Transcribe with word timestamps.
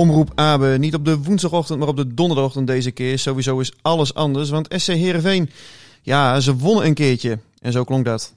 Omroep 0.00 0.32
Abe, 0.34 0.76
niet 0.78 0.94
op 0.94 1.04
de 1.04 1.18
woensdagochtend, 1.18 1.78
maar 1.78 1.88
op 1.88 1.96
de 1.96 2.14
donderdagochtend 2.14 2.66
deze 2.66 2.90
keer. 2.90 3.18
Sowieso 3.18 3.58
is 3.58 3.72
alles 3.82 4.14
anders, 4.14 4.50
want 4.50 4.74
SC 4.76 4.86
Heerenveen, 4.86 5.50
ja, 6.02 6.40
ze 6.40 6.56
wonnen 6.56 6.84
een 6.84 6.94
keertje. 6.94 7.38
En 7.60 7.72
zo 7.72 7.84
klonk 7.84 8.04
dat. 8.04 8.34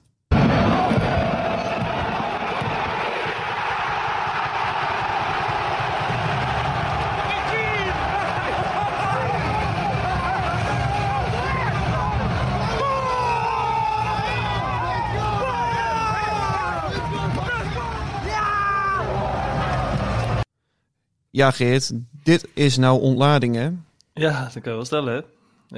Ja, 21.36 21.52
Geert, 21.52 21.92
dit 22.24 22.48
is 22.54 22.78
nou 22.78 23.02
ontlading, 23.02 23.56
hè? 23.56 23.70
Ja, 24.14 24.44
dat 24.44 24.54
kan 24.54 24.62
je 24.64 24.70
wel 24.70 24.86
stellen, 24.86 25.14
hè? 25.14 25.22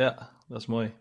Ja, 0.03 0.30
dat 0.48 0.59
is 0.59 0.66
mooi. 0.66 0.94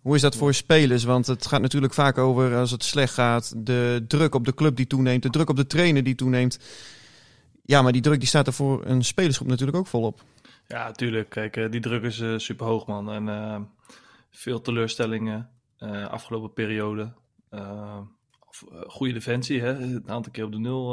Hoe 0.00 0.14
is 0.14 0.20
dat 0.20 0.36
voor 0.36 0.54
spelers? 0.54 1.04
Want 1.04 1.26
het 1.26 1.46
gaat 1.46 1.60
natuurlijk 1.60 1.94
vaak 1.94 2.18
over 2.18 2.56
als 2.56 2.70
het 2.70 2.84
slecht 2.84 3.14
gaat, 3.14 3.66
de 3.66 4.04
druk 4.08 4.34
op 4.34 4.44
de 4.44 4.54
club 4.54 4.76
die 4.76 4.86
toeneemt, 4.86 5.22
de 5.22 5.30
druk 5.30 5.50
op 5.50 5.56
de 5.56 5.66
trainer 5.66 6.04
die 6.04 6.14
toeneemt. 6.14 6.58
Ja, 7.62 7.82
maar 7.82 7.92
die 7.92 8.02
druk 8.02 8.18
die 8.18 8.28
staat 8.28 8.46
er 8.46 8.52
voor 8.52 8.86
een 8.86 9.04
spelersgroep 9.04 9.48
natuurlijk 9.48 9.78
ook 9.78 9.86
volop. 9.86 10.24
Ja, 10.66 10.90
tuurlijk. 10.92 11.28
Kijk, 11.28 11.56
eh, 11.56 11.70
die 11.70 11.80
druk 11.80 12.02
is 12.02 12.20
eh, 12.20 12.34
super 12.36 12.66
hoog, 12.66 12.86
man. 12.86 13.10
En 13.12 13.28
eh, 13.28 13.60
veel 14.30 14.60
teleurstellingen 14.60 15.50
afgelopen 16.10 16.52
periode. 16.52 17.12
Of, 18.48 18.64
goede 18.86 19.12
defensie, 19.12 19.60
hè? 19.60 19.78
Een 19.78 20.10
aantal 20.10 20.32
keer 20.32 20.44
op 20.44 20.52
de 20.52 20.58
nul, 20.58 20.90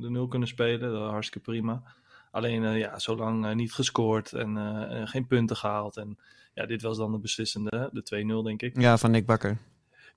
de 0.00 0.10
nul 0.10 0.28
kunnen 0.28 0.48
spelen. 0.48 0.92
Dat 0.92 1.10
hartstikke 1.10 1.50
prima. 1.50 1.82
Alleen, 2.30 2.64
eh, 2.64 2.78
ja, 2.78 2.98
zolang 2.98 3.46
eh, 3.46 3.54
niet 3.54 3.72
gescoord 3.72 4.32
en 4.32 4.56
eh, 4.56 5.00
eh, 5.00 5.08
geen 5.08 5.26
punten 5.26 5.56
gehaald. 5.56 5.96
En 5.96 6.18
ja, 6.54 6.66
dit 6.66 6.82
was 6.82 6.96
dan 6.96 7.12
de 7.12 7.18
beslissende, 7.18 7.90
de 7.92 8.02
2-0, 8.40 8.44
denk 8.44 8.62
ik. 8.62 8.80
Ja, 8.80 8.98
van 8.98 9.10
Nick 9.10 9.26
Bakker. 9.26 9.58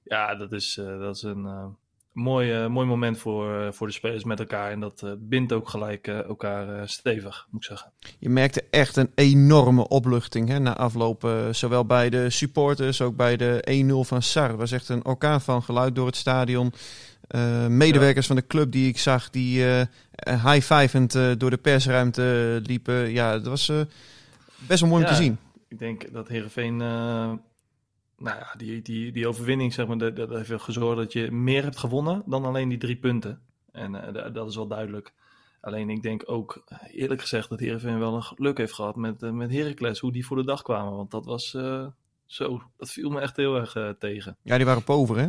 Ja, 0.03 0.35
dat 0.35 0.51
is, 0.51 0.73
dat 0.73 1.15
is 1.15 1.21
een 1.21 1.75
mooi, 2.11 2.67
mooi 2.67 2.87
moment 2.87 3.17
voor, 3.17 3.73
voor 3.73 3.87
de 3.87 3.93
spelers 3.93 4.23
met 4.23 4.39
elkaar. 4.39 4.71
En 4.71 4.79
dat 4.79 5.15
bindt 5.19 5.53
ook 5.53 5.69
gelijk 5.69 6.07
elkaar 6.07 6.89
stevig, 6.89 7.47
moet 7.49 7.61
ik 7.61 7.67
zeggen. 7.67 7.91
Je 8.19 8.29
merkte 8.29 8.63
echt 8.69 8.95
een 8.95 9.11
enorme 9.15 9.87
opluchting 9.87 10.47
hè, 10.47 10.59
na 10.59 10.77
afloop. 10.77 11.47
zowel 11.51 11.85
bij 11.85 12.09
de 12.09 12.29
supporters, 12.29 13.01
ook 13.01 13.15
bij 13.15 13.37
de 13.37 13.83
1-0 14.05 14.07
van 14.07 14.21
Sar. 14.21 14.49
Het 14.49 14.57
was 14.57 14.71
echt 14.71 14.89
een 14.89 15.05
orkaan 15.05 15.41
van 15.41 15.63
geluid 15.63 15.95
door 15.95 16.05
het 16.05 16.15
stadion. 16.15 16.73
Eh, 17.31 17.67
medewerkers 17.67 18.27
van 18.27 18.35
de 18.35 18.47
club 18.47 18.71
die 18.71 18.87
ik 18.87 18.97
zag, 18.97 19.29
die 19.29 19.65
eh 19.65 19.85
high-fivend 20.53 21.15
eh, 21.15 21.31
door 21.37 21.49
de 21.49 21.57
persruimte 21.57 22.59
liepen. 22.63 23.11
Ja, 23.11 23.31
dat 23.31 23.45
was 23.47 23.71
best 24.67 24.79
wel 24.81 24.89
mooi 24.89 25.03
om 25.03 25.09
te 25.09 25.15
zien. 25.15 25.37
Ik 25.67 25.79
denk 25.79 26.13
dat 26.13 26.27
Herenveen, 26.27 26.75
nou 26.77 27.39
ja, 28.17 28.53
die, 28.57 28.81
die, 28.81 29.11
die 29.11 29.27
overwinning, 29.27 29.73
zeg 29.73 29.87
maar, 29.87 29.97
dat, 29.97 30.15
dat 30.15 30.29
heeft 30.29 30.61
gezorgd 30.63 30.97
dat 30.97 31.13
je 31.13 31.31
meer 31.31 31.63
hebt 31.63 31.77
gewonnen 31.77 32.23
dan 32.25 32.45
alleen 32.45 32.69
die 32.69 32.77
drie 32.77 32.95
punten. 32.95 33.39
En 33.71 33.91
da- 33.91 34.29
dat 34.29 34.49
is 34.49 34.55
wel 34.55 34.67
duidelijk. 34.67 35.13
Alleen 35.61 35.89
ik 35.89 36.01
denk 36.01 36.23
ook, 36.25 36.63
eerlijk 36.91 37.21
gezegd, 37.21 37.49
dat 37.49 37.59
Herenveen 37.59 37.99
wel 37.99 38.15
een 38.15 38.23
geluk 38.23 38.57
heeft 38.57 38.73
gehad 38.73 38.95
met, 38.95 39.31
met 39.33 39.51
Heracles, 39.51 39.99
hoe 39.99 40.11
die 40.11 40.25
voor 40.25 40.37
de 40.37 40.45
dag 40.45 40.61
kwamen. 40.61 40.95
Want 40.95 41.11
dat 41.11 41.25
was 41.25 41.49
zo, 42.25 42.61
dat 42.77 42.91
viel 42.91 43.09
me 43.09 43.19
echt 43.19 43.35
heel 43.37 43.55
erg 43.55 43.95
tegen. 43.99 44.37
Ja, 44.43 44.57
die 44.57 44.65
waren 44.65 44.83
pover, 44.83 45.17
hè? 45.17 45.27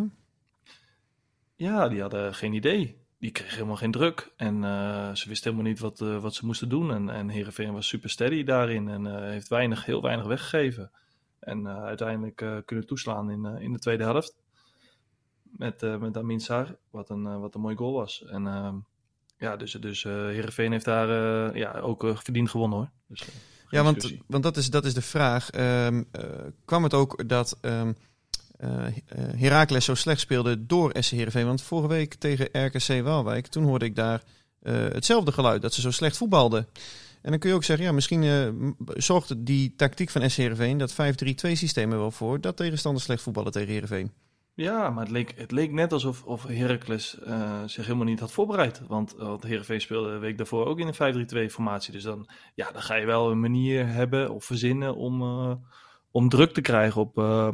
Ja, 1.62 1.88
die 1.88 2.00
hadden 2.00 2.34
geen 2.34 2.52
idee. 2.52 3.00
Die 3.18 3.30
kregen 3.30 3.54
helemaal 3.54 3.76
geen 3.76 3.90
druk. 3.90 4.32
En 4.36 4.64
eh, 4.64 5.14
ze 5.14 5.28
wisten 5.28 5.50
helemaal 5.50 5.70
niet 5.72 5.80
wat, 5.80 6.00
eh, 6.00 6.22
wat 6.22 6.34
ze 6.34 6.46
moesten 6.46 6.68
doen. 6.68 6.92
En, 6.92 7.08
en 7.10 7.28
Heerenveen 7.28 7.72
was 7.72 7.88
super 7.88 8.10
steady 8.10 8.44
daarin. 8.44 8.88
En 8.88 9.06
eh, 9.06 9.30
heeft 9.30 9.48
weinig, 9.48 9.84
heel 9.84 10.02
weinig 10.02 10.26
weggegeven. 10.26 10.90
En 11.38 11.68
uiteindelijk 11.68 12.36
kunnen 12.64 12.86
toeslaan 12.86 13.30
in, 13.30 13.44
in 13.44 13.72
de 13.72 13.78
tweede 13.78 14.04
helft. 14.04 14.36
Met, 15.42 16.00
met 16.00 16.16
Amin 16.16 16.40
Sar, 16.40 16.76
wat 16.90 17.10
een, 17.10 17.40
wat 17.40 17.54
een 17.54 17.60
mooi 17.60 17.76
goal 17.76 17.92
was. 17.92 18.24
En 18.24 18.46
ehm, 18.46 18.76
ja, 19.38 19.56
dus, 19.56 19.72
dus 19.72 20.02
Heerenveen 20.02 20.72
heeft 20.72 20.84
daar 20.84 21.56
ja, 21.56 21.78
ook 21.78 22.12
verdiend 22.14 22.50
gewonnen 22.50 22.78
hoor. 22.78 22.90
Dus, 23.06 23.28
Ja, 23.70 23.82
want, 23.82 24.14
want 24.26 24.42
dat, 24.42 24.56
is, 24.56 24.70
dat 24.70 24.84
is 24.84 24.94
de 24.94 25.02
vraag. 25.02 25.50
Eh, 25.50 25.96
kwam 26.64 26.82
het 26.82 26.94
ook 26.94 27.28
dat 27.28 27.58
ehm 27.60 27.72
eh, 27.72 27.88
eh, 27.88 27.94
Heracles 29.36 29.84
zo 29.84 29.94
slecht 29.94 30.20
speelde 30.20 30.66
door 30.66 30.92
SC 30.98 31.10
Heerenveen? 31.10 31.46
Want 31.46 31.62
vorige 31.62 31.88
week 31.88 32.14
tegen 32.14 32.66
RKC 32.66 33.02
Waalwijk, 33.02 33.46
toen 33.46 33.64
hoorde 33.64 33.84
ik 33.84 33.96
daar 33.96 34.22
eh, 34.62 34.74
hetzelfde 34.74 35.32
geluid, 35.32 35.62
dat 35.62 35.74
ze 35.74 35.80
zo 35.80 35.90
slecht 35.90 36.16
voetbalden. 36.16 36.66
En 37.22 37.30
dan 37.30 37.38
kun 37.38 37.50
je 37.50 37.54
ook 37.54 37.64
zeggen, 37.64 37.86
ja, 37.86 37.92
misschien 37.92 38.22
eh, 38.22 38.48
zorgt 38.86 39.46
die 39.46 39.74
tactiek 39.76 40.10
van 40.10 40.30
SC 40.30 40.36
Heerenveen, 40.36 40.78
dat 40.78 40.92
5-3-2 40.92 40.96
systeem 41.34 41.92
er 41.92 41.98
wel 41.98 42.10
voor, 42.10 42.40
dat 42.40 42.56
tegenstanders 42.56 43.04
slecht 43.04 43.22
voetballen 43.22 43.52
tegen 43.52 43.72
Heerenveen. 43.72 44.12
Ja, 44.54 44.90
maar 44.90 45.02
het 45.02 45.12
leek, 45.12 45.34
het 45.36 45.50
leek 45.50 45.72
net 45.72 45.92
alsof 45.92 46.24
of 46.24 46.46
Heracles 46.46 47.18
eh, 47.18 47.62
zich 47.66 47.84
helemaal 47.84 48.06
niet 48.06 48.20
had 48.20 48.32
voorbereid. 48.32 48.82
Want, 48.86 49.14
uh, 49.18 49.34
Heerenveen 49.40 49.80
speelde 49.80 50.12
de 50.12 50.18
week 50.18 50.36
daarvoor 50.36 50.66
ook 50.66 50.78
in 50.78 50.86
een 50.86 51.48
5-3-2 51.48 51.52
formatie. 51.52 51.92
Dus 51.92 52.02
dan, 52.02 52.28
ja, 52.54 52.70
dan 52.72 52.82
ga 52.82 52.94
je 52.94 53.06
wel 53.06 53.30
een 53.30 53.40
manier 53.40 53.86
hebben 53.86 54.30
of 54.30 54.44
verzinnen 54.44 54.96
om, 54.96 55.22
eh, 55.22 55.54
om 56.10 56.28
druk 56.28 56.52
te 56.52 56.60
krijgen 56.60 57.00
op, 57.00 57.18
eh, 57.18 57.48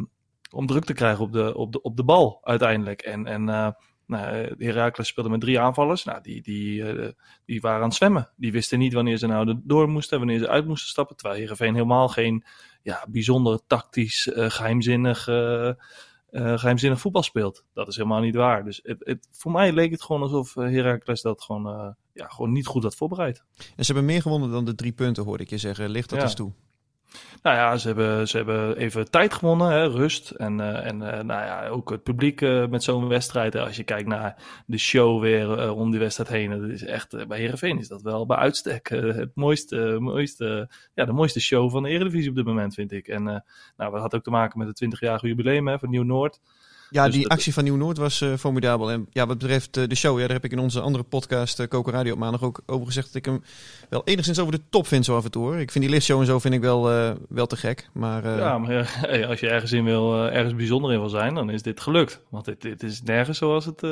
om 0.50 0.66
druk 0.66 0.84
te 0.84 0.92
krijgen 0.92 1.24
op, 1.24 1.32
de, 1.32 1.54
op, 1.54 1.72
de, 1.72 1.82
op 1.82 1.96
de 1.96 2.04
bal 2.04 2.40
uiteindelijk. 2.42 3.00
En, 3.02 3.26
en 3.26 3.48
eh 3.48 3.68
nou, 4.06 4.54
Heracles 4.58 5.08
speelde 5.08 5.30
met 5.30 5.40
drie 5.40 5.60
aanvallers. 5.60 6.04
Nou, 6.04 6.22
die, 6.22 6.42
die, 6.42 6.84
eh, 6.92 7.08
die 7.44 7.60
waren 7.60 7.80
aan 7.82 7.88
het 7.88 7.94
zwemmen. 7.96 8.30
Die 8.36 8.52
wisten 8.52 8.78
niet 8.78 8.92
wanneer 8.92 9.16
ze 9.16 9.26
nou 9.26 9.60
door 9.64 9.88
moesten, 9.88 10.18
wanneer 10.18 10.38
ze 10.38 10.48
uit 10.48 10.66
moesten 10.66 10.88
stappen. 10.88 11.16
Terwijl 11.16 11.40
Heerenveen 11.40 11.74
helemaal 11.74 12.08
geen 12.08 12.44
ja, 12.82 13.06
bijzonder 13.08 13.60
tactisch, 13.66 14.28
eh, 14.32 14.50
geheimzinnig... 14.50 15.28
eh, 15.28 15.68
eh, 15.68 16.58
geheimzinnig 16.58 17.00
voetbal 17.00 17.22
speelt. 17.22 17.64
Dat 17.74 17.88
is 17.88 17.96
helemaal 17.96 18.20
niet 18.20 18.34
waar. 18.34 18.64
Dus 18.64 18.80
het, 18.82 18.96
het, 19.04 19.28
voor 19.30 19.52
mij 19.52 19.72
leek 19.72 19.90
het 19.90 20.02
gewoon 20.02 20.22
alsof 20.22 20.56
eh, 20.56 20.64
Heracles 20.64 21.22
dat 21.22 21.42
gewoon, 21.42 21.66
eh, 21.66 21.88
ja, 22.12 22.26
gewoon 22.28 22.52
niet 22.52 22.66
goed 22.66 22.82
had 22.82 22.94
voorbereid. 22.94 23.42
En 23.76 23.84
ze 23.84 23.92
hebben 23.92 24.04
meer 24.04 24.22
gewonnen 24.22 24.50
dan 24.50 24.64
de 24.64 24.74
drie 24.74 24.92
punten, 24.92 25.24
hoorde 25.24 25.42
ik 25.42 25.50
je 25.50 25.58
zeggen. 25.58 25.88
Ligt 25.90 26.08
dat 26.08 26.18
Ja. 26.18 26.24
eens 26.24 26.34
toe? 26.34 26.52
Nou 27.42 27.56
ja, 27.56 27.76
ze 27.76 27.86
hebben, 27.86 28.28
ze 28.28 28.36
hebben 28.36 28.76
even 28.76 29.10
tijd 29.10 29.34
gewonnen, 29.34 29.70
hè, 29.70 29.86
rust. 29.86 30.30
En, 30.30 30.60
eh, 30.60 30.86
en 30.86 31.02
eh, 31.02 31.24
nou 31.24 31.44
ja, 31.44 31.68
ook 31.68 31.90
het 31.90 32.02
publiek 32.02 32.40
eh, 32.40 32.66
met 32.66 32.82
zo'n 32.82 33.08
wedstrijd. 33.08 33.56
als 33.56 33.76
je 33.76 33.84
kijkt 33.84 34.08
naar 34.08 34.62
de 34.66 34.78
show 34.78 35.20
weer 35.20 35.72
om 35.72 35.90
die 35.90 36.00
wedstrijd 36.00 36.30
heen. 36.30 36.60
Dat 36.60 36.70
is 36.70 36.84
echt, 36.84 37.28
bij 37.28 37.38
Herenveen 37.38 37.78
is 37.78 37.88
dat 37.88 38.02
wel 38.02 38.26
bij 38.26 38.36
uitstek 38.36 38.88
het 38.88 39.30
mooiste, 39.34 39.96
mooiste, 40.00 40.70
ja, 40.94 41.04
de 41.04 41.12
mooiste 41.12 41.40
show 41.40 41.70
van 41.70 41.82
de 41.82 41.88
Eredivisie 41.88 42.30
op 42.30 42.36
dit 42.36 42.44
moment, 42.44 42.74
vind 42.74 42.92
ik. 42.92 43.08
En 43.08 43.22
nou, 43.76 43.92
dat 43.92 44.00
had 44.00 44.14
ook 44.14 44.22
te 44.22 44.30
maken 44.30 44.58
met 44.58 44.68
het 44.68 44.84
20-jarige 44.84 45.26
jubileum 45.26 45.68
hè, 45.68 45.78
van 45.78 45.90
Nieuw-Noord. 45.90 46.40
Ja, 46.90 47.04
Dus 47.04 47.12
die 47.14 47.22
dat- 47.22 47.32
actie 47.32 47.52
van 47.52 47.64
Nieuw-Noord 47.64 47.96
was 47.96 48.20
eh, 48.20 48.34
formidabel. 48.34 48.90
En 48.90 49.06
ja, 49.12 49.26
wat 49.26 49.38
betreft 49.38 49.76
eh, 49.76 49.84
de 49.88 49.94
show, 49.94 50.14
ja, 50.18 50.24
daar 50.26 50.34
heb 50.36 50.44
ik 50.44 50.52
in 50.52 50.58
onze 50.58 50.80
andere 50.80 51.04
podcast, 51.04 51.60
uh, 51.60 51.66
Koken 51.66 51.92
Radio 51.92 52.12
op 52.12 52.18
maandag, 52.18 52.42
ook 52.42 52.60
over 52.66 52.86
gezegd 52.86 53.06
dat 53.06 53.14
ik 53.16 53.24
hem 53.24 53.42
wel 53.88 54.02
enigszins 54.04 54.38
over 54.38 54.52
de 54.52 54.60
top 54.70 54.86
vind 54.86 55.04
zo 55.04 55.16
af 55.16 55.24
en 55.24 55.30
toe. 55.30 55.42
Hoor. 55.42 55.56
Ik 55.58 55.70
vind 55.70 55.84
die 55.84 55.92
lichtshow 55.92 56.20
en 56.20 56.26
zo 56.26 56.38
vind 56.38 56.54
ik 56.54 56.60
wel, 56.60 56.82
wel 57.28 57.46
te 57.46 57.56
gek. 57.56 57.88
Maar, 57.92 58.38
Ja, 58.38 58.58
maar 58.58 58.76
als 59.28 59.40
je 59.40 59.48
ergens 59.48 59.72
in 59.72 59.84
wil, 59.84 60.14
ergens 60.30 60.54
bijzonder 60.54 60.92
in 60.92 60.98
wil 60.98 61.08
zijn, 61.08 61.34
dan 61.34 61.50
is 61.50 61.62
dit 61.62 61.80
gelukt. 61.80 62.20
Want 62.28 62.44
dit, 62.44 62.62
dit 62.62 62.82
is 62.82 63.02
nergens 63.02 63.38
zoals 63.38 63.64
het. 63.64 63.82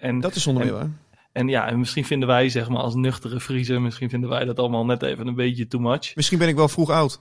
en, 0.00 0.20
dat 0.20 0.34
is 0.34 0.42
zonder 0.42 0.64
meer 0.64 0.72
waar. 0.74 0.90
En 1.32 1.48
ja, 1.48 1.68
en 1.68 1.78
misschien 1.78 2.04
vinden 2.04 2.28
wij, 2.28 2.48
zeg 2.48 2.68
maar, 2.68 2.80
als 2.82 2.94
nuchtere 2.94 3.40
Friesen, 3.40 3.82
misschien 3.82 4.10
vinden 4.10 4.28
wij 4.30 4.44
dat 4.44 4.58
allemaal 4.58 4.84
net 4.84 5.02
even 5.02 5.26
een 5.26 5.34
beetje 5.34 5.68
too 5.68 5.80
much. 5.80 6.14
Misschien 6.16 6.38
ben 6.38 6.48
ik 6.48 6.56
wel 6.56 6.68
vroeg 6.68 6.90
oud. 6.90 7.20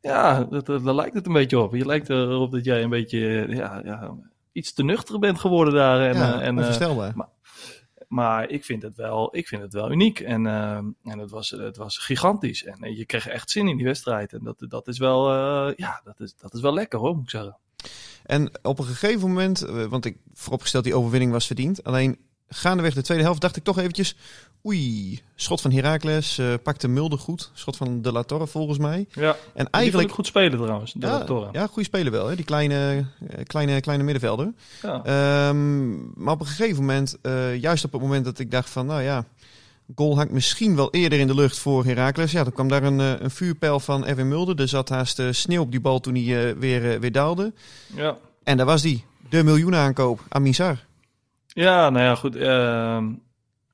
Ja, 0.00 0.44
dat, 0.44 0.66
dat, 0.66 0.84
daar 0.84 0.94
lijkt 0.94 1.14
het 1.14 1.26
een 1.26 1.32
beetje 1.32 1.58
op. 1.58 1.74
Je 1.74 1.86
lijkt 1.86 2.08
erop 2.08 2.50
dat 2.50 2.64
jij 2.64 2.82
een 2.82 2.90
beetje, 2.90 3.42
eh, 3.42 3.56
ja, 3.56 3.80
ja 3.84 4.14
iets 4.52 4.72
te 4.72 4.84
nuchter 4.84 5.18
bent 5.18 5.40
geworden 5.40 5.74
daar. 5.74 6.00
En, 6.00 6.16
ja, 6.16 6.40
eh, 6.40 6.46
en, 6.46 6.58
onvoorstelbaar. 6.58 7.12
maar, 7.16 7.28
maar 8.08 8.48
ik 8.48 8.64
vind 8.64 8.82
het 8.82 8.96
wel, 8.96 9.36
ik 9.36 9.48
vind 9.48 9.62
het 9.62 9.72
wel 9.72 9.90
uniek. 9.90 10.20
En, 10.20 10.44
uh, 10.44 10.76
en 11.02 11.18
het, 11.18 11.30
was, 11.30 11.50
het 11.50 11.76
was 11.76 11.98
gigantisch. 11.98 12.64
En 12.64 12.96
je 12.96 13.06
kreeg 13.06 13.28
echt 13.28 13.50
zin 13.50 13.68
in 13.68 13.76
die 13.76 13.86
wedstrijd. 13.86 14.32
En 14.32 14.40
dat, 14.44 14.64
dat 14.68 14.88
is 14.88 14.98
wel, 14.98 15.30
ja, 15.76 16.00
dat 16.04 16.20
is, 16.20 16.36
dat 16.36 16.54
is 16.54 16.60
wel 16.60 16.74
lekker 16.74 16.98
hoor, 16.98 17.14
moet 17.14 17.24
ik 17.24 17.30
zeggen. 17.30 17.56
En 18.22 18.50
op 18.62 18.78
een 18.78 18.84
gegeven 18.84 19.28
moment, 19.28 19.60
want 19.88 20.04
ik 20.04 20.18
vooropgesteld 20.32 20.84
die 20.84 20.94
overwinning 20.94 21.32
was 21.32 21.46
verdiend. 21.46 21.84
Alleen 21.84 22.18
gaandeweg 22.54 22.94
de 22.94 23.02
tweede 23.02 23.24
helft 23.24 23.40
dacht 23.40 23.56
ik 23.56 23.64
toch 23.64 23.78
eventjes... 23.78 24.16
Oei, 24.66 25.20
schot 25.34 25.60
van 25.60 25.72
Heracles, 25.72 26.38
uh, 26.38 26.54
pakte 26.62 26.88
Mulder 26.88 27.18
goed. 27.18 27.50
Schot 27.54 27.76
van 27.76 28.02
De 28.02 28.12
La 28.12 28.22
Torre 28.22 28.46
volgens 28.46 28.78
mij. 28.78 29.06
Ja, 29.12 29.36
en 29.54 29.70
eigenlijk 29.70 30.12
goed 30.12 30.26
spelen 30.26 30.58
trouwens, 30.58 30.92
De 30.92 31.06
ja, 31.06 31.12
La 31.12 31.24
Torre. 31.24 31.48
Ja, 31.52 31.66
goede 31.66 31.84
speler 31.84 32.12
wel, 32.12 32.26
hè? 32.26 32.36
die 32.36 32.44
kleine, 32.44 33.04
kleine, 33.46 33.80
kleine 33.80 34.04
middenvelder. 34.04 34.52
Ja. 34.82 35.48
Um, 35.48 36.12
maar 36.14 36.34
op 36.34 36.40
een 36.40 36.46
gegeven 36.46 36.76
moment, 36.76 37.16
uh, 37.22 37.56
juist 37.56 37.84
op 37.84 37.92
het 37.92 38.00
moment 38.00 38.24
dat 38.24 38.38
ik 38.38 38.50
dacht 38.50 38.70
van... 38.70 38.86
nou 38.86 39.02
ja, 39.02 39.24
goal 39.94 40.16
hangt 40.16 40.32
misschien 40.32 40.76
wel 40.76 40.90
eerder 40.90 41.18
in 41.18 41.26
de 41.26 41.34
lucht 41.34 41.58
voor 41.58 41.84
Heracles. 41.84 42.32
Ja, 42.32 42.42
dan 42.42 42.52
kwam 42.52 42.68
daar 42.68 42.82
een, 42.82 42.98
een 42.98 43.30
vuurpijl 43.30 43.80
van 43.80 44.06
Erwin 44.06 44.28
Mulder. 44.28 44.60
Er 44.60 44.68
zat 44.68 44.88
haast 44.88 45.22
sneeuw 45.30 45.62
op 45.62 45.70
die 45.70 45.80
bal 45.80 46.00
toen 46.00 46.14
hij 46.14 46.22
uh, 46.22 46.58
weer, 46.58 47.00
weer 47.00 47.12
daalde. 47.12 47.52
Ja. 47.94 48.16
En 48.44 48.56
daar 48.56 48.66
was 48.66 48.82
die, 48.82 49.04
de 49.28 49.44
miljoenenaankoop, 49.44 50.20
Amisar. 50.28 50.84
Ja, 51.54 51.90
nou 51.90 52.04
ja, 52.04 52.14
goed. 52.14 52.34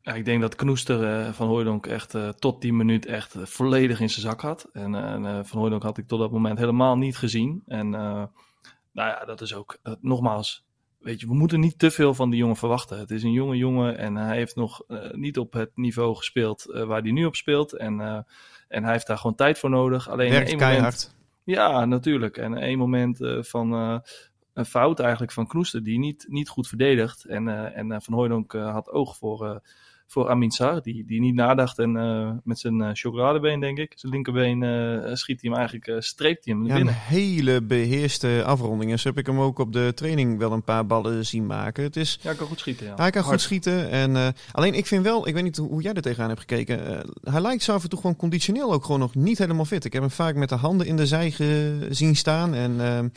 Ja, 0.02 0.14
ik 0.14 0.24
denk 0.24 0.40
dat 0.40 0.54
Knoester 0.54 1.26
uh, 1.26 1.32
van 1.32 1.48
Hooijdonk 1.48 1.86
echt 1.86 2.14
uh, 2.14 2.28
tot 2.28 2.60
die 2.60 2.72
minuut 2.72 3.06
echt 3.06 3.36
uh, 3.36 3.44
volledig 3.44 4.00
in 4.00 4.10
zijn 4.10 4.26
zak 4.26 4.40
had. 4.40 4.68
En 4.72 4.92
van 5.46 5.58
Hooijdonk 5.58 5.82
had 5.82 5.98
ik 5.98 6.06
tot 6.06 6.18
dat 6.18 6.30
moment 6.30 6.58
helemaal 6.58 6.96
niet 6.96 7.16
gezien. 7.16 7.62
En 7.66 7.90
nou 7.90 8.28
ja, 8.92 9.24
dat 9.24 9.40
is 9.40 9.54
ook, 9.54 9.78
nogmaals, 10.00 10.66
weet 10.98 11.20
je, 11.20 11.26
we 11.26 11.34
moeten 11.34 11.60
niet 11.60 11.78
te 11.78 11.90
veel 11.90 12.14
van 12.14 12.30
die 12.30 12.38
jongen 12.38 12.56
verwachten. 12.56 12.98
Het 12.98 13.10
is 13.10 13.22
een 13.22 13.32
jonge 13.32 13.56
jongen 13.56 13.98
en 13.98 14.16
hij 14.16 14.36
heeft 14.36 14.56
nog 14.56 14.82
niet 15.12 15.38
op 15.38 15.52
het 15.52 15.70
niveau 15.74 16.16
gespeeld 16.16 16.64
waar 16.64 17.02
hij 17.02 17.10
nu 17.10 17.24
op 17.24 17.36
speelt. 17.36 17.72
En, 17.72 18.00
en 18.68 18.82
hij 18.82 18.92
heeft 18.92 19.06
daar 19.06 19.18
gewoon 19.18 19.36
tijd 19.36 19.58
voor 19.58 19.70
nodig. 19.70 20.08
Alleen 20.08 20.30
Werkt 20.30 20.56
keihard. 20.56 20.82
Moment, 20.82 21.16
ja, 21.44 21.84
natuurlijk. 21.84 22.36
En 22.36 22.54
één 22.56 22.78
moment 22.78 23.18
van 23.40 24.02
een 24.58 24.66
fout 24.66 25.00
eigenlijk 25.00 25.32
van 25.32 25.46
Knoester 25.46 25.82
die 25.82 25.98
niet, 25.98 26.26
niet 26.28 26.48
goed 26.48 26.68
verdedigt. 26.68 27.24
En, 27.24 27.46
uh, 27.46 27.76
en 27.76 27.90
uh, 27.90 27.96
Van 28.00 28.14
Hooijdonk 28.14 28.52
uh, 28.52 28.72
had 28.72 28.90
oog 28.90 29.16
voor, 29.16 29.62
voor 30.06 30.28
Amin 30.28 30.50
Sar, 30.50 30.82
die, 30.82 31.04
die 31.04 31.20
niet 31.20 31.34
nadacht. 31.34 31.78
En 31.78 31.92
met 32.44 32.58
zijn 32.58 32.96
chocoladebeen, 32.96 33.60
denk 33.60 33.78
ik, 33.78 33.92
zijn 33.96 34.12
linkerbeen, 34.12 34.60
schiet 35.16 35.40
hij 35.40 35.50
hem 35.50 35.58
eigenlijk, 35.58 36.02
streept 36.02 36.44
hij 36.44 36.54
hem 36.54 36.66
ja, 36.66 36.74
binnen. 36.74 36.94
Een 36.94 37.00
hele 37.00 37.62
beheerste 37.62 38.42
afronding. 38.46 38.90
En 38.90 38.98
zo 38.98 39.08
heb 39.08 39.18
ik 39.18 39.26
hem 39.26 39.40
ook 39.40 39.58
op 39.58 39.72
de 39.72 39.92
training 39.94 40.38
wel 40.38 40.52
een 40.52 40.62
paar 40.62 40.86
ballen 40.86 41.26
zien 41.26 41.46
maken. 41.46 41.82
Het 41.82 41.96
is, 41.96 42.18
ja, 42.20 42.28
hij 42.28 42.38
kan 42.38 42.46
goed 42.46 42.58
schieten. 42.58 42.86
Ja. 42.86 42.94
Hij 42.96 43.10
kan 43.10 43.22
Hard. 43.22 43.34
goed 43.34 43.44
schieten. 43.44 43.90
En, 43.90 44.34
alleen 44.52 44.74
ik 44.74 44.86
vind 44.86 45.04
wel, 45.04 45.28
ik 45.28 45.34
weet 45.34 45.42
niet 45.42 45.56
hoe 45.56 45.82
jij 45.82 45.94
er 45.94 46.02
tegenaan 46.02 46.28
hebt 46.28 46.40
gekeken. 46.40 47.04
hij 47.22 47.40
lijkt 47.40 47.62
zo 47.62 47.72
af 47.72 47.82
en 47.82 47.88
toe 47.88 48.00
gewoon 48.00 48.16
conditioneel 48.16 48.72
ook 48.72 48.84
gewoon 48.84 49.00
nog 49.00 49.14
niet 49.14 49.38
helemaal 49.38 49.64
fit. 49.64 49.84
Ik 49.84 49.92
heb 49.92 50.02
hem 50.02 50.10
vaak 50.10 50.34
met 50.34 50.48
de 50.48 50.54
handen 50.54 50.86
in 50.86 50.96
de 50.96 51.06
zij 51.06 51.30
gezien 51.30 52.16
staan. 52.16 52.54
En 52.54 52.80
ehm, 52.80 53.08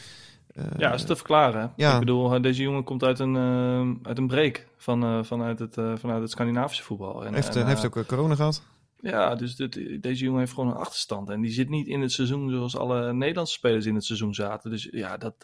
ja, 0.53 0.89
dat 0.89 0.99
is 0.99 1.05
te 1.05 1.15
verklaren. 1.15 1.73
Ja. 1.75 1.93
Ik 1.93 1.99
bedoel, 1.99 2.41
deze 2.41 2.61
jongen 2.61 2.83
komt 2.83 3.03
uit 3.03 3.19
een, 3.19 3.35
uh, 3.35 3.95
uit 4.03 4.17
een 4.17 4.27
break 4.27 4.67
van, 4.77 5.03
uh, 5.03 5.23
vanuit, 5.23 5.59
het, 5.59 5.73
vanuit 5.73 6.21
het 6.21 6.31
Scandinavische 6.31 6.83
voetbal. 6.83 7.25
En, 7.25 7.33
heeft, 7.33 7.55
en, 7.55 7.67
heeft 7.67 7.85
ook 7.85 8.05
corona 8.05 8.35
gehad? 8.35 8.63
Ja, 8.99 9.35
dus 9.35 9.55
dit, 9.55 10.01
deze 10.01 10.23
jongen 10.23 10.39
heeft 10.39 10.53
gewoon 10.53 10.69
een 10.69 10.75
achterstand. 10.75 11.29
En 11.29 11.41
die 11.41 11.51
zit 11.51 11.69
niet 11.69 11.87
in 11.87 12.01
het 12.01 12.11
seizoen 12.11 12.49
zoals 12.49 12.77
alle 12.77 13.13
Nederlandse 13.13 13.53
spelers 13.53 13.85
in 13.85 13.95
het 13.95 14.05
seizoen 14.05 14.33
zaten. 14.33 14.69
Dus 14.69 14.87
ja, 14.91 15.17
dat 15.17 15.35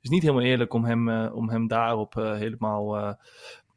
is 0.00 0.10
niet 0.10 0.22
helemaal 0.22 0.42
eerlijk 0.42 0.72
om 0.72 0.84
hem, 0.84 1.26
om 1.26 1.50
hem 1.50 1.68
daarop 1.68 2.14
helemaal 2.14 3.16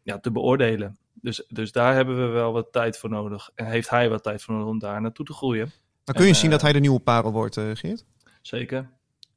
ja, 0.04 0.20
te 0.20 0.32
beoordelen. 0.32 0.98
Dus, 1.14 1.46
dus 1.48 1.72
daar 1.72 1.96
hebben 1.96 2.16
we 2.16 2.28
wel 2.28 2.54
wat 2.54 2.72
tijd 2.72 2.98
voor 2.98 3.10
nodig. 3.10 3.50
En 3.56 3.66
heeft 3.66 3.90
hij 3.90 4.10
wat 4.10 4.24
tijd 4.24 4.42
voor 4.42 4.54
nodig 4.54 4.70
om 4.70 4.80
daar 4.80 5.02
naartoe 5.02 5.26
te 5.26 5.34
groeien. 5.34 5.72
Maar 6.06 6.16
kun 6.16 6.26
je 6.26 6.32
en, 6.32 6.36
zien 6.36 6.50
dat 6.50 6.62
hij 6.62 6.74
de 6.74 6.80
nieuwe 6.80 7.00
parel 7.00 7.32
wordt, 7.32 7.60
Geert? 7.74 8.06
Zeker 8.42 8.90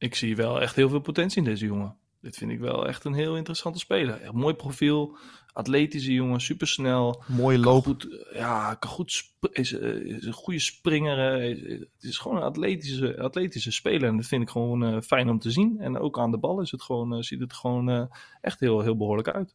ik 0.02 0.14
zie 0.14 0.36
wel 0.36 0.60
echt 0.60 0.76
heel 0.76 0.88
veel 0.88 1.00
potentie 1.00 1.38
in 1.38 1.44
deze 1.44 1.66
jongen. 1.66 1.96
Dit 2.20 2.36
vind 2.36 2.50
ik 2.50 2.58
wel 2.58 2.86
echt 2.86 3.04
een 3.04 3.14
heel 3.14 3.36
interessante 3.36 3.78
speler. 3.78 4.20
Echt 4.20 4.32
mooi 4.32 4.54
profiel, 4.54 5.16
atletische 5.52 6.12
jongen, 6.12 6.40
supersnel. 6.40 7.22
Mooie 7.26 7.58
loop. 7.58 7.84
Goed, 7.84 8.26
ja, 8.32 8.74
kan 8.74 8.90
goed 8.90 9.24
is, 9.52 9.72
is, 9.72 10.24
een 10.24 10.32
goede 10.32 10.58
springer. 10.58 11.18
Het 11.18 11.88
is 12.00 12.18
gewoon 12.18 12.36
een 12.36 12.42
atletische, 12.42 13.20
atletische 13.20 13.72
speler. 13.72 14.08
En 14.08 14.16
dat 14.16 14.26
vind 14.26 14.42
ik 14.42 14.48
gewoon 14.48 14.94
uh, 14.94 15.00
fijn 15.00 15.28
om 15.28 15.38
te 15.38 15.50
zien. 15.50 15.76
En 15.80 15.98
ook 15.98 16.18
aan 16.18 16.30
de 16.30 16.38
bal 16.38 16.60
is 16.60 16.70
het 16.70 16.82
gewoon, 16.82 17.16
uh, 17.16 17.22
ziet 17.22 17.40
het 17.40 17.52
gewoon 17.52 17.90
uh, 17.90 18.04
echt 18.40 18.60
heel, 18.60 18.80
heel 18.80 18.96
behoorlijk 18.96 19.28
uit. 19.28 19.54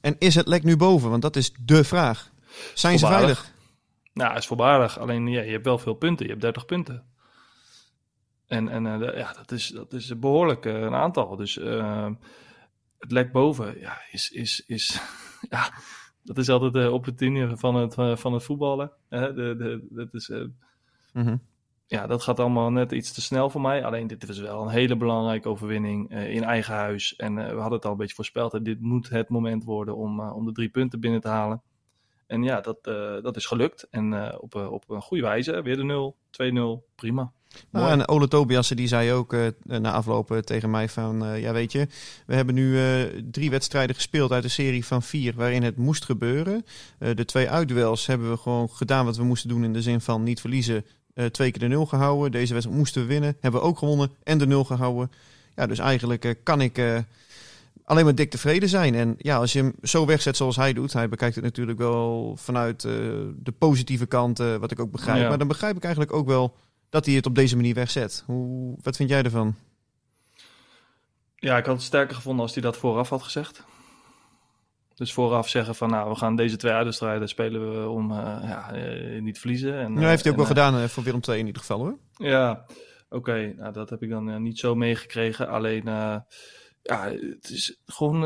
En 0.00 0.16
is 0.18 0.34
het 0.34 0.46
lek 0.46 0.62
nu 0.62 0.76
boven? 0.76 1.10
Want 1.10 1.22
dat 1.22 1.36
is 1.36 1.52
de 1.64 1.84
vraag. 1.84 2.32
Zijn 2.74 2.98
ze 2.98 3.06
veilig? 3.06 3.52
Nou, 4.12 4.36
is 4.36 4.46
voorbaardig. 4.46 4.98
Alleen 4.98 5.26
ja, 5.26 5.42
je 5.42 5.50
hebt 5.50 5.64
wel 5.64 5.78
veel 5.78 5.94
punten. 5.94 6.24
Je 6.24 6.30
hebt 6.30 6.42
30 6.42 6.66
punten. 6.66 7.04
En, 8.46 8.68
en 8.68 8.84
uh, 8.84 9.16
ja, 9.16 9.32
dat 9.32 9.50
is, 9.50 9.68
dat 9.68 9.92
is 9.92 10.18
behoorlijk 10.18 10.64
uh, 10.64 10.80
een 10.80 10.94
aantal. 10.94 11.36
Dus 11.36 11.56
uh, 11.56 12.10
het 12.98 13.12
lek 13.12 13.32
boven 13.32 13.80
ja, 13.80 13.98
is, 14.10 14.30
is, 14.30 14.64
is 14.66 15.00
ja, 15.50 15.72
dat 16.22 16.38
is 16.38 16.48
altijd 16.48 16.72
de 16.72 16.90
opportunie 16.90 17.56
van 17.56 17.74
het, 17.74 17.94
van 17.94 18.32
het 18.32 18.42
voetballen. 18.42 18.92
de, 19.08 19.32
de, 19.34 19.86
dat, 19.90 20.14
is, 20.14 20.28
mm 20.28 20.52
-hmm. 21.12 21.40
ja, 21.86 22.06
dat 22.06 22.22
gaat 22.22 22.40
allemaal 22.40 22.70
net 22.70 22.92
iets 22.92 23.12
te 23.12 23.20
snel 23.20 23.50
voor 23.50 23.60
mij. 23.60 23.84
Alleen 23.84 24.06
dit 24.06 24.26
was 24.26 24.38
wel 24.38 24.62
een 24.62 24.68
hele 24.68 24.96
belangrijke 24.96 25.48
overwinning 25.48 26.10
in 26.10 26.44
eigen 26.44 26.74
huis. 26.74 27.16
En 27.16 27.34
we 27.34 27.40
hadden 27.42 27.72
het 27.72 27.84
al 27.84 27.90
een 27.90 27.96
beetje 27.96 28.14
voorspeld. 28.14 28.54
En 28.54 28.62
dit 28.62 28.80
moet 28.80 29.08
het 29.08 29.28
moment 29.28 29.64
worden 29.64 29.96
om, 29.96 30.20
om 30.20 30.44
de 30.44 30.52
drie 30.52 30.68
punten 30.68 31.00
binnen 31.00 31.20
te 31.20 31.28
halen. 31.28 31.62
En 32.26 32.42
ja, 32.42 32.60
dat, 32.60 32.84
dat 33.22 33.36
is 33.36 33.46
gelukt. 33.46 33.88
En 33.90 34.38
op, 34.40 34.54
op 34.54 34.90
een 34.90 35.02
goede 35.02 35.22
wijze. 35.22 35.62
Weer 35.62 35.76
de 35.76 35.84
0, 35.84 36.16
2-0, 36.42 36.94
prima. 36.94 37.32
Nou, 37.70 37.90
en 37.90 38.08
Ole 38.08 38.28
Tobiasse 38.28 38.74
die 38.74 38.88
zei 38.88 39.12
ook 39.12 39.32
uh, 39.32 39.46
na 39.64 39.92
afloop 39.92 40.40
tegen 40.44 40.70
mij 40.70 40.88
van... 40.88 41.24
Uh, 41.24 41.40
ja, 41.40 41.52
weet 41.52 41.72
je, 41.72 41.86
we 42.26 42.34
hebben 42.34 42.54
nu 42.54 42.72
uh, 42.72 43.02
drie 43.30 43.50
wedstrijden 43.50 43.94
gespeeld 43.94 44.32
uit 44.32 44.44
een 44.44 44.50
serie 44.50 44.84
van 44.84 45.02
vier... 45.02 45.34
waarin 45.34 45.62
het 45.62 45.76
moest 45.76 46.04
gebeuren. 46.04 46.64
de 46.98 47.24
twee 47.24 47.50
uitduels 47.50 48.06
hebben 48.06 48.30
we 48.30 48.36
gewoon 48.36 48.70
gedaan 48.70 49.04
wat 49.04 49.16
we 49.16 49.24
moesten 49.24 49.48
doen... 49.48 49.64
in 49.64 49.72
de 49.72 49.82
zin 49.82 50.00
van 50.00 50.22
niet 50.22 50.40
verliezen, 50.40 50.84
twee 51.30 51.50
keer 51.50 51.60
de 51.60 51.68
nul 51.68 51.86
gehouden. 51.86 52.30
Deze 52.30 52.52
wedstrijd 52.52 52.78
moesten 52.78 53.02
we 53.02 53.08
winnen, 53.08 53.36
hebben 53.40 53.60
we 53.60 53.66
ook 53.66 53.78
gewonnen 53.78 54.10
en 54.22 54.38
de 54.38 54.46
nul 54.46 54.64
gehouden. 54.64 55.10
Ja, 55.56 55.66
dus 55.66 55.78
eigenlijk 55.78 56.36
kan 56.42 56.60
ik 56.60 56.82
alleen 57.84 58.04
maar 58.04 58.14
dik 58.14 58.30
tevreden 58.30 58.68
zijn. 58.68 58.94
En 58.94 59.14
ja, 59.18 59.36
als 59.36 59.52
je 59.52 59.58
hem 59.58 59.74
zo 59.82 60.06
wegzet 60.06 60.36
zoals 60.36 60.56
hij 60.56 60.72
doet... 60.72 60.92
hij 60.92 61.08
bekijkt 61.08 61.34
het 61.34 61.44
natuurlijk 61.44 61.78
wel 61.78 62.36
vanuit 62.36 62.80
de 62.80 63.52
positieve 63.58 64.06
kant, 64.06 64.38
wat 64.38 64.70
ik 64.70 64.80
ook 64.80 64.90
begrijp. 64.90 65.20
Ja. 65.22 65.28
Maar 65.28 65.38
dan 65.38 65.48
begrijp 65.48 65.76
ik 65.76 65.84
eigenlijk 65.84 66.14
ook 66.14 66.26
wel 66.26 66.56
dat 66.88 67.06
hij 67.06 67.14
het 67.14 67.26
op 67.26 67.34
deze 67.34 67.56
manier 67.56 67.74
wegzet. 67.74 68.22
Hoe, 68.26 68.76
wat 68.82 68.96
vind 68.96 69.08
jij 69.08 69.22
ervan? 69.22 69.54
Ja, 71.36 71.56
ik 71.56 71.66
had 71.66 71.74
het 71.74 71.84
sterker 71.84 72.14
gevonden 72.14 72.42
als 72.42 72.54
hij 72.54 72.62
dat 72.62 72.76
vooraf 72.76 73.08
had 73.08 73.22
gezegd. 73.22 73.64
Dus 74.94 75.12
vooraf 75.12 75.48
zeggen 75.48 75.74
van, 75.74 75.90
nou, 75.90 76.10
we 76.10 76.16
gaan 76.16 76.36
deze 76.36 76.56
twee 76.56 76.72
uitwedstrijden 76.72 77.28
spelen 77.28 77.82
we 77.82 77.88
om 77.88 78.10
uh, 78.10 78.16
ja, 78.42 78.74
uh, 78.74 79.22
niet 79.22 79.38
verliezen. 79.38 79.78
En, 79.78 79.92
nou, 79.92 80.06
heeft 80.06 80.22
hij 80.22 80.32
ook 80.32 80.38
en, 80.38 80.44
wel 80.44 80.54
gedaan 80.54 80.88
voor 80.88 81.02
Willem 81.02 81.20
II 81.28 81.38
in 81.38 81.46
ieder 81.46 81.60
geval 81.60 81.78
hoor. 81.78 81.98
Ja, 82.16 82.50
oké. 82.50 83.16
Okay. 83.16 83.54
Nou, 83.56 83.72
dat 83.72 83.90
heb 83.90 84.02
ik 84.02 84.10
dan 84.10 84.42
niet 84.42 84.58
zo 84.58 84.74
meegekregen. 84.74 85.48
Alleen, 85.48 85.84
ja, 86.86 87.10
het 87.10 87.50
is 87.50 87.80
gewoon, 87.86 88.18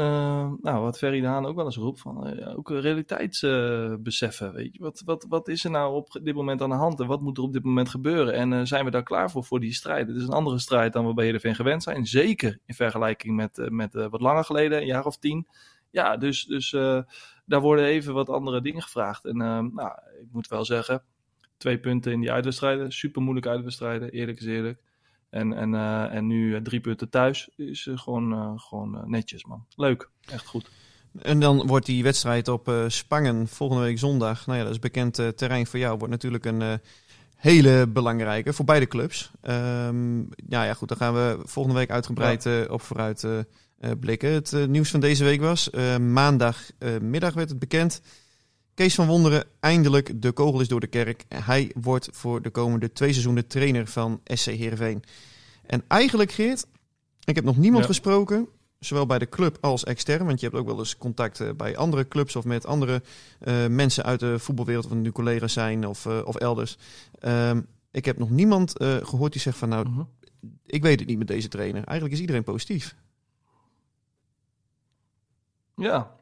nou, 0.63 0.81
wat 0.81 0.99
Ferry 0.99 1.21
de 1.21 1.27
Haan 1.27 1.47
ook 1.47 1.57
wel 1.57 1.65
eens 1.65 1.77
roept, 1.77 2.01
van, 2.01 2.45
ook 2.57 2.71
realiteitsbeseffen. 2.71 4.53
weet 4.53 4.73
je, 4.73 4.83
wat, 4.83 5.03
wat, 5.05 5.27
wat 5.29 5.49
is 5.49 5.65
er 5.65 5.71
nou 5.71 5.95
op 5.95 6.21
dit 6.23 6.35
moment 6.35 6.63
aan 6.63 6.69
de 6.71 6.75
hand 6.75 7.01
en 7.01 7.07
wat 7.07 7.21
moet 7.21 7.37
er 7.37 7.43
op 7.43 7.53
dit 7.53 7.65
moment 7.65 7.89
gebeuren? 7.89 8.35
En 8.35 8.67
zijn 8.67 8.85
we 8.85 8.91
daar 8.91 9.03
klaar 9.03 9.31
voor, 9.31 9.45
voor 9.45 9.61
die 9.61 9.73
strijd? 9.73 10.09
Het 10.09 10.17
is 10.17 10.23
een 10.23 10.29
andere 10.29 10.59
strijd 10.59 10.93
dan 10.93 11.07
we 11.07 11.15
bij 11.15 11.25
Heerenveen 11.25 11.55
gewend 11.55 11.83
zijn. 11.83 12.07
Zeker 12.07 12.59
in 12.67 12.75
vergelijking 12.75 13.37
met, 13.37 13.71
met 13.71 13.95
wat 13.95 14.21
langer 14.21 14.45
geleden, 14.45 14.81
een 14.81 14.87
jaar 14.87 15.07
of 15.07 15.17
tien. 15.17 15.47
Ja, 15.91 16.17
dus, 16.17 16.45
dus 16.45 16.73
uh, 16.73 17.03
daar 17.45 17.61
worden 17.61 17.85
even 17.85 18.15
wat 18.15 18.29
andere 18.29 18.61
dingen 18.61 18.83
gevraagd. 18.83 19.25
En 19.25 19.37
uh, 19.41 19.59
nou, 19.59 19.91
ik 20.21 20.29
moet 20.33 20.49
wel 20.49 20.65
zeggen, 20.65 21.03
twee 21.57 21.79
punten 21.79 22.13
in 22.13 22.21
die 22.21 22.33
uitwedstrijden. 22.33 22.93
Super 22.93 23.23
moeilijke 23.23 23.51
uitwedstrijden, 23.51 24.11
eerlijk 24.11 24.41
is 24.41 24.47
eerlijk. 24.47 24.81
En, 25.31 25.53
en, 25.53 25.75
eh, 25.75 26.15
en 26.15 26.27
nu 26.27 26.55
eh, 26.55 26.61
drie 26.61 26.81
punten 26.81 27.11
thuis 27.11 27.49
is 27.57 27.87
eh, 27.87 27.99
gewoon, 27.99 28.61
gewoon 28.61 29.03
netjes, 29.07 29.45
man. 29.45 29.65
Leuk, 29.77 30.09
echt 30.27 30.47
goed. 30.47 30.71
En 31.23 31.41
dan 31.41 31.67
wordt 31.67 31.87
die 31.87 32.03
wedstrijd 32.03 32.49
op 32.49 32.85
Spangen 32.87 33.49
volgende 33.49 33.83
week 33.83 33.99
zondag. 33.99 34.47
Nou 34.47 34.59
ja, 34.59 34.65
dat 34.65 34.73
is 34.73 34.79
bekend 34.79 35.15
terrein 35.15 35.67
voor 35.67 35.79
jou. 35.79 35.99
Wordt 35.99 36.13
natuurlijk 36.13 36.45
een 36.45 36.81
hele 37.37 37.87
belangrijke 37.89 38.53
voor 38.53 38.65
beide 38.65 38.87
clubs. 38.87 39.31
Ehm 39.41 40.19
ja, 40.49 40.65
ja, 40.65 40.75
goed, 40.75 40.89
daar 40.89 40.97
gaan 40.97 41.15
we 41.15 41.39
volgende 41.45 41.79
week 41.79 41.91
uitgebreid 41.91 42.69
op 42.69 42.83
vooruit 42.83 43.27
blikken. 44.01 44.33
Het 44.33 44.69
nieuws 44.69 44.91
van 44.91 45.01
deze 45.01 45.25
week 45.25 45.41
was, 45.41 45.71
maandagmiddag 46.01 47.35
werd 47.35 47.49
het 47.49 47.59
bekend. 47.59 48.03
Kees 48.81 48.95
van 48.95 49.07
Wonderen, 49.07 49.45
eindelijk 49.59 50.23
de 50.23 50.33
kogel 50.33 50.61
is 50.61 50.69
door 50.69 50.81
de 50.81 50.87
kerk. 50.87 51.25
Hij 51.29 51.71
wordt 51.81 52.09
voor 52.13 52.43
de 52.43 52.51
komende 52.51 52.93
twee 52.93 53.11
seizoenen 53.11 53.47
trainer 53.47 53.87
van 53.87 54.21
SC 54.25 54.47
Heerenveen. 54.51 55.03
En 55.67 55.83
eigenlijk, 55.89 56.33
Geert, 56.33 56.67
ik 57.25 57.35
heb 57.35 57.45
nog 57.45 57.57
niemand 57.57 57.83
Ja. 57.83 57.89
gesproken, 57.89 58.49
zowel 58.79 59.07
bij 59.07 59.19
de 59.19 59.29
club 59.29 59.59
als 59.61 59.85
extern. 59.85 60.27
Want 60.27 60.41
je 60.41 60.47
hebt 60.47 60.59
ook 60.59 60.67
wel 60.67 60.79
eens 60.79 60.97
contact 60.97 61.41
eh, 61.41 61.51
bij 61.57 61.77
andere 61.77 62.09
clubs 62.09 62.37
of 62.37 62.45
met 62.45 62.67
andere 62.67 63.03
eh, 63.39 63.67
mensen 63.67 64.05
uit 64.05 64.21
de 64.21 64.39
voetbalwereld, 64.39 64.85
of 64.85 64.91
het 64.91 65.01
nu 65.01 65.13
collega's 65.13 65.53
zijn 65.53 65.87
of, 65.87 66.07
eh, 66.07 66.21
of 66.25 66.37
elders. 66.37 66.77
Ehm, 67.19 67.61
ik 67.91 68.05
heb 68.05 68.19
nog 68.19 68.31
niemand 68.31 68.79
eh, 68.79 68.97
gehoord 68.97 69.33
die 69.33 69.41
zegt 69.41 69.59
van 69.59 69.69
nou, 69.69 69.89
Mhm. 69.89 70.03
ik 70.67 70.83
weet 70.83 70.99
het 70.99 71.09
niet 71.09 71.19
met 71.19 71.29
deze 71.29 71.49
trainer. 71.49 71.85
Eigenlijk 71.85 72.13
is 72.13 72.21
iedereen 72.21 72.45
positief. 72.45 72.97
Ja. 75.77 76.17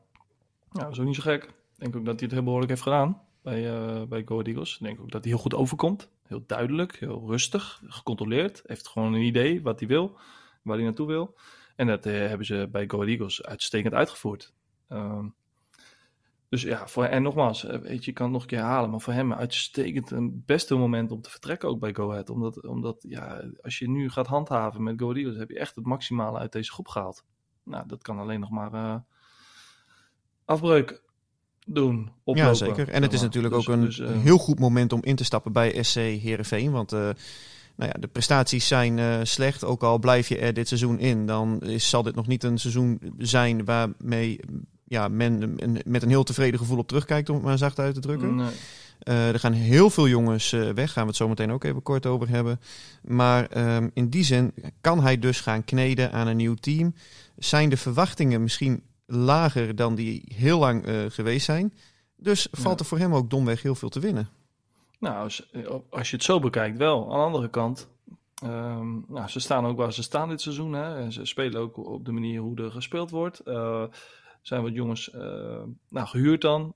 ja, 0.73 0.83
dat 0.83 0.93
is 0.93 0.99
ook 0.99 1.07
niet 1.07 1.15
zo 1.15 1.23
gek. 1.23 1.57
Denk 1.79 1.97
ook 1.97 2.05
dat 2.05 2.15
hij 2.15 2.25
het 2.25 2.33
heel 2.33 2.43
behoorlijk 2.43 2.71
heeft 2.71 2.83
gedaan 2.83 3.21
bij, 3.43 3.71
eh 3.71 4.03
bij 4.03 4.23
Go 4.25 4.41
Eagles. 4.41 4.75
Ik 4.75 4.83
denk 4.83 5.01
ook 5.01 5.11
dat 5.11 5.23
hij 5.23 5.33
heel 5.33 5.41
goed 5.41 5.55
overkomt. 5.55 6.11
Heel 6.23 6.43
duidelijk, 6.47 6.97
heel 6.97 7.27
rustig, 7.27 7.83
gecontroleerd. 7.87 8.63
Heeft 8.67 8.89
gewoon 8.89 9.15
een 9.15 9.23
idee 9.23 9.63
wat 9.63 9.79
hij 9.79 9.89
wil, 9.89 10.19
waar 10.63 10.77
hij 10.77 10.85
naartoe 10.85 11.07
wil. 11.07 11.39
En 11.77 11.87
dat 11.87 12.07
eh, 12.07 12.13
hebben 12.13 12.47
ze 12.47 12.69
bij 12.73 12.89
Go 12.89 13.03
Eagles 13.03 13.45
uitstekend 13.45 13.95
uitgevoerd. 13.95 14.55
Ehm, 14.89 15.29
dus 16.49 16.63
ja, 16.63 16.87
voor, 16.87 17.05
en 17.05 17.23
nogmaals, 17.23 17.65
eh, 17.65 17.79
weet 17.79 18.05
je, 18.05 18.11
je 18.11 18.17
kan 18.17 18.25
het 18.25 18.35
nog 18.35 18.43
een 18.43 18.49
keer 18.49 18.59
herhalen, 18.59 18.91
maar 18.91 19.01
voor 19.01 19.13
hem 19.13 19.33
uitstekend 19.33 20.11
een 20.11 20.43
beste 20.47 20.75
moment 20.75 21.11
om 21.11 21.21
te 21.21 21.31
vertrekken 21.31 21.69
ook 21.69 21.81
bij 21.81 21.95
Go 21.95 22.11
Ahead. 22.11 22.31
Omdat, 22.31 22.67
omdat 22.67 23.05
ja, 23.09 23.45
als 23.61 23.79
je 23.79 23.89
nu 23.89 24.11
gaat 24.11 24.27
handhaven 24.27 24.83
met 24.83 25.01
Go 25.01 25.13
Eagles, 25.13 25.37
heb 25.37 25.51
je 25.51 25.59
echt 25.59 25.75
het 25.75 25.85
maximale 25.85 26.39
uit 26.39 26.53
deze 26.53 26.73
groep 26.73 26.89
gehaald. 26.89 27.25
Nou, 27.63 27.87
dat 27.87 28.03
kan 28.03 28.19
alleen 28.19 28.41
nog 28.41 28.51
maar 28.51 28.73
eh, 28.73 28.97
afbreuk 30.45 31.03
doen. 31.69 32.11
Oplopen, 32.25 32.51
ja, 32.53 32.55
zeker. 32.55 32.89
En 32.89 33.03
het 33.03 33.13
is 33.13 33.21
natuurlijk 33.21 33.55
Dus- 33.55 33.69
ook 33.69 33.75
een 33.75 33.81
dus, 33.85 33.99
eh, 34.01 34.09
heel 34.13 34.39
goed 34.39 34.59
moment 34.59 34.93
om 34.93 35.03
in 35.03 35.17
te 35.17 35.25
stappen 35.25 35.53
bij 35.53 35.83
SC 35.83 35.95
Heerenveen. 35.95 36.71
Want 36.71 36.93
eh, 36.93 36.99
nou 37.77 37.91
ja, 37.95 38.01
de 38.01 38.09
prestaties 38.09 38.67
zijn 38.67 38.99
eh, 38.99 39.17
slecht. 39.23 39.65
Ook 39.65 39.83
al 39.83 39.99
blijf 39.99 40.29
je 40.29 40.39
er 40.39 40.55
dit 40.55 40.69
seizoen 40.69 40.99
in, 40.99 41.27
dan 41.27 41.61
is, 41.63 41.89
zal 41.89 42.03
dit 42.03 42.15
nog 42.15 42.27
niet 42.27 42.45
een 42.45 42.59
seizoen 42.59 43.01
zijn 43.19 43.65
waarmee 43.65 44.41
ja, 44.85 45.09
men 45.09 45.43
een- 45.57 45.81
met 45.87 46.03
een 46.03 46.09
heel 46.09 46.23
tevreden 46.25 46.59
gevoel 46.59 46.79
op 46.79 46.89
terugkijkt, 46.89 47.29
om 47.29 47.35
het 47.35 47.45
maar 47.45 47.59
zacht 47.59 47.79
uit 47.79 47.95
te 47.95 48.01
drukken. 48.01 48.35
nee. 48.35 48.47
Er 48.99 49.39
gaan 49.39 49.53
heel 49.53 49.91
veel 49.91 50.09
jongens 50.09 50.53
eh, 50.53 50.71
weg, 50.71 50.93
gaan 50.93 51.03
we 51.03 51.09
het 51.09 51.17
zo 51.17 51.29
meteen 51.29 51.51
ook 51.53 51.65
even 51.65 51.83
kort 51.83 52.07
over 52.07 52.29
hebben. 52.29 52.61
Maar 53.03 53.47
ehm, 53.47 53.89
in 53.95 54.09
die 54.09 54.25
zin 54.25 54.53
kan 54.81 55.03
hij 55.03 55.19
dus 55.19 55.41
gaan 55.41 55.65
kneden 55.65 56.13
aan 56.13 56.27
een 56.27 56.37
nieuw 56.37 56.55
team. 56.55 56.95
Zijn 57.37 57.69
de 57.69 57.77
verwachtingen 57.77 58.43
misschien 58.43 58.83
lager 59.11 59.77
dan 59.77 59.95
die 59.95 60.33
heel 60.35 60.59
lang 60.59 60.85
eh, 60.85 61.05
geweest 61.09 61.45
zijn? 61.45 61.75
Dus 62.17 62.49
valt 62.51 62.81
er 62.81 62.87
voor 62.87 62.99
hem 62.99 63.15
ook 63.15 63.31
domweg 63.31 63.63
heel 63.63 63.75
veel 63.75 63.89
te 63.89 64.01
winnen. 64.01 64.29
Nou, 64.99 65.23
als, 65.23 65.51
als 65.91 66.11
je 66.11 66.17
het 66.17 66.25
zo 66.25 66.41
bekijkt 66.41 66.79
wel. 66.79 67.03
Aan 67.03 67.19
de 67.19 67.25
andere 67.25 67.51
kant, 67.51 67.89
ehm, 68.43 69.13
nou, 69.13 69.29
ze 69.29 69.41
staan 69.41 69.67
ook 69.67 69.77
waar 69.77 69.93
ze 69.93 70.03
staan 70.03 70.29
dit 70.29 70.41
seizoen. 70.41 70.73
Hè. 70.73 70.97
En 70.97 71.13
ze 71.13 71.25
spelen 71.25 71.61
ook 71.61 71.77
op 71.77 72.05
de 72.05 72.13
manier 72.13 72.41
hoe 72.41 72.57
er 72.57 72.71
gespeeld 72.71 73.11
wordt. 73.11 73.41
Eh, 73.41 73.85
zijn 74.43 74.63
wat 74.63 74.75
jongens 74.75 75.11
eh, 75.11 75.63
nou, 75.89 76.07
gehuurd 76.07 76.41
dan. 76.41 76.73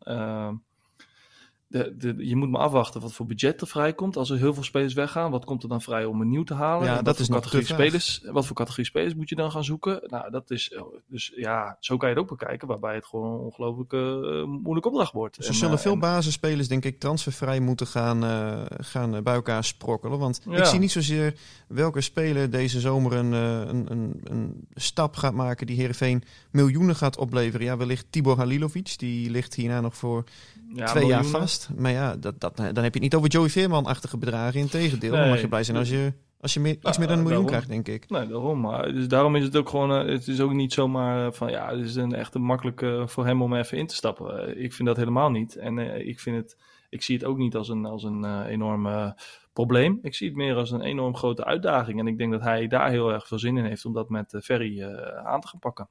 Eh, 1.73 1.81
de, 1.81 1.97
de, 2.17 2.27
je 2.29 2.37
moet 2.37 2.51
maar 2.51 2.61
afwachten 2.61 3.01
wat 3.01 3.13
voor 3.13 3.27
budget 3.27 3.61
er 3.61 3.67
vrijkomt. 3.67 4.17
Als 4.17 4.31
er 4.31 4.39
heel 4.39 4.55
veel 4.55 4.63
spelers 4.63 4.95
weggaan, 4.95 5.31
wat 5.31 5.45
komt 5.45 5.63
er 5.63 5.69
dan 5.69 5.83
vrij 5.83 6.05
om 6.05 6.21
een 6.21 6.29
nieuw 6.31 6.43
te 6.45 6.55
halen? 6.55 6.87
Ja, 6.87 6.99
En 6.99 7.05
dat 7.05 7.19
wat 7.19 7.21
is 7.21 7.29
categorie 7.35 7.67
spelers. 7.67 8.23
Wat 8.25 8.47
voor 8.47 8.57
categorie 8.57 8.85
spelers 8.85 9.15
moet 9.15 9.29
je 9.29 9.35
dan 9.35 9.51
gaan 9.51 9.65
zoeken? 9.65 10.01
Nou, 10.07 10.31
dat 10.31 10.51
is 10.51 10.79
dus 11.07 11.33
ja, 11.37 11.77
zo 11.81 11.97
kan 11.97 12.09
je 12.09 12.15
het 12.15 12.25
ook 12.25 12.39
bekijken, 12.39 12.69
waarbij 12.69 12.95
het 12.95 13.07
gewoon 13.07 13.33
een 13.33 13.39
ongelooflijk 13.41 13.93
eh, 13.93 14.45
moeilijke 14.45 14.89
opdracht 14.89 15.13
wordt. 15.13 15.37
Ze 15.41 15.49
En, 15.49 15.55
zullen 15.55 15.75
eh, 15.77 15.81
veel 15.83 15.93
en- 15.93 15.99
basisspelers, 15.99 16.69
denk 16.69 16.85
ik, 16.85 16.99
transfervrij 17.01 17.61
moeten 17.61 17.87
gaan, 17.87 18.25
eh, 18.25 18.61
gaan 18.69 19.15
eh, 19.17 19.23
bij 19.23 19.35
elkaar 19.35 19.65
sprokkelen. 19.65 20.19
Want 20.19 20.41
ik 20.51 20.65
zie 20.65 20.79
niet 20.79 20.91
zozeer 20.93 21.35
welke 21.69 22.01
speler 22.01 22.51
deze 22.51 22.81
zomer 22.81 23.13
een, 23.13 23.33
eh, 23.33 23.61
een, 23.73 23.93
een, 23.93 24.21
een 24.25 24.67
stap 24.75 25.17
gaat 25.17 25.35
maken 25.35 25.67
die 25.67 25.77
Heerenveen 25.77 26.23
miljoenen 26.51 26.97
gaat 26.97 27.17
opleveren. 27.19 27.67
Ja, 27.67 27.77
wellicht 27.77 28.07
Tibor 28.11 28.37
Halilovic, 28.37 28.95
die 28.99 29.31
ligt 29.31 29.55
hierna 29.55 29.81
nog 29.81 29.97
voor 29.97 30.25
ja, 30.75 30.85
twee 30.87 31.07
jaar 31.07 31.25
vast. 31.25 31.71
Maar 31.77 31.91
ja, 31.93 32.17
dat, 32.17 32.41
dat, 32.41 32.57
dan 32.57 32.65
heb 32.67 32.77
je 32.77 32.83
het 32.83 33.01
niet 33.01 33.15
over 33.15 33.29
Joey 33.29 33.49
Veerman-achtige 33.49 34.19
bedragen. 34.19 34.61
Integendeel, 34.61 35.11
dan 35.11 35.21
Nee. 35.21 35.29
mag 35.31 35.41
je 35.41 35.49
blij 35.49 35.65
zijn 35.65 35.77
als 35.77 35.89
je, 35.91 36.13
als 36.41 36.55
je 36.55 36.61
meer, 36.61 36.73
iets 36.73 36.83
Ja, 36.91 36.99
meer 36.99 37.09
dan 37.09 37.19
een 37.19 37.23
miljoen 37.25 37.47
daarom. 37.47 37.65
krijgt, 37.67 37.69
denk 37.87 38.03
ik. 38.03 38.11
Nee, 38.11 38.27
daarom. 38.27 38.61
Maar 38.61 38.93
dus 38.93 39.09
daarom 39.09 39.37
is 39.37 39.45
het 39.45 39.57
ook 39.57 39.69
gewoon. 39.69 39.93
eh, 40.07 40.13
het 40.13 40.29
is 40.29 40.41
ook 40.41 40.53
niet 40.53 40.73
zomaar 40.73 41.27
eh, 41.27 41.33
van 41.33 41.51
ja, 41.51 41.71
het 41.77 41.85
is 41.85 41.95
een 41.95 42.15
echt 42.15 42.35
een 42.35 42.43
makkelijke 42.43 43.03
voor 43.07 43.27
hem 43.27 43.43
om 43.43 43.55
even 43.55 43.79
in 43.79 43.87
te 43.87 43.95
stappen. 43.95 44.49
Eh, 44.57 44.65
ik 44.65 44.73
vind 44.73 44.89
dat 44.89 44.97
helemaal 44.97 45.31
niet. 45.31 45.57
En 45.57 45.79
eh, 45.79 46.07
ik 46.09 46.21
vind 46.21 46.37
het. 46.37 46.57
Ik 46.89 47.03
zie 47.03 47.17
het 47.17 47.25
ook 47.25 47.37
niet 47.39 47.55
als 47.57 47.69
een, 47.69 47.85
als 47.87 48.03
een 48.05 48.25
eh, 48.25 48.41
enorm 48.49 48.87
eh, 48.87 49.11
probleem. 49.53 49.99
Ik 50.03 50.15
zie 50.15 50.27
het 50.29 50.37
meer 50.37 50.55
als 50.57 50.71
een 50.71 50.81
enorm 50.83 51.17
grote 51.17 51.45
uitdaging. 51.45 51.99
En 51.99 52.07
ik 52.07 52.19
denk 52.19 52.33
dat 52.33 52.43
hij 52.43 52.67
daar 52.67 52.91
heel 52.91 53.13
erg 53.13 53.27
veel 53.27 53.39
zin 53.39 53.57
in 53.57 53.65
heeft 53.65 53.85
om 53.85 53.93
dat 53.93 54.09
met 54.09 54.33
eh, 54.35 54.41
Ferry 54.41 54.81
eh, 54.83 55.27
aan 55.27 55.41
te 55.41 55.49
gaan 55.49 55.59
pakken. 55.61 55.89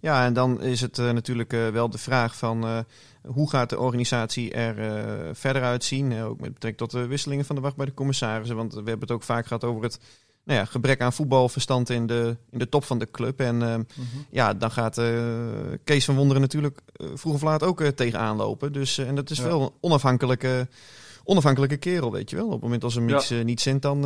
Ja, 0.00 0.24
en 0.24 0.32
dan 0.32 0.62
is 0.62 0.80
het 0.80 0.98
eh, 0.98 1.10
natuurlijk 1.10 1.52
eh, 1.52 1.68
wel 1.68 1.90
de 1.90 1.98
vraag 1.98 2.36
van 2.36 2.64
eh, 2.64 2.78
hoe 3.26 3.50
gaat 3.50 3.70
de 3.70 3.78
organisatie 3.78 4.52
er 4.52 5.36
verder 5.36 5.62
uitzien? 5.62 6.22
Ook 6.22 6.40
met 6.40 6.52
betrekking 6.52 6.90
tot 6.90 7.00
de 7.00 7.06
wisselingen 7.06 7.44
van 7.44 7.54
de 7.56 7.60
wacht 7.60 7.76
bij 7.76 7.86
de 7.86 7.94
commissarissen. 7.94 8.56
Want 8.56 8.70
we 8.72 8.78
hebben 8.78 9.00
het 9.00 9.10
ook 9.10 9.22
vaak 9.22 9.46
gehad 9.46 9.64
over 9.64 9.82
het 9.82 9.98
nou 10.44 10.58
ja, 10.58 10.64
gebrek 10.64 11.00
aan 11.00 11.12
voetbalverstand 11.12 11.90
in 11.90 12.06
de, 12.06 12.36
in 12.50 12.58
de 12.58 12.68
top 12.68 12.84
van 12.84 12.98
de 12.98 13.10
club. 13.10 13.40
En 13.40 13.62
eh, 13.62 13.78
ja, 14.30 14.54
dan 14.54 14.70
gaat 14.70 15.00
Kees 15.84 16.04
van 16.04 16.16
Wonderen 16.16 16.42
natuurlijk 16.42 16.80
vroeg 17.14 17.34
of 17.34 17.42
laat 17.42 17.62
ook 17.62 17.82
tegenaan 17.82 18.36
lopen. 18.36 18.72
Dus, 18.72 18.98
en 18.98 19.14
dat 19.14 19.30
is 19.30 19.38
Ja. 19.38 19.44
wel 19.44 19.62
een 19.62 19.70
onafhankelijke, 19.80 20.68
onafhankelijke 21.24 21.76
kerel, 21.76 22.12
weet 22.12 22.30
je 22.30 22.36
wel. 22.36 22.46
Op 22.46 22.52
het 22.52 22.62
moment 22.62 22.84
als 22.84 22.94
hem 22.94 23.08
Ja. 23.08 23.16
iets 23.16 23.30
eh, 23.30 23.44
niet 23.44 23.60
zint, 23.60 23.82
dan 23.82 24.02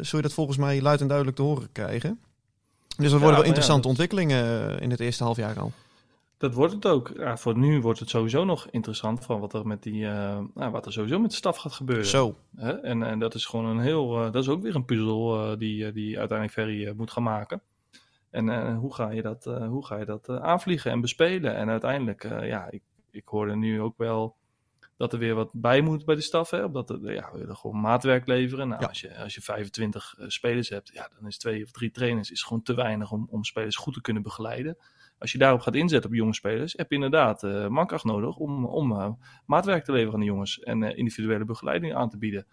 zul 0.00 0.18
je 0.18 0.24
dat 0.24 0.32
volgens 0.32 0.56
mij 0.56 0.82
luid 0.82 1.00
en 1.00 1.06
duidelijk 1.06 1.36
te 1.36 1.42
horen 1.42 1.68
krijgen. 1.72 2.20
Dus 2.96 3.10
dat 3.10 3.10
Ja, 3.10 3.18
worden 3.18 3.34
wel 3.36 3.42
interessante 3.44 3.80
dat- 3.80 3.90
ontwikkelingen 3.90 4.70
eh, 4.76 4.82
in 4.82 4.90
het 4.90 5.00
eerste 5.00 5.24
half 5.24 5.36
jaar 5.36 5.58
al. 5.60 5.72
Dat 6.38 6.54
wordt 6.54 6.72
het 6.72 6.86
ook. 6.86 7.12
Ja, 7.16 7.36
voor 7.36 7.58
nu 7.58 7.80
wordt 7.80 7.98
het 7.98 8.08
sowieso 8.08 8.44
nog 8.44 8.66
interessant 8.70 9.24
van 9.24 9.40
wat 9.40 9.52
er 9.52 9.66
met 9.66 9.82
die, 9.82 10.06
eh, 10.06 10.38
nou, 10.54 10.70
wat 10.70 10.86
er 10.86 10.92
sowieso 10.92 11.18
met 11.18 11.30
de 11.30 11.36
staf 11.36 11.56
gaat 11.56 11.72
gebeuren. 11.72 12.06
Zo. 12.06 12.34
Hè? 12.56 12.70
En, 12.72 13.02
en 13.02 13.18
dat 13.18 13.34
is 13.34 13.46
gewoon 13.46 13.66
een 13.66 13.80
heel, 13.80 14.16
eh, 14.24 14.32
dat 14.32 14.42
is 14.42 14.48
ook 14.48 14.62
weer 14.62 14.74
een 14.74 14.84
puzzel 14.84 15.58
die, 15.58 15.92
die 15.92 16.18
uiteindelijk 16.18 16.58
Ferry 16.58 16.92
moet 16.96 17.10
gaan 17.10 17.22
maken. 17.22 17.60
En 18.30 18.74
hoe 18.74 18.94
ga 18.94 19.10
je 19.10 19.22
dat, 19.22 19.44
hoe 19.44 19.86
ga 19.86 19.96
je 19.96 20.04
dat 20.04 20.28
aanvliegen 20.28 20.90
en 20.90 21.00
bespelen? 21.00 21.56
En 21.56 21.68
uiteindelijk, 21.68 22.22
ja, 22.42 22.66
ik, 22.70 22.82
ik 23.10 23.22
hoorde 23.28 23.56
nu 23.56 23.80
ook 23.80 23.94
wel 23.96 24.34
dat 25.00 25.12
er 25.12 25.18
weer 25.18 25.34
wat 25.34 25.50
bij 25.52 25.80
moet 25.80 26.04
bij 26.04 26.14
de 26.14 26.20
staf. 26.20 26.50
Hè? 26.50 26.64
Omdat 26.64 26.90
er, 26.90 27.12
ja, 27.12 27.30
we 27.32 27.38
willen 27.38 27.56
gewoon 27.56 27.80
maatwerk 27.80 28.26
leveren. 28.26 28.68
Nou, 28.68 28.80
Ja. 28.80 28.86
als, 28.88 29.00
je, 29.00 29.16
als 29.16 29.34
je 29.34 29.40
25 29.40 30.14
eh, 30.18 30.24
spelers 30.28 30.68
hebt, 30.68 30.90
ja, 30.92 31.08
dan 31.18 31.26
is 31.28 31.38
twee 31.38 31.64
of 31.64 31.70
drie 31.70 31.90
trainers 31.90 32.30
is 32.30 32.42
gewoon 32.42 32.62
te 32.62 32.74
weinig 32.74 33.12
om, 33.12 33.26
om 33.30 33.44
spelers 33.44 33.76
goed 33.76 33.94
te 33.94 34.00
kunnen 34.00 34.22
begeleiden. 34.22 34.76
Als 35.18 35.32
je 35.32 35.38
daarop 35.38 35.60
gaat 35.60 35.74
inzetten 35.74 36.10
op 36.10 36.16
jonge 36.16 36.34
spelers, 36.34 36.72
heb 36.72 36.88
je 36.88 36.94
inderdaad 36.94 37.42
eh 37.42 37.66
mankracht 37.68 38.04
nodig 38.04 38.36
om, 38.36 38.64
om 38.66 38.92
eh, 38.92 39.10
maatwerk 39.46 39.84
te 39.84 39.92
leveren 39.92 40.14
aan 40.14 40.20
de 40.20 40.26
jongens 40.26 40.58
en 40.60 40.82
individuele 40.82 41.44
begeleiding 41.44 41.94
aan 41.94 42.08
te 42.10 42.18
bieden. 42.18 42.46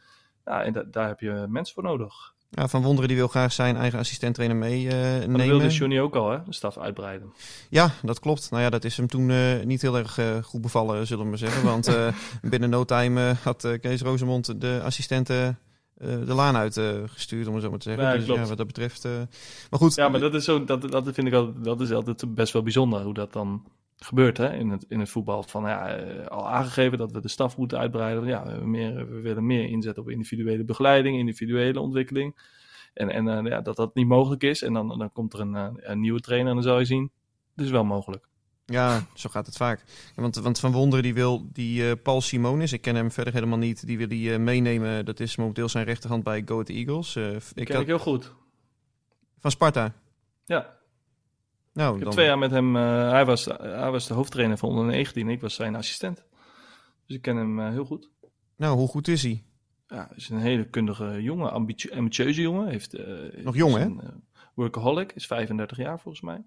Ja, 0.45 0.63
en 0.63 0.73
da- 0.73 0.83
daar 0.83 1.07
heb 1.07 1.19
je 1.19 1.45
mensen 1.49 1.73
voor 1.73 1.83
nodig. 1.83 2.35
Ja, 2.49 2.67
van 2.67 2.81
Wonderen 2.81 3.07
die 3.07 3.17
wil 3.17 3.27
graag 3.27 3.53
zijn 3.53 3.75
eigen 3.77 3.99
assistent-trainer 3.99 4.57
Maar 4.57 4.69
dat 4.69 5.27
meenemen. 5.27 5.47
wilde 5.47 5.67
Johnny 5.73 5.99
ook 5.99 6.15
al, 6.15 6.31
hè? 6.31 6.37
De 6.45 6.53
staf 6.53 6.77
uitbreiden. 6.77 7.33
ja, 7.69 7.91
dat 8.03 8.19
klopt. 8.19 8.51
Nou 8.51 8.63
ja, 8.63 8.69
dat 8.69 8.83
is 8.83 8.97
hem 8.97 9.07
toen 9.07 9.29
eh, 9.29 9.63
niet 9.63 9.81
heel 9.81 9.97
erg 9.97 10.17
eh, 10.17 10.43
goed 10.43 10.61
bevallen, 10.61 11.07
zullen 11.07 11.23
we 11.23 11.29
maar 11.29 11.37
zeggen. 11.37 11.63
Want 11.63 11.87
eh, 11.87 12.07
binnen 12.41 12.69
no 12.69 12.83
time 12.85 13.35
had 13.43 13.77
Kees 13.81 14.01
Rosemond 14.01 14.61
de 14.61 14.81
assistenten 14.83 15.59
de 15.99 16.33
laan 16.33 16.55
uit 16.55 16.77
eh, 16.77 16.89
gestuurd, 17.05 17.47
om 17.47 17.53
het 17.53 17.63
zo 17.63 17.69
maar 17.69 17.79
te 17.79 17.89
zeggen. 17.89 18.05
Ja, 18.05 18.15
dus 18.15 18.25
klopt. 18.25 18.39
ja, 18.39 18.47
wat 18.47 18.57
dat 18.57 18.67
betreft... 18.67 19.03
maar 19.69 19.79
goed, 19.79 19.95
Ja, 19.95 20.09
maar 20.09 20.19
dat 20.19 20.33
is, 20.33 20.43
zo, 20.43 20.63
dat, 20.63 20.91
dat 20.91 21.03
vind 21.11 21.27
ik 21.27 21.33
altijd, 21.33 21.63
dat 21.63 21.81
is 21.81 21.91
altijd 21.91 22.35
best 22.35 22.53
wel 22.53 22.63
bijzonder 22.63 23.01
hoe 23.01 23.13
dat 23.13 23.33
dan 23.33 23.63
gebeurt 23.97 24.37
hè? 24.37 24.53
In, 24.53 24.69
het, 24.69 24.85
in 24.87 24.99
het 24.99 25.09
voetbal. 25.09 25.43
Van, 25.43 25.63
ja, 25.63 25.95
eh, 25.95 26.27
al 26.27 26.49
aangegeven 26.49 26.97
dat 26.97 27.11
we 27.11 27.21
de 27.21 27.27
staf 27.27 27.57
moeten 27.57 27.77
uitbreiden. 27.77 28.25
Ja, 28.25 28.43
meer, 28.63 29.09
we 29.09 29.21
willen 29.21 29.45
meer 29.45 29.69
inzetten 29.69 30.03
op 30.03 30.09
individuele 30.09 30.63
begeleiding, 30.63 31.17
individuele 31.17 31.79
ontwikkeling. 31.79 32.35
En, 32.93 33.09
en 33.09 33.27
eh, 33.27 33.51
ja, 33.51 33.61
dat 33.61 33.75
dat 33.75 33.95
niet 33.95 34.07
mogelijk 34.07 34.43
is. 34.43 34.61
En 34.61 34.73
dan, 34.73 34.87
dan 34.87 35.11
komt 35.11 35.33
er 35.33 35.39
een, 35.39 35.55
eh, 35.55 35.67
een 35.75 35.99
nieuwe 35.99 36.19
trainer 36.19 36.49
en 36.49 36.55
dan 36.55 36.63
zal 36.63 36.79
je 36.79 36.85
zien, 36.85 37.11
het 37.55 37.65
is 37.65 37.71
wel 37.71 37.83
mogelijk. 37.83 38.27
Ja, 38.65 39.05
zo 39.13 39.29
gaat 39.29 39.45
het 39.45 39.57
vaak. 39.57 39.83
Want, 40.15 40.35
want 40.35 40.59
Van 40.59 40.71
Wonderen 40.71 41.03
die 41.03 41.13
wil 41.13 41.47
die 41.51 41.95
Paul 41.95 42.21
Simonis, 42.21 42.73
ik 42.73 42.81
ken 42.81 42.95
hem 42.95 43.11
verder 43.11 43.33
helemaal 43.33 43.57
niet, 43.57 43.87
die 43.87 43.97
wil 43.97 44.07
die 44.07 44.37
meenemen. 44.37 45.05
Dat 45.05 45.19
is 45.19 45.35
momenteel 45.35 45.69
zijn 45.69 45.85
rechterhand 45.85 46.23
bij 46.23 46.41
Go 46.45 46.53
Ahead 46.53 46.69
Eagles. 46.69 47.15
Ik 47.15 47.43
ik 47.55 47.65
ken 47.65 47.73
had, 47.73 47.81
ik 47.81 47.89
heel 47.89 47.99
goed. 47.99 48.33
Van 49.39 49.51
Sparta. 49.51 49.93
Ja, 50.45 50.76
Nou, 51.77 51.89
ik 51.89 51.95
heb 51.95 52.03
dan... 52.03 52.13
twee 52.13 52.25
jaar 52.25 52.37
met 52.37 52.51
hem. 52.51 52.75
eh, 52.75 53.09
hij, 53.09 53.25
was, 53.25 53.45
hij 53.45 53.91
was 53.91 54.07
de 54.07 54.13
hoofdtrainer 54.13 54.57
van 54.57 54.69
onder 54.69 54.85
19. 54.85 55.29
Ik 55.29 55.41
was 55.41 55.53
zijn 55.53 55.75
assistent. 55.75 56.25
Dus 57.05 57.15
ik 57.15 57.21
ken 57.21 57.35
hem 57.35 57.59
eh, 57.59 57.69
heel 57.69 57.85
goed. 57.85 58.09
nou, 58.55 58.77
hoe 58.77 58.87
goed 58.87 59.07
is 59.07 59.23
hij? 59.23 59.43
Ja, 59.87 60.11
is 60.15 60.29
een 60.29 60.37
hele 60.39 60.69
kundige 60.69 61.21
jongen, 61.21 61.51
ambitie- 61.51 61.95
ambitieuze 61.95 62.41
jongen. 62.41 62.67
Heeft, 62.67 62.93
eh, 62.93 63.43
Nog 63.43 63.55
jong, 63.55 63.75
hè? 63.75 63.89
workaholic, 64.53 65.11
is 65.11 65.25
35 65.27 65.77
jaar 65.77 65.99
volgens 65.99 66.23
mij. 66.23 66.43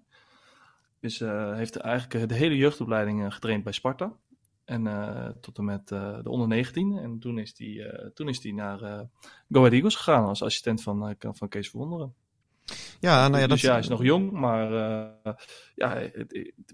Is, 0.99 1.19
heeft 1.53 1.75
eigenlijk 1.75 2.29
de 2.29 2.35
hele 2.35 2.57
jeugdopleiding 2.57 3.33
getraind 3.33 3.63
bij 3.63 3.73
Sparta. 3.73 4.13
En 4.65 4.83
tot 5.41 5.57
en 5.57 5.65
met 5.65 5.87
de 5.87 6.21
onder 6.23 6.47
19. 6.47 6.97
En 6.97 7.19
toen 7.19 7.37
is 7.37 7.53
hij 7.57 8.11
toen 8.13 8.29
is 8.29 8.43
naar 8.43 8.79
Go 9.49 9.59
Ahead 9.59 9.71
Eagles 9.71 9.95
gegaan 9.95 10.25
als 10.25 10.43
assistent 10.43 10.81
van, 10.83 11.15
van 11.19 11.47
Kees 11.49 11.69
Verwonderen. 11.69 12.13
Ja, 13.01 13.27
nou 13.27 13.41
ja, 13.41 13.47
dus 13.47 13.49
dat 13.49 13.59
ja, 13.59 13.71
hij 13.71 13.79
is 13.79 13.87
nog 13.87 14.03
jong, 14.03 14.31
maar 14.31 14.73
eh, 14.73 15.33
ja, 15.75 15.93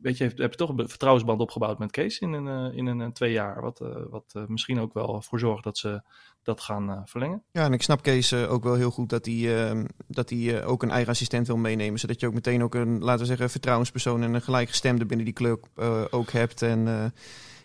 weet 0.02 0.18
je, 0.18 0.24
heeft, 0.24 0.38
heb 0.38 0.52
je 0.52 0.58
toch 0.58 0.70
een 0.70 0.90
vertrouwensband 0.90 1.42
opgebouwd 1.42 1.80
met 1.80 1.92
Kees 1.92 2.20
in 2.20 2.34
een, 2.34 2.48
eh, 2.48 2.78
in 2.78 2.86
een 2.86 3.02
eh, 3.02 3.08
twee 3.08 3.32
jaar. 3.32 3.62
Wat, 3.62 3.80
wat 4.10 4.34
misschien 4.48 4.80
ook 4.80 4.94
wel 4.94 5.22
voor 5.22 5.40
zorgt 5.40 5.64
dat 5.64 5.78
ze 5.78 6.02
dat 6.44 6.62
gaan 6.62 7.02
verlengen. 7.06 7.44
Ja, 7.52 7.64
en 7.64 7.74
ik 7.74 7.82
snap 7.82 8.02
Kees 8.02 8.34
ook 8.34 8.64
wel 8.64 8.76
heel 8.76 8.92
goed 8.92 9.10
dat 9.10 9.26
hij, 9.26 9.70
eh, 9.70 9.84
dat 10.08 10.30
hij 10.30 10.66
ook 10.66 10.84
een 10.84 10.92
eigen 10.92 11.12
assistent 11.12 11.48
wil 11.48 11.58
meenemen. 11.58 12.00
Zodat 12.00 12.20
je 12.20 12.28
ook 12.28 12.34
meteen 12.34 12.64
ook 12.64 12.76
een, 12.76 13.00
laten 13.00 13.20
we 13.20 13.26
zeggen, 13.26 13.50
vertrouwenspersoon 13.50 14.24
en 14.24 14.34
een 14.34 14.42
gelijkgestemde 14.42 15.06
binnen 15.06 15.26
die 15.26 15.36
club 15.36 15.68
ook 16.12 16.32
hebt. 16.32 16.62
En 16.62 17.14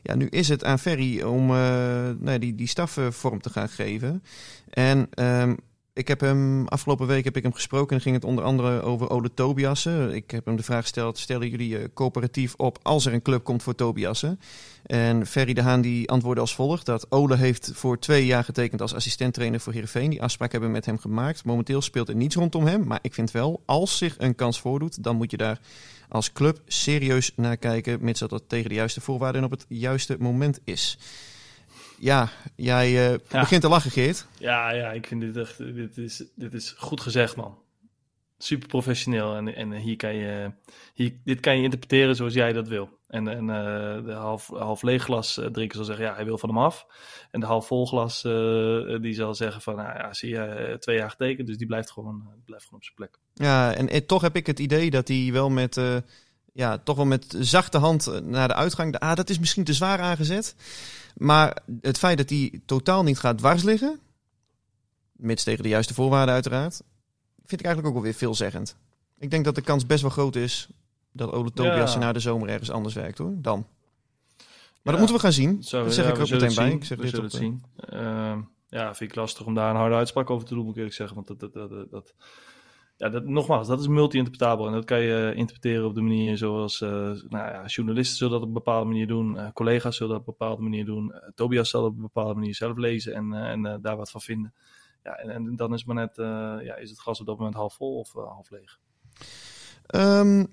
ja, 0.02 0.14
nu 0.14 0.26
is 0.26 0.49
het 0.49 0.64
aan 0.64 0.78
Ferry 0.78 1.23
om 1.23 1.50
eh, 1.50 2.11
nee, 2.19 2.38
die, 2.38 2.54
die 2.54 2.69
staf 2.69 2.99
vorm 3.11 3.40
te 3.40 3.50
gaan 3.50 3.69
geven. 3.69 4.23
En 4.71 5.09
ehm, 5.11 5.54
ik 5.94 6.08
heb 6.08 6.20
hem, 6.20 6.68
afgelopen 6.68 7.06
week 7.06 7.25
heb 7.25 7.37
ik 7.37 7.42
hem 7.42 7.52
gesproken 7.52 7.96
en 7.96 8.02
ging 8.02 8.14
het 8.14 8.25
onder 8.25 8.44
andere 8.44 8.82
over 8.82 9.11
Ole 9.11 9.34
Tobiassen. 9.34 10.14
Ik 10.14 10.30
heb 10.30 10.44
hem 10.44 10.56
de 10.56 10.62
vraag 10.62 10.80
gesteld, 10.80 11.18
stellen 11.18 11.49
jullie 11.49 11.92
coöperatief 11.92 12.54
op 12.54 12.78
als 12.82 13.06
er 13.06 13.12
een 13.12 13.22
club 13.22 13.44
komt 13.44 13.62
voor 13.62 13.75
Tobiassen? 13.75 14.40
En 14.87 15.26
Ferry 15.26 15.52
de 15.52 15.62
Haan 15.62 15.80
die 15.80 16.11
antwoordde 16.11 16.40
als 16.40 16.54
volgt 16.54 16.87
dat 16.87 17.06
Ole 17.11 17.37
heeft 17.37 17.70
voor 17.75 17.99
twee 17.99 18.26
jaar 18.26 18.44
getekend 18.44 18.80
als 18.80 18.94
assistenttrainer 18.94 19.61
voor 19.61 19.72
Heerenveen. 19.72 20.11
Die 20.11 20.22
afspraak 20.22 20.52
hebben 20.52 20.68
we 20.68 20.75
met 20.75 20.87
hem 20.87 20.99
gemaakt. 20.99 21.44
Momenteel 21.44 21.82
speelt 21.82 22.08
er 22.08 22.16
niets 22.16 22.37
rondom 22.37 22.66
hem, 22.66 22.87
maar 22.87 22.99
ik 23.02 23.14
vind 23.14 23.30
wel, 23.30 23.62
als 23.66 23.99
zich 23.99 24.14
een 24.18 24.34
kans 24.34 24.61
voordoet, 24.61 25.02
dan 25.02 25.16
moet 25.16 25.30
je 25.30 25.37
daar 25.37 25.61
als 26.08 26.32
club 26.32 26.61
serieus 26.66 27.32
naar 27.37 27.56
kijken, 27.56 27.99
mits 28.00 28.20
dat 28.20 28.30
dat 28.30 28.42
tegen 28.46 28.68
de 28.68 28.75
juiste 28.75 29.00
voorwaarden 29.00 29.40
en 29.40 29.46
op 29.46 29.52
het 29.52 29.66
juiste 29.68 30.16
moment 30.18 30.61
is. 30.64 30.99
Ja, 32.02 32.28
jij 32.56 32.87
eh, 32.87 33.18
Ja. 33.28 33.40
begint 33.40 33.62
te 33.62 33.68
lachen, 33.68 33.90
Geert. 33.90 34.26
Ja, 34.38 34.71
ja, 34.71 34.92
ik 34.92 35.06
vind 35.06 35.21
dit 35.21 35.37
echt, 35.37 35.59
dit 35.59 35.99
is, 35.99 36.25
dit 36.37 36.54
is 36.54 36.75
goed 36.78 37.00
gezegd, 37.00 37.37
man. 37.37 37.59
Super 38.38 38.68
professioneel. 38.68 39.37
En, 39.37 39.54
en 39.54 39.73
hier 39.73 39.97
kan 39.97 40.14
je, 40.14 40.52
hier, 40.94 41.12
dit 41.25 41.40
kan 41.40 41.56
je 41.56 41.62
interpreteren 41.62 42.16
zoals 42.16 42.35
jij 42.35 42.52
dat 42.52 42.68
wil. 42.68 42.99
En, 43.09 43.28
en 43.28 43.50
eh, 43.50 44.04
de 44.04 44.12
half, 44.12 44.47
half 44.47 44.82
leeg 44.82 45.02
glas 45.02 45.38
eh, 45.38 45.47
drinker 45.47 45.76
zal 45.76 45.85
zeggen, 45.85 46.04
ja, 46.04 46.14
hij 46.14 46.25
wil 46.25 46.38
van 46.38 46.49
hem 46.49 46.59
af. 46.59 46.87
En 47.30 47.40
de 47.40 47.47
half 47.47 47.66
vol 47.66 47.87
glas, 47.87 48.23
die 49.02 49.14
zal 49.14 49.35
zeggen 49.35 49.61
van, 49.62 49.76
nou 49.76 49.99
ja, 49.99 50.12
zie 50.14 50.28
je, 50.30 50.76
twee 50.78 50.97
jaar 50.97 51.11
getekend, 51.11 51.47
dus 51.47 51.56
die 51.56 51.66
blijft 51.66 51.90
gewoon, 51.90 52.23
blijft 52.44 52.64
gewoon 52.64 52.80
op 52.80 52.85
zijn 52.85 52.97
plek. 52.97 53.18
Ja, 53.35 53.75
en, 53.75 53.88
eh, 53.88 54.00
toch 54.00 54.23
heb 54.23 54.37
ik 54.37 54.47
het 54.47 54.59
idee 54.59 54.90
dat 54.90 55.09
hij 55.09 55.28
wel 55.32 55.50
met, 55.50 55.80
ja, 56.52 56.78
toch 56.78 56.97
wel 56.97 57.06
met 57.06 57.37
zachte 57.40 57.78
hand 57.78 58.23
naar 58.23 58.49
de 58.49 58.54
uitgang. 58.54 58.99
Ah, 58.99 59.14
dat 59.14 59.30
is 59.30 59.38
misschien 59.38 59.64
te 59.64 59.73
zwaar 59.73 59.99
aangezet. 60.00 60.54
Maar 61.16 61.59
het 61.81 61.99
feit 61.99 62.19
dat 62.19 62.31
hij 62.31 62.61
totaal 62.66 63.02
niet 63.02 63.19
gaat 63.19 63.38
dwars 63.38 63.62
liggen, 63.62 64.00
mits 65.12 65.45
tegen 65.45 65.62
de 65.62 65.69
juiste 65.69 65.95
voorwaarden 65.95 66.35
uiteraard, 66.35 66.83
vind 67.45 67.61
ik 67.61 67.66
eigenlijk 67.66 67.87
ook 67.87 68.02
wel 68.02 68.11
weer 68.11 68.19
veelzeggend. 68.21 68.76
Ik 69.19 69.31
denk 69.31 69.45
dat 69.45 69.54
de 69.54 69.62
kans 69.62 69.87
best 69.87 70.02
wel 70.02 70.11
groot 70.11 70.37
is 70.37 70.69
dat 71.12 71.33
Ole 71.33 71.52
Tobias 71.52 71.92
Ja. 71.92 71.99
na 71.99 72.12
de 72.12 72.21
zomer 72.21 72.49
ergens 72.49 72.71
anders 72.71 72.95
werkt 72.95 73.19
hoor, 73.19 73.35
dan. 73.37 73.66
Maar 74.38 74.47
Ja. 74.83 74.90
dat 74.90 74.99
moeten 74.99 75.16
we 75.16 75.23
gaan 75.23 75.33
zien. 75.33 75.62
Zo, 75.62 75.85
dat 75.85 75.95
zeg 75.95 76.04
ja, 76.04 76.12
ik 76.12 76.19
ook 76.19 76.26
zullen 76.26 76.42
meteen 76.49 76.64
bij. 76.64 76.75
Ik 76.75 76.85
zeg 76.85 76.99
we 76.99 77.04
dit 77.04 77.16
op, 77.19 77.23
het 77.25 77.33
eh, 77.35 77.40
zien. 77.40 77.64
Ehm, 77.76 78.40
ja, 78.69 78.95
vind 78.95 79.11
ik 79.11 79.16
lastig 79.16 79.47
om 79.47 79.54
daar 79.54 79.71
een 79.71 79.76
harde 79.76 79.95
uitspraak 79.95 80.31
over 80.31 80.47
te 80.49 80.54
doen, 80.54 80.62
moet 80.62 80.71
ik 80.73 80.76
eerlijk 80.78 80.97
zeggen. 80.97 81.16
Want 81.16 81.26
dat, 81.28 81.40
dat, 81.40 81.52
dat, 81.71 81.90
dat- 81.90 82.14
ja, 83.02 83.09
dat, 83.09 83.25
nogmaals, 83.25 83.66
dat 83.68 83.80
is 83.80 83.87
multi-interpretabel. 83.87 84.66
En 84.66 84.73
dat 84.73 84.85
kan 84.85 85.00
je 85.00 85.30
eh, 85.30 85.38
interpreteren 85.38 85.87
op 85.87 85.94
de 85.94 86.00
manier 86.00 86.37
zoals 86.37 86.81
eh, 86.81 86.90
nou 87.29 87.29
ja, 87.29 87.64
journalisten 87.66 88.16
zullen 88.16 88.33
dat 88.33 88.42
op 88.42 88.48
een 88.48 88.55
bepaalde 88.55 88.87
manier 88.87 89.07
doen. 89.07 89.38
eh, 89.38 89.53
collega's 89.53 89.96
zullen 89.96 90.12
dat 90.12 90.20
op 90.20 90.29
een 90.29 90.35
bepaalde 90.38 90.62
manier 90.62 90.85
doen. 90.85 91.14
Tobias 91.35 91.70
zal 91.70 91.83
dat 91.83 91.90
op 91.90 91.96
een 91.96 92.03
bepaalde 92.03 92.35
manier 92.35 92.55
zelf 92.55 92.76
lezen 92.76 93.14
en, 93.14 93.33
en 93.33 93.81
daar 93.81 93.96
wat 93.96 94.11
van 94.11 94.20
vinden. 94.20 94.55
Ja, 95.03 95.16
en, 95.16 95.31
en 95.31 95.57
dan 95.57 95.74
is 95.74 95.85
maar 95.85 95.96
net, 95.96 96.16
ja, 96.64 96.76
is 96.76 96.90
het 96.90 96.98
glas 96.98 97.20
op 97.20 97.26
dat 97.26 97.38
moment 97.38 97.55
half 97.55 97.74
vol 97.74 97.98
of 97.98 98.12
half 98.12 98.50
leeg. 98.50 98.79
Ehm, 99.87 100.44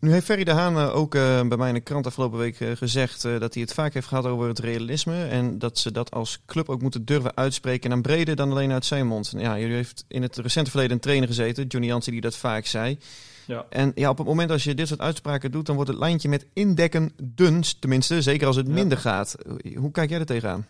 nu 0.00 0.12
heeft 0.12 0.24
Ferry 0.24 0.44
de 0.44 0.50
Haan 0.50 0.76
eh, 0.76 0.96
ook 0.96 1.14
eh, 1.14 1.40
bij 1.48 1.56
mij 1.56 1.68
in 1.68 1.74
de 1.74 1.80
krant 1.80 2.06
afgelopen 2.06 2.38
week 2.38 2.60
eh, 2.60 2.70
gezegd 2.76 3.22
dat 3.22 3.54
hij 3.54 3.62
het 3.62 3.74
vaak 3.74 3.94
heeft 3.94 4.06
gehad 4.06 4.26
over 4.26 4.48
het 4.48 4.58
realisme. 4.58 5.24
En 5.24 5.58
dat 5.58 5.78
ze 5.78 5.92
dat 5.92 6.10
als 6.10 6.42
club 6.46 6.68
ook 6.68 6.82
moeten 6.82 7.04
durven 7.04 7.36
uitspreken 7.36 7.84
en 7.84 7.90
dan 7.90 8.02
breder 8.02 8.36
dan 8.36 8.50
alleen 8.50 8.72
uit 8.72 8.84
zijn 8.84 9.06
mond. 9.06 9.32
Ja, 9.36 9.58
jullie 9.58 9.74
heeft 9.74 10.04
in 10.08 10.22
het 10.22 10.36
recente 10.36 10.70
verleden 10.70 10.92
een 10.92 11.00
trainer 11.02 11.28
gezeten, 11.28 11.66
Johnny 11.66 11.88
Jansen, 11.90 12.12
die 12.12 12.20
dat 12.20 12.36
vaak 12.36 12.66
zei. 12.66 12.98
Ja. 13.46 13.66
En 13.68 13.92
ja, 13.94 14.10
op 14.10 14.18
het 14.18 14.26
moment 14.26 14.50
als 14.50 14.64
je 14.64 14.74
dit 14.74 14.88
soort 14.88 15.00
uitspraken 15.00 15.50
doet, 15.50 15.66
dan 15.66 15.74
wordt 15.74 15.90
het 15.90 15.98
lijntje 15.98 16.28
met 16.28 16.46
indekken 16.52 17.12
dun, 17.22 17.64
tenminste, 17.80 18.22
zeker 18.22 18.46
als 18.46 18.56
het 18.56 18.66
Ja. 18.66 18.72
minder 18.72 18.98
gaat. 18.98 19.36
Hoe 19.76 19.90
kijk 19.90 20.10
jij 20.10 20.18
er 20.18 20.26
tegenaan? 20.26 20.66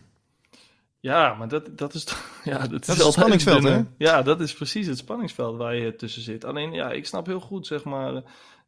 Ja, 0.99 1.33
maar 1.33 1.47
dat, 1.47 1.77
dat 1.77 1.93
is 1.93 2.03
toch. 2.03 2.31
Ja, 2.43 2.57
dat, 2.57 2.85
het 2.85 2.89
altijd 3.01 3.13
spanningsveld, 3.13 3.63
hè? 3.63 3.81
Ja, 3.97 4.21
dat 4.21 4.41
is 4.41 4.53
precies 4.53 4.87
het 4.87 4.97
spanningsveld 4.97 5.57
waar 5.57 5.75
je 5.75 5.95
tussen 5.95 6.21
zit. 6.21 6.45
Alleen, 6.45 6.71
ja, 6.71 6.91
ik 6.91 7.05
snap 7.05 7.25
heel 7.25 7.39
goed, 7.39 7.67
zeg 7.67 7.83
maar, 7.83 8.23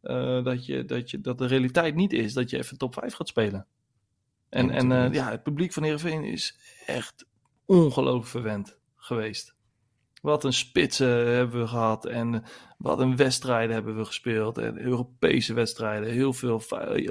eh, 0.06 0.44
dat, 0.44 0.65
je, 0.65 0.86
dat, 0.86 1.12
je, 1.12 1.22
dat 1.22 1.38
de 1.38 1.46
realiteit 1.46 1.96
niet 1.96 2.13
is 2.13 2.34
dat 2.34 2.50
je 2.50 2.58
even 2.58 2.78
top 2.78 2.94
5 2.94 3.13
gaat 3.13 3.28
spelen. 3.28 3.68
En, 4.50 4.70
en 4.70 4.91
eh, 4.91 5.13
ja, 5.13 5.30
het 5.30 5.44
publiek 5.44 5.74
van 5.74 5.84
Heerenveen 5.84 6.24
is 6.24 6.58
echt 6.86 7.26
ongelooflijk 7.65 8.28
verwend 8.28 8.78
geweest. 8.96 9.56
Wat 10.26 10.44
een 10.44 10.54
spitsen 10.54 11.36
hebben 11.36 11.62
we 11.62 11.68
gehad 11.68 12.06
en 12.06 12.44
wat 12.78 13.00
een 13.00 13.16
wedstrijden 13.16 13.76
hebben 13.76 13.98
we 13.98 14.06
gespeeld. 14.06 14.58
En 14.58 14.82
Europese 14.82 15.54
wedstrijden, 15.54 16.10
heel 16.10 16.34
veel, 16.34 16.62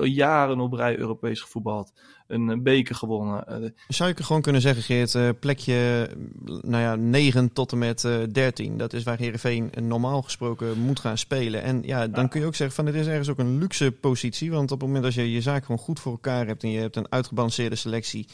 jaren 0.02 0.60
op 0.60 0.72
rij 0.72 0.98
Europees 0.98 1.40
gevoetbald. 1.40 1.92
Een 2.26 2.50
eh, 2.50 2.58
beker 2.58 2.94
gewonnen. 2.94 3.46
Eh, 3.46 3.70
Zou 3.88 4.10
ik 4.10 4.20
gewoon 4.20 4.42
kunnen 4.42 4.60
zeggen, 4.60 4.82
Geert, 4.82 5.14
eh, 5.14 5.28
plekje 5.40 6.08
nou 6.44 6.82
ja, 6.82 6.94
9 6.94 7.52
tot 7.52 7.72
en 7.72 7.78
met 7.78 8.04
eh 8.04 8.16
13. 8.32 8.78
Dat 8.78 8.92
is 8.92 9.02
waar 9.02 9.18
Heerenveen 9.18 9.72
normaal 9.82 10.22
gesproken 10.22 10.78
moet 10.78 11.00
gaan 11.00 11.18
spelen. 11.18 11.62
En 11.62 11.82
ja, 11.82 12.06
dan 12.06 12.28
kun 12.28 12.40
je 12.40 12.46
ook 12.46 12.54
zeggen 12.54 12.76
van 12.76 12.84
dit 12.84 12.94
is 12.94 13.06
ergens 13.06 13.28
ook 13.28 13.38
een 13.38 13.58
luxe 13.58 13.92
positie. 13.92 14.50
Want 14.50 14.70
op 14.70 14.78
het 14.78 14.86
moment 14.86 15.04
dat 15.04 15.14
je 15.14 15.32
je 15.32 15.40
zaak 15.40 15.64
gewoon 15.64 15.80
goed 15.80 16.00
voor 16.00 16.12
elkaar 16.12 16.46
hebt 16.46 16.62
en 16.62 16.70
je 16.70 16.80
hebt 16.80 16.96
een 16.96 17.12
uitgebalanceerde 17.12 17.76
selectie. 17.76 18.26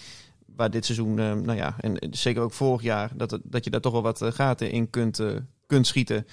Waar 0.61 0.71
dit 0.71 0.85
seizoen, 0.85 1.19
eh, 1.19 1.33
nou 1.33 1.57
ja, 1.57 1.77
en 1.79 1.99
zeker 2.11 2.43
ook 2.43 2.53
vorig 2.53 2.83
jaar, 2.83 3.11
dat, 3.15 3.41
dat 3.43 3.65
je 3.65 3.71
daar 3.71 3.81
toch 3.81 3.93
wel 3.93 4.03
wat 4.03 4.23
eh, 4.23 4.33
gaten 4.33 4.71
in 4.71 4.91
kunt, 4.91 5.19
eh, 5.19 5.37
kunt 5.67 5.87
schieten. 5.87 6.27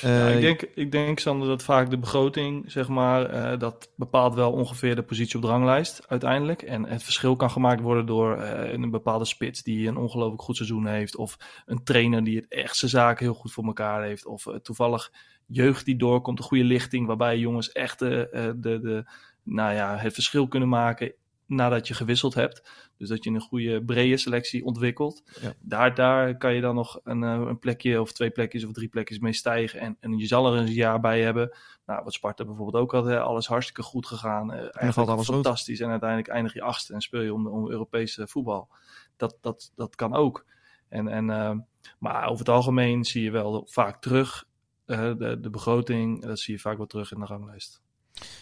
Ja, 0.00 0.28
ik, 0.28 0.40
denk, 0.40 0.62
ik 0.74 0.92
denk, 0.92 1.18
Sander, 1.18 1.48
dat 1.48 1.62
vaak 1.62 1.90
de 1.90 1.98
begroting, 1.98 2.72
zeg 2.72 2.88
maar, 2.88 3.58
dat 3.58 3.90
bepaalt 3.96 4.34
wel 4.34 4.52
ongeveer 4.52 4.94
de 4.94 5.02
positie 5.02 5.36
op 5.36 5.42
de 5.42 5.48
ranglijst 5.48 6.08
uiteindelijk. 6.08 6.62
En 6.62 6.84
het 6.84 7.02
verschil 7.02 7.36
kan 7.36 7.50
gemaakt 7.50 7.80
worden 7.80 8.06
door 8.06 8.42
een 8.42 8.90
bepaalde 8.90 9.24
spits 9.24 9.62
die 9.62 9.88
een 9.88 9.96
ongelooflijk 9.96 10.42
goed 10.42 10.56
seizoen 10.56 10.86
heeft. 10.86 11.16
Of 11.16 11.36
een 11.66 11.84
trainer 11.84 12.24
die 12.24 12.36
het 12.36 12.48
echt 12.48 12.76
zijn 12.76 12.90
zaken 12.90 13.24
heel 13.24 13.34
goed 13.34 13.52
voor 13.52 13.64
elkaar 13.64 14.02
heeft. 14.02 14.26
Of 14.26 14.46
toevallig 14.62 15.12
jeugd 15.46 15.84
die 15.84 15.96
doorkomt, 15.96 16.38
een 16.38 16.44
goede 16.44 16.64
lichting, 16.64 17.06
waarbij 17.06 17.38
jongens 17.38 17.72
echt 17.72 17.98
de, 17.98 18.54
de, 18.60 19.04
nou 19.42 19.74
ja, 19.74 19.96
het 19.96 20.14
verschil 20.14 20.48
kunnen 20.48 20.68
maken 20.68 21.14
nadat 21.46 21.88
je 21.88 21.94
gewisseld 21.94 22.34
hebt. 22.34 22.70
Dus 22.96 23.08
dat 23.08 23.24
je 23.24 23.30
een 23.30 23.40
goede 23.40 23.84
brede 23.84 24.16
selectie 24.16 24.64
ontwikkelt. 24.64 25.22
Ja. 25.40 25.52
Daar, 25.60 25.94
daar 25.94 26.36
kan 26.36 26.54
je 26.54 26.60
dan 26.60 26.74
nog 26.74 27.00
een, 27.04 27.22
eh, 27.22 27.30
een 27.30 27.58
plekje 27.58 28.00
of 28.00 28.12
twee 28.12 28.30
plekjes 28.30 28.64
of 28.64 28.72
drie 28.72 28.88
plekjes 28.88 29.18
mee 29.18 29.32
stijgen. 29.32 29.80
En, 29.80 29.96
en 30.00 30.18
je 30.18 30.26
zal 30.26 30.52
er 30.52 30.58
een 30.58 30.72
jaar 30.72 31.00
bij 31.00 31.22
hebben. 31.22 31.56
Nou, 31.86 32.04
wat 32.04 32.12
Sparta 32.12 32.44
bijvoorbeeld 32.44 32.82
ook 32.82 32.92
had, 32.92 33.04
hè, 33.04 33.20
alles 33.20 33.46
hartstikke 33.46 33.82
goed 33.82 34.06
gegaan. 34.06 34.52
Eigenlijk 34.52 34.92
valt 34.92 35.08
alles 35.08 35.26
rood. 35.26 35.42
fantastisch. 35.42 35.80
En 35.80 35.90
uiteindelijk 35.90 36.28
eindig 36.28 36.54
je 36.54 36.62
achtste 36.62 36.92
en 36.92 37.00
speel 37.00 37.20
je 37.20 37.34
om, 37.34 37.46
om 37.46 37.70
Europese 37.70 38.26
voetbal. 38.26 38.68
Dat, 39.16 39.38
dat, 39.40 39.72
dat 39.74 39.94
kan 39.94 40.14
ook. 40.14 40.44
En, 40.88 41.08
en, 41.08 41.30
eh, 41.30 41.56
maar 41.98 42.24
over 42.24 42.38
het 42.38 42.54
algemeen 42.54 43.04
zie 43.04 43.22
je 43.22 43.30
wel 43.30 43.66
vaak 43.70 44.00
terug 44.00 44.44
de, 44.86 45.38
de 45.40 45.50
begroting. 45.50 46.22
Dat 46.22 46.38
zie 46.38 46.54
je 46.54 46.60
vaak 46.60 46.76
wel 46.76 46.86
terug 46.86 47.12
in 47.12 47.20
de 47.20 47.26
ranglijst. 47.26 47.83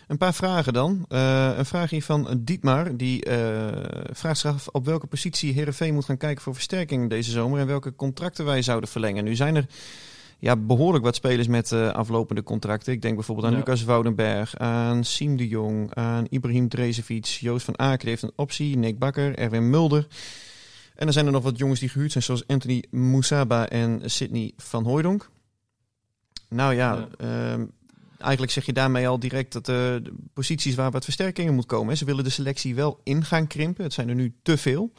Een 0.07 0.19
paar 0.19 0.35
vragen 0.35 0.73
dan. 0.73 1.05
Eh, 1.09 1.51
een 1.57 1.65
vraag 1.65 1.91
hier 1.91 2.03
van 2.03 2.41
Dietmar. 2.41 2.97
Die 2.97 3.25
eh, 3.25 4.07
vraagt 4.13 4.39
zich 4.41 4.51
af 4.53 4.69
op 4.69 4.85
welke 4.85 5.07
positie 5.07 5.53
Heerenveen 5.53 5.95
moet 5.95 6.05
gaan 6.05 6.17
kijken 6.17 6.43
voor 6.43 6.55
versterking 6.55 7.11
deze 7.11 7.31
zomer. 7.31 7.61
En 7.61 7.67
welke 7.67 7.95
contracten 7.95 8.45
wij 8.45 8.63
zouden 8.63 8.89
verlengen. 8.89 9.25
Nu 9.25 9.35
zijn 9.37 9.57
er 9.57 9.67
ja, 10.39 10.57
behoorlijk 10.57 11.05
wat 11.05 11.15
spelers 11.15 11.47
met 11.49 11.73
eh, 11.73 11.89
aflopende 11.91 12.43
contracten. 12.43 12.93
Ik 12.93 13.03
denk 13.03 13.15
bijvoorbeeld 13.15 13.47
aan 13.47 13.53
Ja. 13.53 13.59
Lucas 13.59 13.85
Woudenberg, 13.85 14.57
aan 14.57 15.05
Siem 15.05 15.37
de 15.37 15.49
Jong, 15.49 15.95
aan 15.95 16.27
Ibrahim 16.29 16.69
Drezevic, 16.69 17.25
Joost 17.25 17.65
van 17.65 17.79
Aken 17.79 18.09
heeft 18.09 18.23
een 18.23 18.33
optie, 18.37 18.77
Nick 18.77 18.99
Bakker, 18.99 19.39
Erwin 19.39 19.71
Mulder. 19.71 20.07
En 20.95 21.07
er 21.07 21.13
zijn 21.13 21.27
er 21.27 21.33
nog 21.33 21.43
wat 21.43 21.59
jongens 21.59 21.81
die 21.81 21.89
gehuurd 21.89 22.13
zijn, 22.13 22.25
zoals 22.25 22.47
Anthony 22.47 22.85
Moussaba 22.91 23.69
en 23.69 24.01
Sidney 24.11 24.53
van 24.57 24.85
Hooijdonk. 24.85 25.31
Nou 26.49 26.75
ja, 26.75 26.95
Ja. 26.95 27.09
ehm, 27.53 27.65
eigenlijk 28.23 28.53
zeg 28.53 28.67
je 28.67 28.73
daarmee 28.73 29.09
al 29.09 29.19
direct 29.19 29.53
dat 29.53 29.69
eh, 29.69 29.75
de 29.75 30.15
posities 30.33 30.75
waar 30.75 30.91
wat 30.91 31.05
versterkingen 31.05 31.55
moet 31.55 31.67
komen. 31.67 31.89
hè. 31.89 31.95
Ze 31.95 32.05
willen 32.05 32.25
de 32.25 32.31
selectie 32.31 32.75
wel 32.75 33.01
in 33.03 33.25
gaan 33.25 33.47
krimpen. 33.47 33.85
Het 33.85 33.93
zijn 33.93 34.09
er 34.09 34.15
nu 34.15 34.35
te 34.43 34.57
veel. 34.57 34.93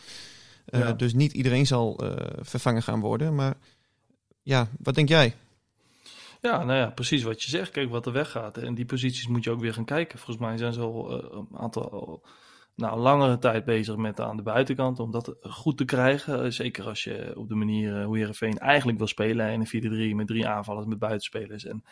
Eh, 0.65 0.79
Ja. 0.79 0.93
Dus 0.93 1.13
niet 1.13 1.33
iedereen 1.33 1.65
zal 1.67 1.97
eh, 1.99 2.39
vervangen 2.41 2.83
gaan 2.83 2.99
worden. 2.99 3.35
Maar 3.35 3.57
ja, 4.41 4.67
wat 4.79 4.95
denk 4.95 5.09
jij? 5.09 5.35
Ja, 6.41 6.63
nou 6.63 6.79
ja, 6.79 6.89
precies 6.89 7.23
wat 7.23 7.43
je 7.43 7.49
zegt. 7.49 7.71
Kijk 7.71 7.89
wat 7.89 8.05
er 8.05 8.11
weggaat. 8.11 8.57
En 8.57 8.75
die 8.75 8.85
posities 8.85 9.27
moet 9.27 9.43
je 9.43 9.51
ook 9.51 9.59
weer 9.59 9.73
gaan 9.73 9.85
kijken. 9.85 10.19
Volgens 10.19 10.45
mij 10.45 10.57
zijn 10.57 10.73
ze 10.73 10.79
al 10.79 11.11
een 11.33 11.47
aantal, 11.53 11.91
al, 11.91 12.25
nou, 12.75 12.99
langere 12.99 13.37
tijd 13.37 13.65
bezig 13.65 13.95
met 13.95 14.19
aan 14.19 14.37
de 14.37 14.43
buitenkant 14.43 14.99
om 14.99 15.11
dat 15.11 15.35
goed 15.41 15.77
te 15.77 15.85
krijgen. 15.85 16.53
Zeker 16.53 16.85
als 16.85 17.03
je 17.03 17.33
op 17.35 17.49
de 17.49 17.55
manier 17.55 18.03
hoe 18.03 18.17
Heerenveen 18.17 18.57
eigenlijk 18.57 18.97
wil 18.97 19.07
spelen 19.07 19.51
in 19.51 19.67
een 19.71 20.11
4-3 20.11 20.15
met 20.15 20.27
drie 20.27 20.47
aanvallers 20.47 20.85
met 20.85 20.99
buitenspelers. 20.99 21.65
En, 21.65 21.83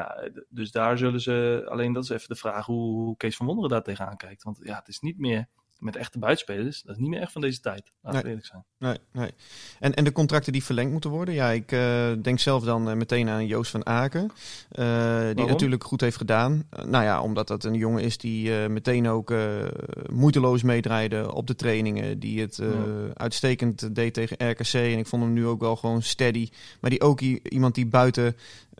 ja, 0.00 0.28
d- 0.34 0.44
dus 0.48 0.70
daar 0.70 0.98
zullen 0.98 1.20
ze, 1.20 1.66
alleen 1.68 1.92
dat 1.92 2.02
is 2.04 2.08
even 2.10 2.28
de 2.28 2.34
vraag 2.34 2.66
hoe, 2.66 2.92
hoe 2.92 3.16
Kees 3.16 3.36
van 3.36 3.46
Wonderen 3.46 3.70
daar 3.70 3.82
tegenaan 3.82 4.16
kijkt. 4.16 4.42
Want 4.42 4.58
ja, 4.62 4.76
het 4.78 4.88
is 4.88 5.00
niet 5.00 5.18
meer 5.18 5.48
met 5.78 5.96
echte 5.96 6.18
buitenspelers. 6.18 6.82
Dat 6.82 6.94
is 6.94 7.00
niet 7.00 7.10
meer 7.10 7.20
echt 7.20 7.32
van 7.32 7.40
deze 7.40 7.60
tijd. 7.60 7.92
Laten 8.02 8.20
we 8.20 8.26
Nee. 8.26 8.34
eerlijk 8.36 8.46
zijn. 8.46 8.64
Nee, 8.78 8.98
nee. 9.12 9.30
En, 9.78 9.94
en 9.94 10.04
de 10.04 10.12
contracten 10.12 10.52
die 10.52 10.64
verlengd 10.64 10.92
moeten 10.92 11.10
worden. 11.10 11.34
Ja, 11.34 11.48
ik 11.50 11.72
eh, 11.72 12.12
denk 12.22 12.38
zelf 12.38 12.64
dan 12.64 12.88
eh, 12.90 12.96
meteen 12.96 13.28
aan 13.28 13.46
Joost 13.46 13.70
van 13.70 13.86
Aken. 13.86 14.20
eh, 14.22 14.28
die 14.68 14.84
Waarom? 14.84 15.46
natuurlijk 15.46 15.84
goed 15.84 16.00
heeft 16.00 16.16
gedaan. 16.16 16.64
Eh, 16.70 16.84
nou 16.84 17.04
ja, 17.04 17.22
omdat 17.22 17.48
dat 17.48 17.64
een 17.64 17.74
jongen 17.74 18.02
is 18.02 18.18
die 18.18 18.62
eh, 18.62 18.68
meteen 18.68 19.08
ook 19.08 19.30
eh, 19.30 19.66
moeiteloos 20.10 20.62
meedraaide 20.62 21.34
op 21.34 21.46
de 21.46 21.54
trainingen. 21.54 22.18
Die 22.18 22.40
het 22.40 22.58
eh, 22.58 22.68
Ja. 22.72 23.12
uitstekend 23.14 23.94
deed 23.94 24.14
tegen 24.14 24.50
RKC. 24.50 24.72
En 24.74 24.98
ik 24.98 25.06
vond 25.06 25.22
hem 25.22 25.32
nu 25.32 25.46
ook 25.46 25.60
wel 25.60 25.76
gewoon 25.76 26.02
steady. 26.02 26.48
Maar 26.80 26.90
die 26.90 27.00
ook 27.00 27.20
iemand 27.20 27.74
die 27.74 27.86
buiten 27.86 28.26
eh, 28.26 28.32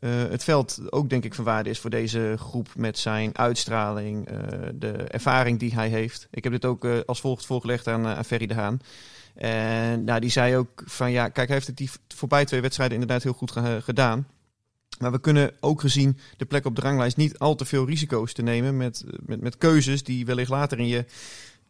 het 0.08 0.44
veld 0.44 0.92
ook 0.92 1.10
denk 1.10 1.24
ik 1.24 1.34
van 1.34 1.44
waarde 1.44 1.70
is 1.70 1.78
voor 1.78 1.90
deze 1.90 2.34
groep. 2.38 2.68
Met 2.76 2.98
zijn 2.98 3.38
uitstraling, 3.38 4.28
eh, 4.28 4.36
de 4.74 4.92
ervaring 4.92 5.58
die 5.58 5.74
hij 5.74 5.88
heeft. 5.88 6.28
Ik 6.30 6.44
heb 6.44 6.52
dit 6.52 6.64
ook 6.64 6.84
eh, 6.84 6.98
als 7.06 7.20
volgt 7.20 7.46
voorgelegd 7.46 7.88
aan, 7.88 8.06
eh, 8.06 8.16
aan 8.16 8.24
Ferry 8.24 8.46
de 8.46 8.54
Haan. 8.54 8.80
En 9.34 10.04
nou, 10.04 10.20
die 10.20 10.30
zei 10.30 10.56
ook 10.56 10.82
van 10.84 11.10
ja, 11.10 11.28
kijk, 11.28 11.46
hij 11.46 11.56
heeft 11.56 11.66
het 11.68 11.76
die 11.76 11.90
voorbij 12.08 12.44
twee 12.44 12.60
wedstrijden 12.60 13.00
inderdaad 13.00 13.22
heel 13.22 13.32
goed 13.32 13.50
ge- 13.50 13.80
gedaan. 13.82 14.26
Maar 14.98 15.12
we 15.12 15.20
kunnen 15.20 15.52
ook 15.60 15.80
gezien 15.80 16.18
de 16.36 16.44
plek 16.44 16.64
op 16.64 16.76
de 16.76 16.82
ranglijst 16.82 17.16
niet 17.16 17.38
al 17.38 17.54
te 17.54 17.64
veel 17.64 17.86
risico's 17.86 18.32
te 18.32 18.42
nemen 18.42 18.76
met, 18.76 19.04
met, 19.26 19.40
met 19.40 19.56
keuzes 19.58 20.02
die 20.02 20.26
wellicht 20.26 20.50
later 20.50 20.78
in 20.78 20.86
je 20.86 21.04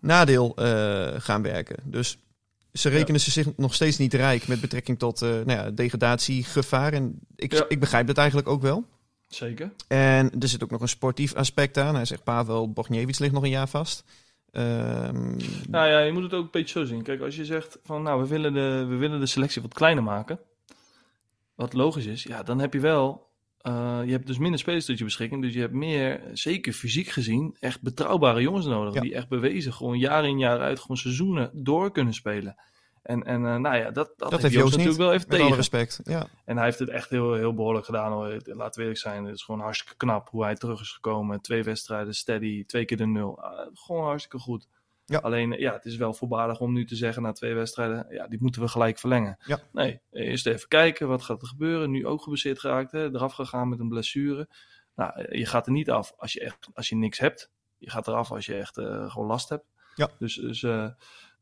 nadeel 0.01 0.57
eh, 0.57 1.21
gaan 1.21 1.43
werken. 1.43 1.77
Dus 1.85 2.19
ze 2.73 2.89
rekenen 2.89 3.21
ze 3.21 3.31
zich 3.31 3.57
nog 3.57 3.75
steeds 3.75 3.99
niet 3.99 4.15
rijk 4.15 4.49
met 4.49 4.61
betrekking 4.61 4.99
tot 4.99 5.23
eh 5.23 5.29
nou 5.29 5.51
ja, 5.51 5.71
degradatiegevaar. 5.71 6.93
En 6.93 7.19
ik, 7.37 7.65
ik 7.69 7.81
begrijp 7.81 8.07
dat 8.07 8.19
eigenlijk 8.19 8.49
ook 8.49 8.63
wel. 8.63 8.85
Zeker. 9.27 9.73
En 9.89 10.41
er 10.41 10.49
zit 10.49 10.63
ook 10.63 10.71
nog 10.71 10.81
een 10.81 10.89
sportief 10.89 11.35
aspect 11.35 11.79
aan. 11.79 11.95
Hij 11.95 12.05
zegt 12.05 12.25
Pavel 12.25 12.73
Bogniewicz 12.73 13.19
ligt 13.19 13.33
nog 13.33 13.43
een 13.43 13.51
jaar 13.51 13.69
vast. 13.69 14.05
Ehm, 14.51 15.37
Nou 15.69 15.89
ja, 15.89 15.99
je 16.01 16.13
moet 16.13 16.23
het 16.23 16.35
ook 16.35 16.45
een 16.45 16.51
beetje 16.51 16.79
zo 16.79 16.85
zien. 16.85 17.03
Kijk, 17.03 17.21
als 17.21 17.37
je 17.37 17.45
zegt 17.45 17.79
van 17.85 18.03
nou, 18.03 18.21
we 18.23 18.29
willen 18.29 18.53
de, 18.53 18.87
we 18.89 18.95
willen 18.95 19.21
de 19.21 19.27
selectie 19.27 19.63
wat 19.63 19.75
kleiner 19.75 20.03
maken. 20.03 20.39
Wat 21.55 21.73
logisch 21.73 22.07
is, 22.07 22.23
ja, 22.23 22.43
dan 22.43 22.59
heb 22.59 22.73
je 22.73 22.81
wel. 22.81 23.30
Eh, 23.61 24.01
je 24.05 24.12
hebt 24.12 24.27
dus 24.27 24.38
minder 24.38 24.59
spelers 24.59 24.85
tot 24.85 24.99
je 24.99 25.05
beschikking. 25.05 25.42
Dus 25.42 25.55
je 25.55 25.61
hebt 25.61 25.73
meer, 25.73 26.20
zeker 26.33 26.73
fysiek 26.73 27.09
gezien, 27.09 27.57
echt 27.61 27.83
betrouwbare 27.83 28.40
jongens 28.40 28.66
nodig. 28.66 28.94
Ja. 28.94 29.01
Die 29.01 29.14
echt 29.14 29.29
bewezen, 29.29 29.73
gewoon 29.73 29.99
jaar 29.99 30.25
in 30.25 30.38
jaar 30.38 30.61
uit, 30.61 30.81
gewoon 30.81 30.96
seizoenen 30.96 31.51
door 31.53 31.92
kunnen 31.92 32.14
spelen. 32.14 32.57
En, 33.03 33.23
en 33.23 33.46
eh, 33.46 33.57
nou 33.57 33.77
ja, 33.77 33.90
dat, 33.90 34.12
dat, 34.16 34.31
dat 34.31 34.42
heeft 34.42 34.55
Joost 34.55 34.70
natuurlijk 34.70 34.99
wel 34.99 35.12
even 35.12 35.29
alle 35.29 35.38
tegen. 35.38 35.57
respect. 35.57 36.01
Ja. 36.05 36.27
En 36.44 36.57
hij 36.57 36.64
heeft 36.64 36.79
het 36.79 36.88
echt 36.88 37.11
heel, 37.11 37.35
heel 37.35 37.55
behoorlijk 37.55 37.85
gedaan. 37.85 38.12
Hoor. 38.12 38.40
Laten 38.44 38.75
we 38.75 38.81
eerlijk 38.81 38.99
zijn, 38.99 39.25
het 39.25 39.35
is 39.35 39.42
gewoon 39.42 39.61
hartstikke 39.61 39.96
knap 39.96 40.29
hoe 40.29 40.42
hij 40.42 40.55
terug 40.55 40.81
is 40.81 40.92
gekomen. 40.92 41.40
Twee 41.40 41.62
wedstrijden, 41.62 42.14
steady, 42.14 42.64
twee 42.64 42.85
keer 42.85 42.96
de 42.96 43.07
nul. 43.07 43.42
Ah, 43.42 43.66
gewoon 43.75 44.05
hartstikke 44.05 44.38
goed. 44.38 44.66
Ja. 45.11 45.18
Alleen, 45.18 45.51
ja, 45.51 45.73
het 45.73 45.85
is 45.85 45.96
wel 45.96 46.14
voorbarig 46.14 46.61
om 46.61 46.73
nu 46.73 46.85
te 46.85 46.96
zeggen 46.96 47.23
na 47.23 47.33
twee 47.33 47.55
wedstrijden, 47.55 48.07
ja, 48.11 48.29
die 48.29 48.40
moeten 48.40 48.62
we 48.62 48.68
gelijk 48.68 48.99
verlengen. 48.99 49.37
Ja. 49.44 49.59
Nee, 49.73 50.01
eerst 50.11 50.46
even 50.46 50.68
kijken, 50.68 51.09
wat 51.09 51.23
gaat 51.23 51.42
er 51.42 51.49
gebeuren? 51.49 51.90
Nu 51.90 52.07
ook 52.07 52.23
geblesseerd 52.23 52.59
geraakt, 52.59 52.92
hè? 52.92 53.05
eraf 53.05 53.33
gegaan 53.33 53.68
met 53.68 53.81
een 53.81 53.88
blessure. 53.88 54.49
Nou, 54.94 55.37
je 55.37 55.46
gaat 55.46 55.66
er 55.66 55.73
niet 55.73 55.90
af 55.90 56.12
als 56.16 56.33
je, 56.33 56.40
echt, 56.40 56.68
als 56.75 56.88
je 56.88 56.96
niks 56.96 57.18
hebt. 57.18 57.51
Je 57.79 57.90
gaat 57.90 58.09
eraf 58.09 58.31
als 58.31 58.46
je 58.46 58.55
echt 58.55 58.79
eh, 58.79 59.11
gewoon 59.11 59.29
last 59.29 59.49
hebt. 59.49 59.64
Ja. 59.94 60.09
Dus, 60.18 60.35
dus 60.35 60.62
eh, 60.62 60.88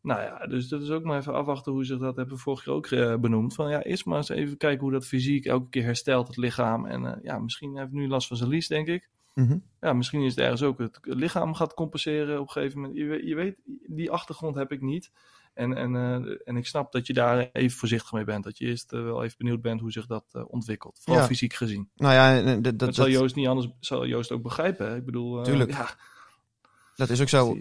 nou 0.02 0.20
ja, 0.22 0.46
dus 0.46 0.68
dat 0.68 0.83
is 0.83 0.90
ook 0.90 1.04
maar 1.04 1.18
even 1.18 1.35
afwachten 1.35 1.72
hoe 1.72 1.85
zich 1.85 1.98
dat 1.98 2.16
hebben 2.16 2.35
we 2.35 2.40
vorig 2.40 2.64
jaar 2.64 2.74
ook 2.74 2.87
eh, 2.87 3.16
benoemd. 3.16 3.54
Van 3.54 3.70
ja, 3.70 3.83
eerst 3.83 4.04
maar 4.04 4.16
eens 4.16 4.28
even 4.28 4.57
kijken 4.57 4.81
hoe 4.81 4.92
dat 4.92 5.07
fysiek 5.07 5.44
elke 5.44 5.68
keer 5.68 5.85
herstelt, 5.85 6.26
het 6.26 6.37
lichaam. 6.37 6.87
En 6.87 7.04
eh, 7.04 7.22
ja, 7.22 7.38
misschien 7.38 7.76
heeft 7.76 7.90
hij 7.90 8.00
nu 8.00 8.09
last 8.09 8.28
van 8.28 8.37
zijn 8.37 8.50
lies, 8.50 8.68
denk 8.68 8.87
ik. 8.87 9.09
Mhm. 9.38 9.59
Ja, 9.81 9.92
misschien 9.92 10.22
is 10.22 10.31
het 10.35 10.44
ergens 10.44 10.62
ook 10.62 10.79
het 10.79 10.98
lichaam 11.03 11.55
gaat 11.55 11.74
compenseren 11.74 12.40
op 12.40 12.46
een 12.46 12.53
gegeven 12.53 12.81
moment. 12.81 12.98
Je, 12.98 13.05
weet- 13.05 13.24
je 13.27 13.35
weet, 13.35 13.57
die 13.87 14.11
achtergrond 14.11 14.57
heb 14.57 14.72
ik 14.72 14.81
niet. 14.81 15.11
En, 15.55 15.72
en, 15.77 15.96
eh, 15.96 16.35
en 16.44 16.57
ik 16.57 16.66
snap 16.66 16.92
dat 16.92 17.07
je 17.07 17.12
daar 17.12 17.48
even 17.53 17.79
voorzichtig 17.79 18.12
mee 18.12 18.24
bent. 18.24 18.44
Dat 18.44 18.59
je 18.59 18.66
eerst 18.66 18.92
eh, 18.92 19.03
wel 19.03 19.24
even 19.24 19.38
benieuwd 19.38 19.61
bent 19.62 19.81
hoe 19.81 19.92
zich 19.92 20.07
dat 20.07 20.24
eh, 20.33 20.42
ontwikkelt. 20.46 20.98
Vooral 21.03 21.22
Ja. 21.22 21.29
fysiek 21.29 21.53
gezien. 21.53 21.90
Nou 21.96 22.14
ja, 22.14 22.57
dat, 22.61 22.79
Dat, 22.79 22.94
zal 22.94 23.09
Joost 23.09 23.35
niet 23.35 23.46
anders, 23.46 23.68
zal 23.81 24.07
Joost 24.07 24.33
ook 24.33 24.42
begrijpen. 24.42 24.88
Hè? 24.88 24.96
Ik 24.96 25.05
bedoel, 25.05 25.42
Tuurlijk. 25.42 25.70
ja, 25.70 25.88
dat 26.96 27.09
is 27.11 27.20
ook 27.20 27.29
zo. 27.29 27.59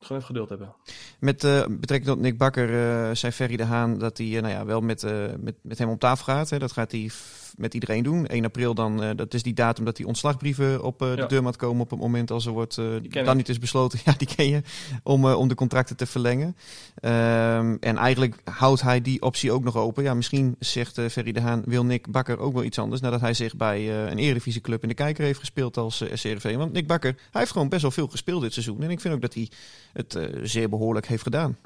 Gewoon 0.00 0.22
even 0.22 0.34
geduld 0.34 0.48
hebben. 0.48 0.74
Met 1.18 1.44
eh, 1.44 1.64
betrekking 1.70 2.10
tot 2.10 2.20
Nick 2.20 2.38
Bakker 2.38 2.68
eh, 2.68 3.14
zei 3.14 3.32
Ferry 3.32 3.56
de 3.56 3.64
Haan 3.64 3.98
dat 3.98 4.18
hij 4.18 4.26
eh, 4.26 4.42
nou 4.42 4.54
ja, 4.54 4.64
wel 4.64 4.80
met, 4.80 5.02
met, 5.40 5.54
met 5.62 5.78
hem 5.78 5.88
om 5.88 5.98
tafel 5.98 6.24
gaat. 6.24 6.50
Hè. 6.50 6.58
Dat 6.58 6.72
gaat 6.72 6.90
hij 6.90 7.10
met 7.56 7.74
iedereen 7.74 8.02
doen. 8.02 8.26
1 8.26 8.44
april 8.44 8.74
dan, 8.74 9.16
dat 9.16 9.34
is 9.34 9.42
die 9.42 9.54
datum 9.54 9.84
dat 9.84 9.96
die 9.96 10.06
ontslagbrieven 10.06 10.82
op 10.82 10.98
de 10.98 11.14
Ja. 11.16 11.26
deur 11.26 11.42
moet 11.42 11.56
komen 11.56 11.82
op 11.82 11.90
het 11.90 11.98
moment 11.98 12.30
als 12.30 12.46
er 12.46 12.52
wordt, 12.52 12.74
dan 12.74 13.04
ik. 13.04 13.34
niet 13.34 13.48
is 13.48 13.58
besloten, 13.58 13.98
ja 14.04 14.14
die 14.18 14.28
ken 14.36 14.48
je, 14.48 14.62
om, 15.02 15.24
om 15.24 15.48
de 15.48 15.54
contracten 15.54 15.96
te 15.96 16.06
verlengen. 16.06 16.56
Ehm, 16.94 17.76
en 17.80 17.96
eigenlijk 17.96 18.40
houdt 18.44 18.82
hij 18.82 19.00
die 19.00 19.22
optie 19.22 19.52
ook 19.52 19.64
nog 19.64 19.76
open. 19.76 20.02
Ja, 20.02 20.14
misschien 20.14 20.56
zegt 20.58 21.00
Ferry 21.10 21.32
de 21.32 21.40
Haan, 21.40 21.62
wil 21.64 21.84
Nick 21.84 22.10
Bakker 22.10 22.38
ook 22.38 22.52
wel 22.52 22.64
iets 22.64 22.78
anders 22.78 23.00
nadat 23.00 23.20
hij 23.20 23.34
zich 23.34 23.56
bij 23.56 24.10
een 24.10 24.18
eredivisieclub 24.18 24.82
in 24.82 24.88
de 24.88 24.94
kijker 24.94 25.24
heeft 25.24 25.38
gespeeld 25.38 25.76
als 25.76 26.00
uh, 26.02 26.08
SCRV. 26.14 26.56
Want 26.56 26.72
Nick 26.72 26.86
Bakker, 26.86 27.14
hij 27.30 27.40
heeft 27.40 27.52
gewoon 27.52 27.68
best 27.68 27.82
wel 27.82 27.90
veel 27.90 28.08
gespeeld 28.08 28.42
dit 28.42 28.52
seizoen. 28.52 28.82
En 28.82 28.90
ik 28.90 29.00
vind 29.00 29.14
ook 29.14 29.20
dat 29.20 29.34
hij 29.34 29.48
het 29.96 30.14
eh, 30.14 30.40
zeer 30.42 30.68
behoorlijk 30.68 31.06
heeft 31.06 31.22
gedaan. 31.22 31.56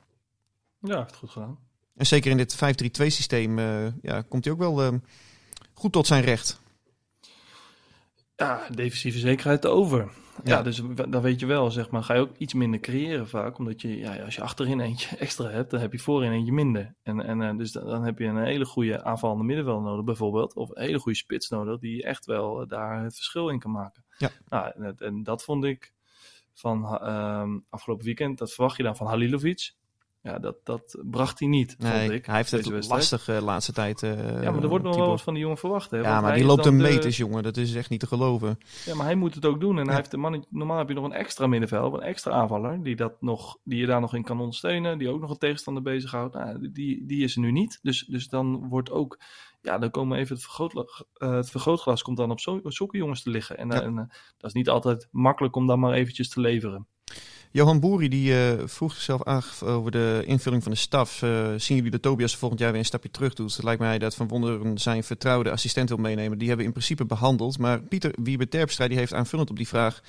Ja, 0.78 0.96
heeft 0.96 1.10
het 1.10 1.18
goed 1.18 1.30
gedaan. 1.30 1.58
En 1.96 2.06
zeker 2.06 2.30
in 2.30 2.36
dit 2.36 2.56
5-3-2 2.56 2.58
systeem 3.06 3.58
eh, 3.58 3.86
ja, 4.02 4.22
komt 4.22 4.44
hij 4.44 4.52
ook 4.52 4.58
wel 4.58 4.82
eh, 4.82 4.92
goed 5.72 5.92
tot 5.92 6.06
zijn 6.06 6.22
recht. 6.22 6.60
Ja, 8.36 8.66
defensieve 8.74 9.18
zekerheid 9.18 9.66
over. 9.66 9.98
Ja, 10.44 10.56
Ja. 10.56 10.62
dus 10.62 10.82
dan 11.08 11.22
weet 11.22 11.40
je 11.40 11.46
wel, 11.46 11.70
zeg 11.70 11.90
maar, 11.90 12.02
ga 12.02 12.14
je 12.14 12.20
ook 12.20 12.36
iets 12.36 12.54
minder 12.54 12.80
creëren 12.80 13.28
vaak. 13.28 13.58
Omdat 13.58 13.80
je, 13.80 13.98
ja, 13.98 14.16
als 14.16 14.34
je 14.34 14.42
achterin 14.42 14.80
eentje 14.80 15.16
extra 15.26 15.48
hebt, 15.48 15.70
dan 15.70 15.80
heb 15.80 15.92
je 15.92 15.98
voorin 15.98 16.32
eentje 16.32 16.52
minder. 16.52 16.94
En, 17.02 17.40
en 17.40 17.56
dus 17.56 17.72
dan, 17.72 18.04
heb 18.04 18.18
je 18.18 18.24
een 18.24 18.44
hele 18.44 18.64
goede 18.64 19.04
aanvallende 19.04 19.44
middenveld 19.44 19.82
nodig, 19.82 20.04
bijvoorbeeld. 20.04 20.54
Of 20.54 20.70
een 20.70 20.82
hele 20.82 20.98
goede 20.98 21.18
spits 21.18 21.48
nodig, 21.48 21.78
die 21.78 22.04
echt 22.04 22.26
wel 22.26 22.66
daar 22.66 23.02
het 23.02 23.14
verschil 23.14 23.48
in 23.48 23.58
kan 23.58 23.70
maken. 23.70 24.04
Ja. 24.18 24.30
Nou, 24.48 24.94
en 24.98 25.22
dat 25.22 25.42
vond 25.42 25.64
ik 25.64 25.92
van 26.60 26.98
ehm, 26.98 27.58
afgelopen 27.70 28.04
weekend, 28.04 28.38
dat 28.38 28.52
verwacht 28.52 28.76
je 28.76 28.82
dan 28.82 28.96
van 28.96 29.06
Halilovic. 29.06 29.72
Ja, 30.22 30.38
dat, 30.38 30.56
dat 30.64 30.98
bracht 31.10 31.38
hij 31.38 31.48
niet, 31.48 31.76
Nee, 31.78 32.00
vond 32.00 32.12
ik. 32.12 32.26
hij 32.26 32.36
heeft 32.36 32.50
het 32.50 32.66
wedstrijd. 32.68 33.00
lastig 33.00 33.24
de 33.24 33.42
laatste 33.44 33.72
tijd. 33.72 34.02
eh, 34.02 34.42
Ja, 34.42 34.50
maar 34.50 34.62
er 34.62 34.68
wordt 34.68 34.84
nog 34.84 34.96
wel 34.96 35.08
wat 35.08 35.22
van 35.22 35.32
die 35.34 35.42
jongen 35.42 35.58
verwacht. 35.58 35.90
Hè? 35.90 35.96
Ja, 35.96 36.10
Want 36.10 36.22
maar 36.22 36.34
die 36.34 36.44
loopt 36.44 36.66
een 36.66 36.76
de- 36.76 36.82
meters, 36.82 37.16
jongen. 37.16 37.42
Dat 37.42 37.56
is 37.56 37.74
echt 37.74 37.90
niet 37.90 38.00
te 38.00 38.06
geloven. 38.06 38.58
ja, 38.84 38.94
maar 38.94 39.06
hij 39.06 39.14
moet 39.14 39.34
het 39.34 39.44
ook 39.46 39.60
doen. 39.60 39.72
En 39.78 39.82
Ja. 39.82 39.86
hij 39.86 39.96
heeft 39.96 40.10
de 40.10 40.16
man, 40.16 40.44
normaal 40.50 40.78
heb 40.78 40.88
je 40.88 40.94
nog 40.94 41.04
een 41.04 41.12
extra 41.12 41.46
middenveld, 41.46 41.94
een 41.94 42.00
extra 42.02 42.32
aanvaller, 42.32 42.82
die, 42.82 42.96
dat 42.96 43.12
nog, 43.22 43.58
die 43.64 43.78
je 43.80 43.86
daar 43.86 44.00
nog 44.00 44.14
in 44.14 44.22
kan 44.24 44.38
ondersteunen, 44.40 44.98
die 44.98 45.08
ook 45.08 45.20
nog 45.20 45.30
een 45.30 45.38
tegenstander 45.38 45.82
bezighoudt. 45.82 46.34
Nou, 46.34 46.70
die, 46.72 47.06
die 47.06 47.22
is 47.22 47.34
er 47.34 47.40
nu 47.40 47.50
niet. 47.52 47.78
Dus, 47.82 48.06
dus 48.06 48.28
dan 48.28 48.68
wordt 48.68 48.90
ook, 48.90 49.18
ja, 49.60 49.78
dan 49.78 49.90
komen 49.90 50.18
even 50.18 50.34
het, 50.34 50.44
vergrootglas, 50.44 51.04
eh, 51.14 51.32
het 51.34 51.50
vergrootglas 51.50 52.02
komt 52.02 52.16
dan 52.16 52.30
op 52.30 52.40
zo, 52.40 52.60
zulke 52.64 52.96
jongens 52.96 53.22
te 53.22 53.30
liggen. 53.30 53.58
En, 53.58 53.68
Ja. 53.68 53.82
en, 53.82 53.98
eh, 53.98 54.04
dat 54.36 54.50
is 54.50 54.52
niet 54.52 54.68
altijd 54.68 55.08
makkelijk 55.10 55.56
om 55.56 55.66
dan 55.66 55.80
maar 55.80 55.92
eventjes 55.92 56.28
te 56.28 56.40
leveren. 56.40 56.86
Johan 57.52 57.80
Boeri 57.80 58.08
die 58.08 58.34
eh, 58.34 58.66
vroeg 58.66 58.92
zichzelf 58.92 59.22
af 59.22 59.62
over 59.62 59.90
de 59.90 60.22
invulling 60.26 60.62
van 60.62 60.72
de 60.72 60.78
staf. 60.78 61.22
Eh, 61.22 61.48
zien 61.56 61.76
jullie 61.76 61.90
dat 61.90 62.02
Tobias 62.02 62.36
volgend 62.36 62.60
jaar 62.60 62.70
weer 62.70 62.80
een 62.80 62.86
stapje 62.86 63.10
terug 63.10 63.34
doet? 63.34 63.54
Het 63.54 63.64
lijkt 63.64 63.80
mij 63.80 63.98
dat 63.98 64.14
Van 64.14 64.28
Wonderen 64.28 64.78
zijn 64.78 65.04
vertrouwde 65.04 65.50
assistent 65.50 65.88
wil 65.88 65.98
meenemen. 65.98 66.38
Die 66.38 66.48
hebben 66.48 66.66
in 66.66 66.72
principe 66.72 67.04
behandeld. 67.04 67.58
Maar 67.58 67.82
Pieter 67.82 68.14
Wiebe 68.22 68.48
Terpstra 68.48 68.88
die 68.88 68.96
heeft 68.96 69.14
aanvullend 69.14 69.50
op 69.50 69.56
die 69.56 69.68
vraag 69.68 70.00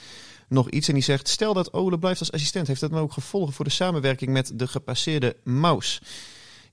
nog 0.48 0.70
iets. 0.70 0.88
En 0.88 0.94
die 0.94 1.04
zegt, 1.04 1.28
stel 1.28 1.54
dat 1.54 1.74
Ole 1.74 2.00
blijft 2.00 2.20
als 2.20 2.32
assistent. 2.32 2.68
Heeft 2.68 2.82
dat 2.82 2.92
dan 2.92 3.00
ook 3.00 3.14
gevolgen 3.14 3.54
voor 3.54 3.66
de 3.66 3.72
samenwerking 3.72 4.32
met 4.32 4.60
de 4.60 4.68
gepasseerde 4.68 5.36
Maus? 5.44 6.02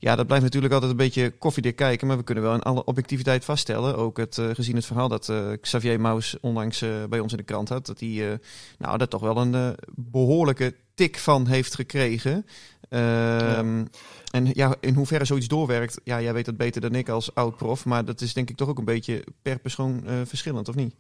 Ja, 0.01 0.17
dat 0.17 0.27
blijft 0.27 0.45
natuurlijk 0.45 0.73
altijd 0.73 0.91
een 0.91 0.97
beetje 0.97 1.31
koffiedik 1.31 1.77
kijken. 1.77 2.07
Maar 2.07 2.17
we 2.17 2.23
kunnen 2.23 2.45
wel 2.45 2.55
in 2.55 2.63
alle 2.63 2.85
objectiviteit 2.85 3.45
vaststellen. 3.45 3.97
Ook 3.97 4.17
het, 4.17 4.39
eh, 4.39 4.51
gezien 4.51 4.77
het 4.77 4.87
verhaal 4.87 5.09
dat 5.09 5.29
eh, 5.29 5.53
Xavier 5.61 6.01
Maus 6.01 6.41
onlangs 6.41 6.83
eh, 6.83 7.05
bij 7.09 7.21
ons 7.21 7.33
in 7.33 7.39
de 7.39 7.45
krant 7.45 7.69
had. 7.69 7.87
Dat 7.87 8.01
hij 8.01 8.39
nou, 8.79 8.99
daar 8.99 9.09
toch 9.09 9.21
wel 9.21 9.37
een 9.37 9.55
eh, 9.55 9.71
behoorlijke 9.95 10.75
tik 10.95 11.19
van 11.19 11.47
heeft 11.47 11.75
gekregen. 11.75 12.47
Ehm, 12.89 13.85
En 14.31 14.51
ja, 14.53 14.75
in 14.81 14.95
hoeverre 14.95 15.25
zoiets 15.25 15.49
doorwerkt, 15.49 16.01
ja, 16.05 16.21
jij 16.21 16.33
weet 16.33 16.45
dat 16.45 16.57
beter 16.57 16.81
dan 16.81 16.95
ik 16.95 17.09
als 17.09 17.35
oud-prof. 17.35 17.85
Maar 17.85 18.05
dat 18.05 18.21
is 18.21 18.35
denk 18.35 18.51
ik 18.51 18.57
toch 18.57 18.69
ook 18.69 18.79
een 18.79 18.85
beetje 18.85 19.25
per 19.43 19.59
persoon 19.59 20.03
verschillend, 20.25 20.69
of 20.69 20.75
niet? 20.75 20.95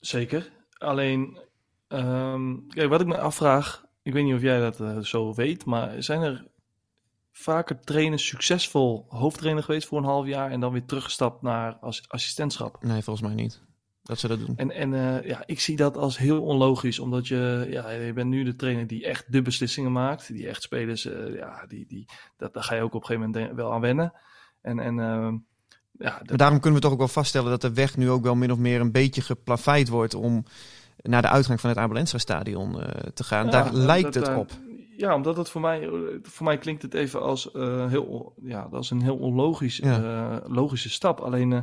Zeker. 0.00 0.50
Alleen, 0.72 1.38
ehm, 1.88 2.54
kijk, 2.68 2.88
wat 2.88 3.00
ik 3.00 3.06
me 3.06 3.18
afvraag, 3.18 3.84
ik 4.02 4.12
weet 4.12 4.24
niet 4.24 4.34
of 4.34 4.42
jij 4.42 4.58
dat 4.70 5.06
zo 5.06 5.34
weet, 5.34 5.64
maar 5.64 6.02
zijn 6.02 6.22
er 6.22 6.44
vaker 7.40 7.80
trainers 7.80 8.26
succesvol 8.26 9.04
hoofdtrainer 9.08 9.62
geweest 9.62 9.88
voor 9.88 9.98
een 9.98 10.04
half 10.04 10.26
jaar 10.26 10.50
en 10.50 10.60
dan 10.60 10.72
weer 10.72 10.84
teruggestapt 10.84 11.42
naar 11.42 11.76
als 11.80 12.04
assistentschap? 12.08 12.82
Nee, 12.82 13.02
volgens 13.02 13.26
mij 13.26 13.34
niet. 13.34 13.60
Dat 14.02 14.18
ze 14.18 14.28
dat 14.28 14.46
doen. 14.46 14.56
En, 14.56 14.70
en 14.70 14.94
eh, 14.94 15.28
ja, 15.28 15.42
ik 15.46 15.60
zie 15.60 15.76
dat 15.76 15.96
als 15.96 16.18
heel 16.18 16.42
onlogisch, 16.42 16.98
omdat 16.98 17.28
je, 17.28 17.66
ja, 17.70 17.90
je 17.90 18.12
bent 18.12 18.28
nu 18.28 18.44
de 18.44 18.56
trainer 18.56 18.86
die 18.86 19.04
echt 19.06 19.32
de 19.32 19.42
beslissingen 19.42 19.92
maakt, 19.92 20.26
die 20.32 20.48
echt 20.48 20.62
spelers, 20.62 21.04
eh, 21.06 21.34
ja, 21.34 21.66
die, 21.66 21.86
die, 21.86 22.06
dat, 22.36 22.54
daar 22.54 22.62
ga 22.62 22.74
je 22.74 22.82
ook 22.82 22.94
op 22.94 23.00
een 23.00 23.06
gegeven 23.06 23.30
moment 23.30 23.56
wel 23.56 23.72
aan 23.72 23.80
wennen. 23.80 24.12
En, 24.60 24.78
en 24.78 24.98
ehm, 25.00 25.36
ja, 25.92 26.18
dat- 26.18 26.28
Maar 26.28 26.36
daarom 26.36 26.60
kunnen 26.60 26.78
we 26.80 26.84
toch 26.84 26.92
ook 26.94 26.98
wel 26.98 27.08
vaststellen 27.08 27.50
dat 27.50 27.60
de 27.60 27.72
weg 27.72 27.96
nu 27.96 28.10
ook 28.10 28.22
wel 28.22 28.34
min 28.34 28.52
of 28.52 28.58
meer 28.58 28.80
een 28.80 28.92
beetje 28.92 29.22
geplaveid 29.22 29.88
wordt 29.88 30.14
om 30.14 30.44
naar 31.02 31.22
de 31.22 31.28
uitgang 31.28 31.60
van 31.60 31.70
het 31.70 31.78
Abelensra 31.78 32.18
stadion 32.18 32.80
eh, 32.82 33.10
te 33.14 33.24
gaan. 33.24 33.44
Ja, 33.44 33.50
Daar 33.50 33.72
lijkt 33.72 34.14
dat, 34.14 34.26
het 34.26 34.36
op. 34.36 34.50
Ja, 34.98 35.14
omdat 35.14 35.36
het 35.36 35.50
voor 35.50 35.60
mij, 35.60 35.88
voor 36.22 36.46
mij 36.46 36.58
klinkt 36.58 36.82
het 36.82 36.94
even 36.94 37.22
als, 37.22 37.50
eh, 37.50 37.86
heel, 37.86 38.34
ja, 38.42 38.68
dat 38.70 38.82
is 38.82 38.90
een 38.90 39.02
heel 39.02 39.16
onlogisch, 39.16 39.76
Ja. 39.76 40.02
eh, 40.40 40.50
logische 40.54 40.90
stap. 40.90 41.20
Alleen, 41.20 41.52
eh, 41.52 41.60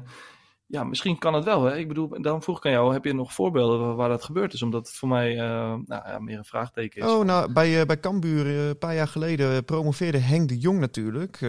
ja, 0.65 0.83
misschien 0.83 1.17
kan 1.17 1.33
het 1.33 1.43
wel. 1.43 1.63
Hè? 1.63 1.77
Ik 1.77 1.87
bedoel, 1.87 2.21
daarom 2.21 2.41
vroeg 2.43 2.57
ik 2.57 2.65
aan 2.65 2.71
jou, 2.71 2.93
heb 2.93 3.05
je 3.05 3.13
nog 3.13 3.33
voorbeelden 3.33 3.79
waar, 3.79 3.95
waar 3.95 4.09
dat 4.09 4.23
gebeurd 4.23 4.53
is? 4.53 4.61
Omdat 4.61 4.87
het 4.87 4.97
voor 4.97 5.07
mij 5.07 5.35
nou, 5.35 5.85
ja, 5.85 6.19
meer 6.19 6.37
een 6.37 6.45
vraagteken 6.45 7.01
is. 7.01 7.11
Oh, 7.11 7.25
nou, 7.25 7.53
bij, 7.53 7.85
bij 7.85 7.99
Cambuur 7.99 8.47
een 8.47 8.77
paar 8.77 8.95
jaar 8.95 9.07
geleden 9.07 9.65
promoveerde 9.65 10.17
Henk 10.17 10.49
de 10.49 10.57
Jong 10.57 10.79
natuurlijk. 10.79 11.39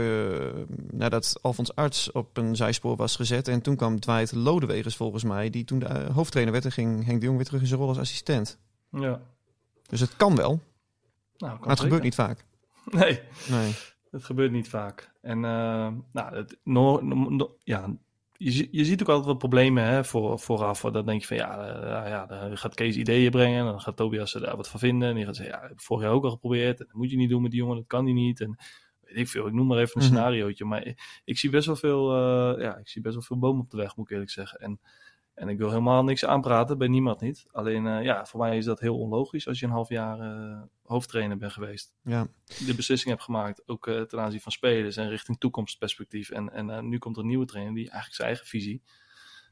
nadat 0.90 1.38
Alfons 1.42 1.74
Arts 1.74 2.12
op 2.12 2.36
een 2.36 2.56
zijspoor 2.56 2.96
was 2.96 3.16
gezet. 3.16 3.48
En 3.48 3.62
toen 3.62 3.76
kwam 3.76 4.00
Dwight 4.00 4.32
Lodewegers 4.32 4.96
volgens 4.96 5.24
mij, 5.24 5.50
die 5.50 5.64
toen 5.64 5.78
de 5.78 6.06
hoofdtrainer 6.12 6.52
werd. 6.54 6.64
En 6.64 6.72
ging 6.72 7.04
Henk 7.04 7.20
de 7.20 7.24
Jong 7.26 7.36
weer 7.36 7.46
terug 7.46 7.60
in 7.60 7.66
zijn 7.66 7.80
rol 7.80 7.88
als 7.88 7.98
assistent. 7.98 8.58
Ja. 8.90 9.20
Dus 9.88 10.00
het 10.00 10.16
kan 10.16 10.36
wel, 10.36 10.60
Nou, 11.38 11.58
maar 11.60 11.68
het 11.68 11.80
gebeurt 11.80 12.02
niet 12.02 12.14
vaak. 12.14 12.44
Nee. 12.90 13.20
Nee. 13.50 13.72
Het 14.10 14.24
gebeurt 14.24 14.52
niet 14.52 14.68
vaak. 14.68 15.12
En 15.20 15.44
eh, 15.44 15.88
nou, 16.12 16.36
het, 16.36 16.58
no, 16.64 17.00
no- 17.00 17.28
no- 17.30 17.56
ja, 17.64 17.96
je, 18.32 18.68
je 18.70 18.84
ziet 18.84 19.00
ook 19.02 19.08
altijd 19.08 19.26
wat 19.26 19.38
problemen 19.38 19.84
hè, 19.84 20.04
voor, 20.04 20.38
vooraf. 20.38 20.80
Dan 20.80 21.06
denk 21.06 21.20
je 21.20 21.26
van 21.26 21.36
ja, 21.36 21.58
eh, 21.66 22.10
ja, 22.10 22.26
dan 22.26 22.58
gaat 22.58 22.74
Kees 22.74 22.96
ideeën 22.96 23.30
brengen. 23.30 23.64
Dan 23.64 23.80
gaat 23.80 23.96
Tobias 23.96 24.34
er 24.34 24.40
daar 24.40 24.56
wat 24.56 24.68
van 24.68 24.80
vinden. 24.80 25.08
En 25.08 25.14
die 25.14 25.24
gaat 25.24 25.36
zeggen, 25.36 25.54
ja, 25.54 25.62
heb 25.62 25.70
ik 25.70 25.80
vorig 25.80 26.02
jaar 26.04 26.12
ook 26.12 26.24
al 26.24 26.30
geprobeerd. 26.30 26.80
En 26.80 26.86
dat 26.86 26.96
moet 26.96 27.10
je 27.10 27.16
niet 27.16 27.28
doen 27.28 27.42
met 27.42 27.50
die 27.50 27.60
jongen, 27.60 27.76
dat 27.76 27.86
kan 27.86 28.04
die 28.04 28.14
niet. 28.14 28.40
En 28.40 28.56
weet 29.00 29.16
ik 29.16 29.28
veel, 29.28 29.46
ik 29.46 29.52
noem 29.52 29.66
maar 29.66 29.78
even 29.78 30.00
een 30.00 30.06
Mhm. 30.06 30.14
scenariootje. 30.16 30.64
Maar 30.64 30.84
ik, 30.86 31.20
ik 31.24 31.38
zie 31.38 31.50
best 31.50 31.66
wel 31.66 31.76
veel, 31.76 32.10
eh, 32.16 32.62
ja, 32.62 32.76
ik 32.76 32.88
zie 32.88 33.02
best 33.02 33.14
wel 33.14 33.22
veel 33.24 33.38
bomen 33.38 33.62
op 33.62 33.70
de 33.70 33.76
weg, 33.76 33.96
moet 33.96 34.06
ik 34.06 34.12
eerlijk 34.12 34.30
zeggen. 34.30 34.58
En, 34.58 34.80
en 35.36 35.48
ik 35.48 35.58
wil 35.58 35.68
helemaal 35.68 36.04
niks 36.04 36.24
aanpraten, 36.24 36.78
bij 36.78 36.88
niemand 36.88 37.20
niet. 37.20 37.46
Alleen 37.52 37.86
eh, 37.86 38.02
ja, 38.04 38.26
voor 38.26 38.40
mij 38.40 38.56
is 38.56 38.64
dat 38.64 38.80
heel 38.80 38.98
onlogisch 38.98 39.48
als 39.48 39.58
je 39.58 39.66
een 39.66 39.72
half 39.72 39.88
jaar 39.88 40.20
eh, 40.20 40.62
hoofdtrainer 40.82 41.36
bent 41.38 41.52
geweest 41.52 41.94
Ja. 42.02 42.26
de 42.66 42.74
beslissing 42.74 43.10
heb 43.10 43.20
gemaakt, 43.20 43.68
ook 43.68 43.86
eh, 43.86 44.00
ten 44.02 44.20
aanzien 44.20 44.40
van 44.40 44.52
spelers 44.52 44.96
en 44.96 45.08
richting 45.08 45.38
toekomstperspectief. 45.38 46.30
En, 46.30 46.52
en 46.52 46.88
nu 46.88 46.98
komt 46.98 47.16
er 47.16 47.22
een 47.22 47.28
nieuwe 47.28 47.44
trainer 47.46 47.74
die 47.74 47.82
eigenlijk 47.84 48.14
zijn 48.14 48.28
eigen 48.28 48.46
visie 48.46 48.82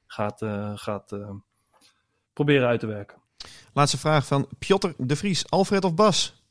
gaat, 0.07 0.39
gaat 0.81 1.19
proberen 2.33 2.69
uit 2.69 2.81
te 2.81 2.87
werken. 2.87 3.23
Laatste 3.73 3.99
vraag 3.99 4.27
van 4.27 4.49
Piotr 4.59 4.89
de 4.99 5.17
Vries. 5.17 5.51
Alfred 5.51 5.85
of 5.85 5.95
Bas? 5.95 6.43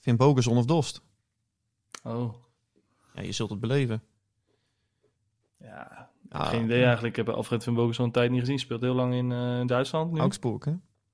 Vin 0.00 0.16
Bogerson 0.16 0.56
of 0.56 0.64
Dost? 0.64 1.02
Oh, 2.02 2.34
Ja, 3.14 3.22
je 3.22 3.32
zult 3.32 3.50
het 3.50 3.60
beleven. 3.60 4.02
ja. 5.58 6.12
Ah, 6.28 6.48
Geen 6.48 6.64
idee 6.64 6.84
eigenlijk. 6.84 7.16
Ik 7.18 7.26
heb 7.26 7.34
Alfred 7.34 7.64
van 7.64 7.74
Bogen 7.74 7.94
zo'n 7.94 8.10
tijd 8.10 8.30
niet 8.30 8.40
gezien. 8.40 8.58
Speelt 8.58 8.80
heel 8.80 8.94
lang 8.94 9.14
in 9.14 9.32
eh, 9.32 9.66
Duitsland 9.66 10.12
nu. 10.12 10.20
Augsburg, 10.20 10.64
hè? 10.64 10.72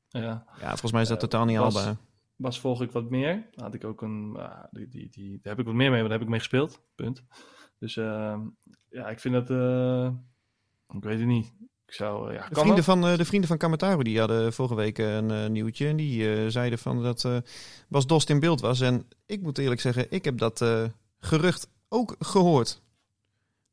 Ja. 0.09 0.45
Ja, 0.61 0.69
volgens 0.69 0.93
mij 0.93 1.03
is 1.03 1.09
dat 1.09 1.17
Eh, 1.23 1.29
totaal 1.29 1.45
niet 1.47 1.57
Bas- 1.59 1.75
haalbaar. 1.75 1.97
Bas 2.37 2.61
volg 2.61 2.83
ik 2.83 2.91
wat 2.91 3.11
meer. 3.11 3.49
Daar 3.51 3.65
had 3.65 3.75
ik 3.75 3.85
ook 3.85 4.03
een. 4.03 4.37
ah, 4.39 4.65
die, 4.71 4.89
die, 4.89 5.09
die, 5.11 5.31
daar 5.31 5.53
heb 5.53 5.59
ik 5.59 5.65
wat 5.65 5.75
meer 5.75 5.91
mee, 5.91 5.99
want 5.99 6.03
daar 6.03 6.13
heb 6.19 6.21
ik 6.23 6.29
mee 6.29 6.39
gespeeld. 6.39 6.81
Punt. 6.95 7.25
Dus 7.79 7.97
eh, 7.97 8.39
ja, 8.91 9.09
ik 9.09 9.21
vind 9.21 9.35
dat. 9.35 9.51
eh, 9.51 10.11
ik 10.97 11.03
weet 11.05 11.19
het 11.19 11.29
niet. 11.29 11.53
Ik 11.87 11.95
zou. 11.95 12.33
ja, 12.33 12.49
De 12.49 12.55
vrienden, 12.55 12.85
van, 12.85 13.07
eh, 13.07 13.17
de 13.17 13.25
vrienden 13.25 13.49
van 13.49 13.59
Kamataru 13.59 14.03
die 14.03 14.19
hadden 14.19 14.53
vorige 14.53 14.75
week 14.75 14.99
een 14.99 15.53
nieuwtje. 15.53 15.89
En 15.89 15.97
die 15.97 16.35
eh, 16.35 16.49
zeiden 16.49 16.79
van 16.79 17.03
dat 17.03 17.25
eh, 17.25 17.37
Bas 17.89 18.07
Dost 18.07 18.31
in 18.31 18.41
beeld 18.41 18.61
was. 18.61 18.81
En 18.81 19.09
ik 19.27 19.43
moet 19.43 19.59
eerlijk 19.59 19.81
zeggen, 19.81 20.07
ik 20.11 20.25
heb 20.25 20.39
dat 20.39 20.61
eh, 20.63 20.85
gerucht 21.19 21.71
ook 21.89 22.17
gehoord. 22.19 22.83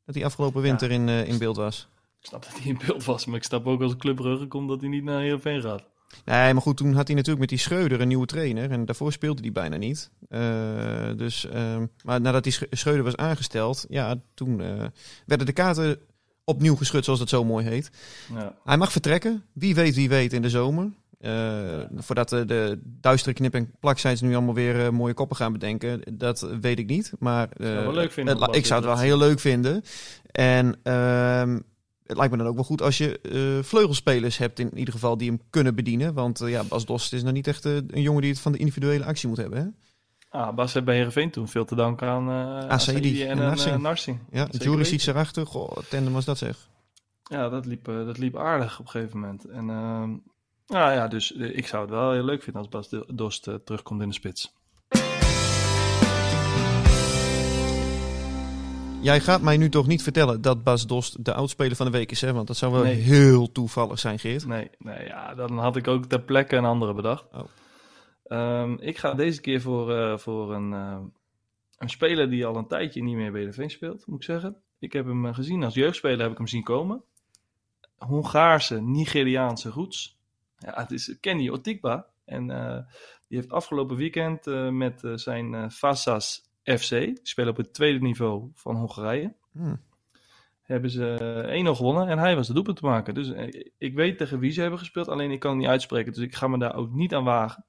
Dat 0.08 0.16
hij 0.16 0.24
afgelopen 0.26 0.62
winter 0.62 0.90
in, 0.90 1.08
eh, 1.08 1.28
in 1.28 1.38
beeld 1.38 1.56
was. 1.56 1.88
Ik 2.20 2.26
snap 2.26 2.42
dat 2.44 2.52
hij 2.58 2.66
in 2.70 2.80
beeld 2.86 3.04
was, 3.04 3.26
maar 3.26 3.36
ik 3.36 3.44
snap 3.44 3.66
ook 3.66 3.82
als 3.82 3.96
Club 3.96 4.16
Brugge 4.16 4.46
komt 4.46 4.68
dat 4.68 4.80
hij 4.80 4.88
niet 4.90 5.04
naar 5.04 5.20
Heerenveen 5.20 5.60
gaat. 5.62 5.82
Nee, 6.24 6.52
maar 6.52 6.62
goed, 6.62 6.76
toen 6.76 6.94
had 6.94 7.06
hij 7.06 7.16
natuurlijk 7.16 7.40
met 7.40 7.48
die 7.48 7.58
Schreuder 7.58 8.00
een 8.00 8.08
nieuwe 8.08 8.26
trainer. 8.26 8.70
En 8.70 8.84
daarvoor 8.84 9.12
speelde 9.12 9.42
hij 9.42 9.52
bijna 9.52 9.76
niet. 9.76 10.10
Eh, 10.28 11.10
dus, 11.16 11.46
ehm, 11.48 11.86
maar 12.04 12.20
nadat 12.20 12.42
die 12.42 12.52
Sch- 12.52 12.62
Schreuder 12.70 13.04
was 13.04 13.16
aangesteld, 13.16 13.86
ja, 13.88 14.20
toen 14.34 14.60
eh, 14.60 14.84
werden 15.26 15.46
de 15.46 15.52
kaarten 15.52 15.98
opnieuw 16.44 16.76
geschud, 16.76 17.04
zoals 17.04 17.18
dat 17.18 17.28
zo 17.28 17.44
mooi 17.44 17.66
heet. 17.66 17.90
Ja. 18.34 18.54
Hij 18.64 18.76
mag 18.76 18.92
vertrekken. 18.92 19.44
Wie 19.52 19.74
weet, 19.74 19.94
wie 19.94 20.08
weet 20.08 20.32
in 20.32 20.42
de 20.42 20.50
zomer. 20.50 20.90
Eh, 21.18 21.78
Voordat 21.96 22.28
de, 22.28 22.44
de 22.44 22.80
duistere 22.84 23.34
knip- 23.34 23.54
en 23.54 23.70
plakzites 23.80 24.20
nu 24.20 24.34
allemaal 24.34 24.54
weer 24.54 24.84
eh, 24.84 24.90
mooie 24.90 25.14
koppen 25.14 25.36
gaan 25.36 25.52
bedenken, 25.52 26.00
dat 26.18 26.48
weet 26.60 26.78
ik 26.78 26.86
niet. 26.88 27.12
Maar 27.18 27.48
eh, 27.52 27.66
Zou 27.66 27.84
wel 27.84 27.92
leuk 27.92 28.12
vinden 28.12 28.32
het- 28.34 28.42
als 28.42 28.50
Bas 28.50 28.58
ik 28.60 28.66
zou 28.66 28.80
het 28.80 28.88
wel 28.90 28.98
heel 28.98 29.18
leuk 29.18 29.40
vinden. 29.40 29.82
En 30.30 30.76
ehm, 30.82 31.58
het 32.06 32.16
lijkt 32.16 32.32
me 32.32 32.38
dan 32.38 32.46
ook 32.46 32.54
wel 32.54 32.64
goed 32.64 32.82
als 32.82 32.98
je 32.98 33.60
vleugelspelers 33.64 34.38
hebt, 34.38 34.58
in 34.58 34.78
ieder 34.78 34.94
geval, 34.94 35.16
die 35.18 35.28
hem 35.28 35.40
kunnen 35.50 35.74
bedienen. 35.74 36.14
Want 36.14 36.38
ja, 36.44 36.64
Bas 36.64 36.86
Dost 36.86 37.12
is 37.12 37.22
nou 37.22 37.34
niet 37.34 37.46
echt 37.46 37.64
een 37.64 37.88
jongen 38.02 38.22
die 38.22 38.30
het 38.30 38.40
van 38.40 38.52
de 38.52 38.58
individuele 38.58 39.04
actie 39.04 39.28
moet 39.28 39.36
hebben. 39.38 39.58
Hè? 39.58 39.66
Ah, 40.38 40.54
Bas 40.54 40.72
heeft 40.72 40.84
bij 40.84 40.94
Heerenveen 40.94 41.30
toen 41.30 41.48
veel 41.48 41.64
te 41.64 41.74
danken 41.74 42.08
aan 42.08 42.28
uh, 42.30 42.78
Saidi 42.78 43.22
en 43.24 43.38
en, 43.66 43.80
Narsing. 43.80 44.18
Ja, 44.30 44.46
ziet 44.84 45.06
erachter. 45.06 45.46
Goh, 45.46 45.76
tandem 45.90 46.12
was 46.12 46.24
dat 46.24 46.38
zeg. 46.38 46.68
Ja, 47.22 47.48
dat 47.48 47.66
liep, 47.66 47.84
dat 47.84 48.18
liep 48.18 48.36
aardig 48.36 48.78
op 48.78 48.84
een 48.84 48.90
gegeven 48.90 49.20
moment. 49.20 49.44
En 49.44 49.70
ehm, 49.70 50.10
nou 50.68 50.92
ja, 50.92 51.08
dus 51.08 51.34
eh, 51.36 51.56
ik 51.56 51.66
zou 51.66 51.82
het 51.82 51.90
wel 51.90 52.12
heel 52.12 52.24
leuk 52.24 52.42
vinden 52.42 52.62
als 52.62 52.70
Bas 52.70 53.02
Dost 53.06 53.46
eh, 53.46 53.54
terugkomt 53.54 54.02
in 54.02 54.08
de 54.08 54.14
spits. 54.14 54.52
Jij 59.00 59.20
gaat 59.20 59.40
mij 59.42 59.56
nu 59.56 59.68
toch 59.68 59.86
niet 59.86 60.02
vertellen 60.02 60.40
dat 60.42 60.62
Bas 60.64 60.86
Dost 60.86 61.24
de 61.24 61.34
oudspeler 61.34 61.76
van 61.76 61.86
de 61.86 61.92
week 61.92 62.10
is, 62.10 62.20
hè? 62.20 62.32
Want 62.32 62.46
dat 62.46 62.56
zou 62.56 62.72
wel 62.72 62.82
Nee. 62.82 62.94
heel 62.94 63.52
toevallig 63.52 63.98
zijn, 63.98 64.18
Geert. 64.18 64.46
Nee, 64.46 64.70
nee 64.78 65.06
ja, 65.06 65.34
dan 65.34 65.58
had 65.58 65.76
ik 65.76 65.88
ook 65.88 66.04
ter 66.04 66.20
plekke 66.20 66.56
een 66.56 66.64
andere 66.64 66.94
bedacht. 66.94 67.24
Oh. 67.32 67.40
Ehm, 68.24 68.72
ik 68.80 68.98
ga 68.98 69.14
deze 69.14 69.40
keer 69.40 69.60
voor, 69.60 69.94
eh, 69.94 70.18
voor 70.18 70.54
een, 70.54 70.72
een 71.78 71.88
speler 71.90 72.30
die 72.30 72.46
al 72.46 72.56
een 72.56 72.66
tijdje 72.66 73.02
niet 73.02 73.16
meer 73.16 73.32
bij 73.32 73.44
de 73.44 73.52
Veen 73.52 73.70
speelt, 73.70 74.06
moet 74.06 74.18
ik 74.18 74.24
zeggen. 74.24 74.56
Ik 74.78 74.92
heb 74.92 75.06
hem 75.06 75.34
gezien 75.34 75.64
als 75.64 75.74
jeugdspeler, 75.74 76.20
heb 76.20 76.30
ik 76.30 76.36
hem 76.38 76.46
zien 76.46 76.62
komen. 76.62 77.02
Hongaarse, 77.98 78.80
Nigeriaanse 78.80 79.68
roots. 79.70 80.17
Ja, 80.58 80.72
het 80.74 80.90
is 80.90 81.16
Kenny 81.20 81.50
Otikba. 81.50 82.06
En 82.24 82.50
eh, 82.50 82.78
die 83.28 83.38
heeft 83.38 83.50
afgelopen 83.50 83.96
weekend 83.96 84.46
eh, 84.46 84.68
met 84.68 85.04
eh, 85.04 85.12
zijn 85.14 85.70
Fassas 85.70 86.50
FC, 86.62 86.90
die 86.90 87.20
spelen 87.22 87.50
op 87.50 87.56
het 87.56 87.74
tweede 87.74 88.00
niveau 88.00 88.50
van 88.54 88.76
Hongarije, 88.76 89.34
Hmm. 89.52 89.80
hebben 90.62 90.90
ze 90.90 91.14
eh, 91.48 91.66
1-0 91.66 91.76
gewonnen 91.76 92.08
en 92.08 92.18
hij 92.18 92.36
was 92.36 92.46
de 92.46 92.52
doelpunt 92.52 92.76
te 92.76 92.84
maken. 92.84 93.14
Dus 93.14 93.32
ik 93.78 93.94
weet 93.94 94.18
tegen 94.18 94.38
wie 94.38 94.50
ze 94.50 94.60
hebben 94.60 94.78
gespeeld, 94.78 95.08
alleen 95.08 95.30
ik 95.30 95.40
kan 95.40 95.50
het 95.50 95.60
niet 95.60 95.68
uitspreken. 95.68 96.12
Dus 96.12 96.22
ik 96.22 96.34
ga 96.34 96.48
me 96.48 96.58
daar 96.58 96.74
ook 96.74 96.92
niet 96.92 97.14
aan 97.14 97.24
wagen. 97.24 97.64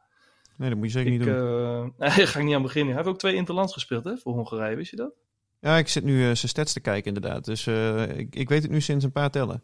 Nee, 0.58 0.70
dat 0.70 0.78
moet 0.78 0.88
je 0.88 0.94
zeker 0.94 1.12
Ik, 1.12 1.20
niet 1.20 1.28
doen. 1.28 1.94
daar 1.98 2.12
ga 2.12 2.40
ik 2.40 2.46
niet 2.46 2.56
aan 2.56 2.62
beginnen. 2.62 2.94
Hij 2.94 3.04
heeft 3.04 3.14
ook 3.14 3.20
twee 3.20 3.36
interlands 3.36 3.74
gespeeld 3.74 4.04
hè, 4.04 4.18
voor 4.18 4.34
Hongarije, 4.34 4.76
wist 4.76 4.92
je 4.92 4.98
dat? 4.98 5.14
Ja, 5.60 5.78
ik 5.78 5.88
zit 5.88 6.04
nu 6.04 6.22
zijn 6.22 6.36
stats 6.38 6.74
te 6.74 6.80
kijken 6.80 7.14
inderdaad. 7.16 7.46
Dus 7.46 7.68
ik, 7.68 8.36
ik 8.36 8.50
weet 8.50 8.62
het 8.62 8.72
nu 8.72 8.82
sinds 8.82 9.06
een 9.06 9.12
paar 9.12 9.30
tellen. 9.30 9.64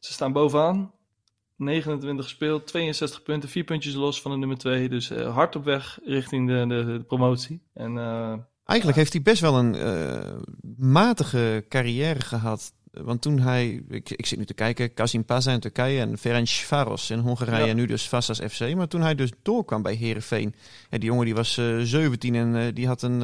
Ze 0.00 0.12
staan 0.12 0.32
bovenaan. 0.32 0.93
29 1.56 2.24
gespeeld, 2.24 2.66
62 2.66 3.22
punten, 3.22 3.48
4 3.48 3.64
puntjes 3.64 3.94
los 3.94 4.20
van 4.20 4.30
de 4.30 4.36
nummer 4.36 4.58
2. 4.58 4.88
Dus 4.88 5.10
eh, 5.10 5.34
hard 5.34 5.56
op 5.56 5.64
weg 5.64 5.98
richting 6.04 6.48
de, 6.48 6.64
de, 6.68 6.84
de 6.98 7.04
promotie. 7.06 7.62
En 7.74 7.98
eh, 7.98 8.32
Eigenlijk 8.64 8.98
heeft 8.98 9.12
hij 9.12 9.22
best 9.22 9.40
wel 9.40 9.58
een 9.58 9.74
eh, 9.74 10.32
matige 10.76 11.64
carrière 11.68 12.20
gehad. 12.20 12.72
Want 12.90 13.22
toen 13.22 13.38
hij, 13.38 13.82
ik, 13.88 14.10
ik 14.10 14.26
zit 14.26 14.38
nu 14.38 14.44
te 14.44 14.54
kijken, 14.54 14.94
Kazim 14.94 15.24
Paza 15.24 15.52
in 15.52 15.60
Turkije 15.60 16.00
en 16.00 16.18
Ferencvaros 16.18 17.10
in 17.10 17.18
Hongarije 17.18 17.64
Ja. 17.64 17.70
en 17.70 17.76
nu 17.76 17.86
dus 17.86 18.08
Vassas 18.08 18.38
FC. 18.38 18.74
Maar 18.74 18.88
toen 18.88 19.00
hij 19.00 19.14
dus 19.14 19.30
doorkwam 19.42 19.82
bij 19.82 19.94
Herenveen, 19.94 20.54
ja, 20.90 20.98
die 20.98 21.08
jongen 21.08 21.24
die 21.24 21.34
was 21.34 21.56
eh 21.58 21.78
17 21.80 22.34
en 22.34 22.74
die 22.74 22.86
had 22.86 23.02
een, 23.02 23.20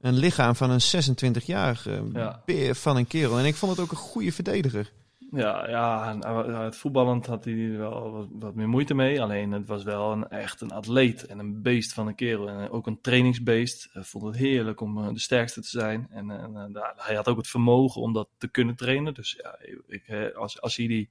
een 0.00 0.14
lichaam 0.14 0.54
van 0.54 0.70
een 0.70 0.80
26-jarige 0.80 2.02
Ja. 2.12 2.42
beer 2.46 2.74
van 2.74 2.96
een 2.96 3.06
kerel. 3.06 3.38
En 3.38 3.44
ik 3.44 3.54
vond 3.54 3.72
het 3.72 3.80
ook 3.80 3.90
een 3.90 3.96
goede 3.96 4.32
verdediger. 4.32 4.92
Ja, 5.34 5.68
ja, 5.68 6.18
het 6.64 6.76
voetballend 6.76 7.26
had 7.26 7.44
hij 7.44 7.76
wel 7.76 8.10
wat, 8.10 8.28
wat, 8.30 8.54
meer 8.54 8.68
moeite 8.68 8.94
mee. 8.94 9.22
Alleen 9.22 9.52
het 9.52 9.68
was 9.68 9.82
wel 9.82 10.12
een, 10.12 10.28
echt 10.28 10.60
een 10.60 10.70
atleet 10.70 11.26
en 11.26 11.38
een 11.38 11.62
beest 11.62 11.92
van 11.92 12.06
een 12.06 12.14
kerel. 12.14 12.48
En 12.48 12.70
ook 12.70 12.86
een 12.86 13.00
trainingsbeest. 13.00 13.88
Hij 13.92 14.02
vond 14.02 14.24
het 14.24 14.36
heerlijk 14.36 14.80
om 14.80 14.98
eh, 14.98 15.08
de 15.08 15.18
sterkste 15.18 15.60
te 15.60 15.68
zijn. 15.68 16.06
En, 16.10 16.30
en 16.30 16.82
hij 16.96 17.14
had 17.14 17.28
ook 17.28 17.36
het 17.36 17.48
vermogen 17.48 18.00
om 18.00 18.12
dat 18.12 18.28
te 18.38 18.48
kunnen 18.48 18.76
trainen. 18.76 19.14
Dus 19.14 19.40
ja, 19.42 19.58
ik, 19.86 20.32
als, 20.34 20.60
als 20.60 20.76
hij 20.76 20.86
die, 20.86 21.10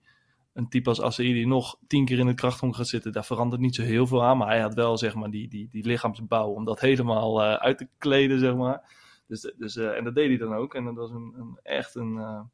een 0.53 0.69
type 0.69 0.89
als 0.89 1.01
Assaidi 1.01 1.45
nog 1.45 1.77
tien 1.87 2.05
keer 2.05 2.19
in 2.19 2.27
het 2.27 2.35
krachthong 2.35 2.75
gaat 2.75 2.87
zitten, 2.87 3.11
daar 3.11 3.25
verandert 3.25 3.61
niet 3.61 3.75
zo 3.75 3.83
heel 3.83 4.07
veel 4.07 4.23
aan. 4.23 4.37
Maar 4.37 4.47
hij 4.47 4.61
had 4.61 4.73
wel 4.73 4.97
zeg 4.97 5.15
maar, 5.15 5.29
die, 5.29 5.47
die, 5.47 5.67
die 5.71 5.85
lichaamsbouw 5.85 6.49
om 6.49 6.65
dat 6.65 6.79
helemaal 6.79 7.41
uit 7.41 7.77
te 7.77 7.87
kleden. 7.97 8.39
Zeg 8.39 8.55
maar. 8.55 8.95
dus, 9.27 9.53
dus, 9.57 9.75
en 9.75 10.03
dat 10.03 10.15
deed 10.15 10.27
hij 10.27 10.37
dan 10.37 10.53
ook. 10.53 10.75
En 10.75 10.85
dat 10.85 10.95
was 10.95 11.11
een, 11.11 11.33
een 11.37 11.59
echt 11.63 11.95
een 11.95 12.49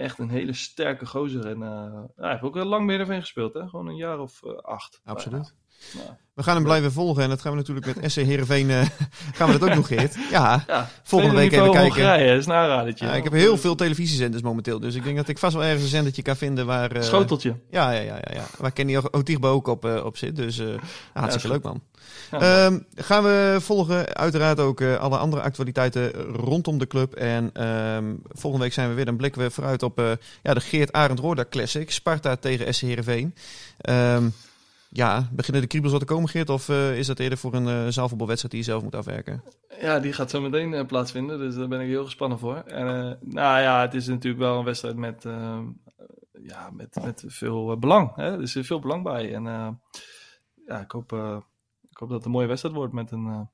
echt 0.00 0.18
een 0.18 0.30
hele 0.30 0.52
sterke 0.52 1.06
gozer. 1.06 1.46
En 1.46 1.60
uh, 1.60 2.02
hij 2.16 2.30
heeft 2.30 2.42
ook 2.42 2.54
heel 2.54 2.64
lang 2.64 2.86
meer 2.86 3.00
ervan 3.00 3.20
gespeeld, 3.20 3.54
hè? 3.54 3.68
Gewoon 3.68 3.86
een 3.86 3.96
jaar 3.96 4.18
of 4.18 4.42
uh, 4.42 4.56
acht. 4.56 5.00
Absoluut. 5.04 5.54
Ja. 5.92 6.18
We 6.40 6.46
gaan 6.46 6.54
hem 6.54 6.64
blijven 6.64 6.92
volgen 6.92 7.22
en 7.22 7.28
dat 7.28 7.40
gaan 7.40 7.52
we 7.52 7.58
natuurlijk 7.58 7.86
met 7.86 8.10
SC 8.10 8.16
Heerenveen, 8.16 8.68
uh, 8.68 8.80
gaan 9.36 9.50
we 9.50 9.58
dat 9.58 9.68
ook 9.68 9.74
nog, 9.74 9.86
Geert? 9.86 10.16
Ja, 10.30 10.64
ja 10.66 10.88
volgende 11.02 11.36
week 11.36 11.52
even 11.52 11.72
kijken. 11.72 11.82
Hongarije, 11.82 12.36
is 12.36 12.46
een 12.46 12.94
Ja, 12.96 13.14
ik 13.14 13.24
heb 13.24 13.32
heel 13.32 13.58
veel 13.58 13.74
televisiezenders 13.74 14.42
momenteel, 14.42 14.80
dus 14.80 14.94
ik 14.94 15.04
denk 15.04 15.16
dat 15.16 15.28
ik 15.28 15.38
vast 15.38 15.54
wel 15.54 15.64
ergens 15.64 15.82
een 15.82 15.88
zendertje 15.88 16.22
kan 16.22 16.36
vinden 16.36 16.66
waar... 16.66 16.96
Uh, 16.96 17.02
Schoteltje. 17.02 17.54
Ja, 17.70 17.90
ja, 17.90 18.00
ja, 18.00 18.14
ja, 18.14 18.34
ja. 18.34 18.44
waar 18.58 18.72
Kenny 18.72 18.96
Otigbo 19.10 19.48
ook 19.48 19.66
op, 19.66 19.84
uh, 19.84 20.04
op 20.04 20.16
zit, 20.16 20.36
dus 20.36 20.58
uh, 20.58 20.68
hartstikke 21.12 21.48
leuk 21.48 21.62
man. 21.62 21.82
Um, 22.32 22.86
gaan 22.94 23.22
we 23.22 23.56
volgen 23.60 24.14
uiteraard 24.14 24.60
ook 24.60 24.82
alle 24.82 25.16
andere 25.16 25.42
actualiteiten 25.42 26.12
rondom 26.22 26.78
de 26.78 26.86
club. 26.86 27.14
En 27.14 27.66
um, 27.66 28.22
volgende 28.28 28.64
week 28.64 28.74
zijn 28.74 28.88
we 28.88 28.94
weer, 28.94 29.04
dan 29.04 29.16
blikken 29.16 29.42
we 29.42 29.50
vooruit 29.50 29.82
op 29.82 30.18
ja, 30.42 30.54
de 30.54 30.60
Geert 30.60 30.92
Arend 30.92 31.18
Roorda 31.18 31.44
Classic. 31.50 31.90
Sparta 31.90 32.36
tegen 32.36 32.74
SC 32.74 32.80
Heerenveen. 32.80 33.34
Um, 33.88 34.34
ja, 34.92 35.28
beginnen 35.32 35.62
de 35.62 35.68
kriebels 35.68 35.92
wat 35.92 36.00
te 36.00 36.06
komen, 36.06 36.28
Geert? 36.28 36.50
Of 36.50 36.68
uh, 36.68 36.98
is 36.98 37.06
dat 37.06 37.18
eerder 37.18 37.38
voor 37.38 37.54
een 37.54 37.66
uh, 37.66 37.86
zaalvoetbalwedstrijd 37.88 38.54
die 38.54 38.64
je 38.64 38.70
zelf 38.70 38.82
moet 38.82 38.94
afwerken? 38.94 39.42
Ja, 39.80 40.00
die 40.00 40.12
gaat 40.12 40.30
zo 40.30 40.40
meteen 40.40 40.72
uh, 40.72 40.86
plaatsvinden, 40.86 41.38
dus 41.38 41.54
daar 41.54 41.68
ben 41.68 41.80
ik 41.80 41.88
heel 41.88 42.04
gespannen 42.04 42.38
voor. 42.38 42.56
En, 42.56 43.18
nou 43.20 43.60
ja, 43.60 43.80
het 43.80 43.94
is 43.94 44.06
natuurlijk 44.06 44.42
wel 44.42 44.58
een 44.58 44.64
wedstrijd 44.64 44.96
met, 44.96 45.26
ja, 46.42 46.70
met, 46.72 46.98
met 47.04 47.24
veel 47.26 47.78
belang. 47.78 48.14
Hè? 48.14 48.32
Er 48.32 48.42
is 48.42 48.56
veel 48.60 48.80
belang 48.80 49.02
bij. 49.02 49.34
En 49.34 49.44
ja, 50.66 50.80
ik 50.80 50.90
hoop, 50.90 51.12
ik 51.90 51.96
hoop 51.96 52.08
dat 52.08 52.16
het 52.16 52.24
een 52.24 52.30
mooie 52.30 52.46
wedstrijd 52.46 52.74
wordt 52.74 52.92
met 52.92 53.10
een... 53.10 53.48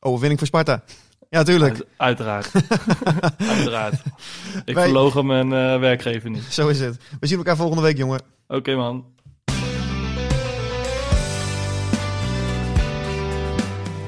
Overwinning 0.00 0.38
voor 0.38 0.48
Sparta. 0.48 0.82
Ja, 1.30 1.42
tuurlijk. 1.42 1.74
Uit, 1.74 1.86
uiteraard. 1.96 2.52
uiteraard. 3.56 4.02
Ik 4.64 4.74
Wij... 4.74 4.84
verloog 4.84 5.22
mijn 5.22 5.48
werkgever 5.80 6.30
niet. 6.30 6.42
Zo 6.42 6.68
is 6.68 6.80
het. 6.80 7.00
We 7.20 7.26
zien 7.26 7.38
elkaar 7.38 7.56
volgende 7.56 7.82
week, 7.82 7.96
jongen. 7.96 8.20
Oké, 8.46 8.74
man. 8.74 9.12